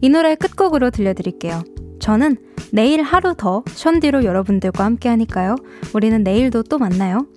[0.00, 1.62] 이 노래 끝곡으로 들려드릴게요.
[2.00, 2.36] 저는
[2.72, 5.54] 내일 하루 더 션디로 여러분들과 함께 하니까요.
[5.94, 7.28] 우리는 내일도 또 만나요.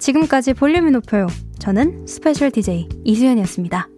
[0.00, 1.26] 지금까지 볼륨을 높여요.
[1.58, 3.88] 저는 special DJ 이수현이었습니다.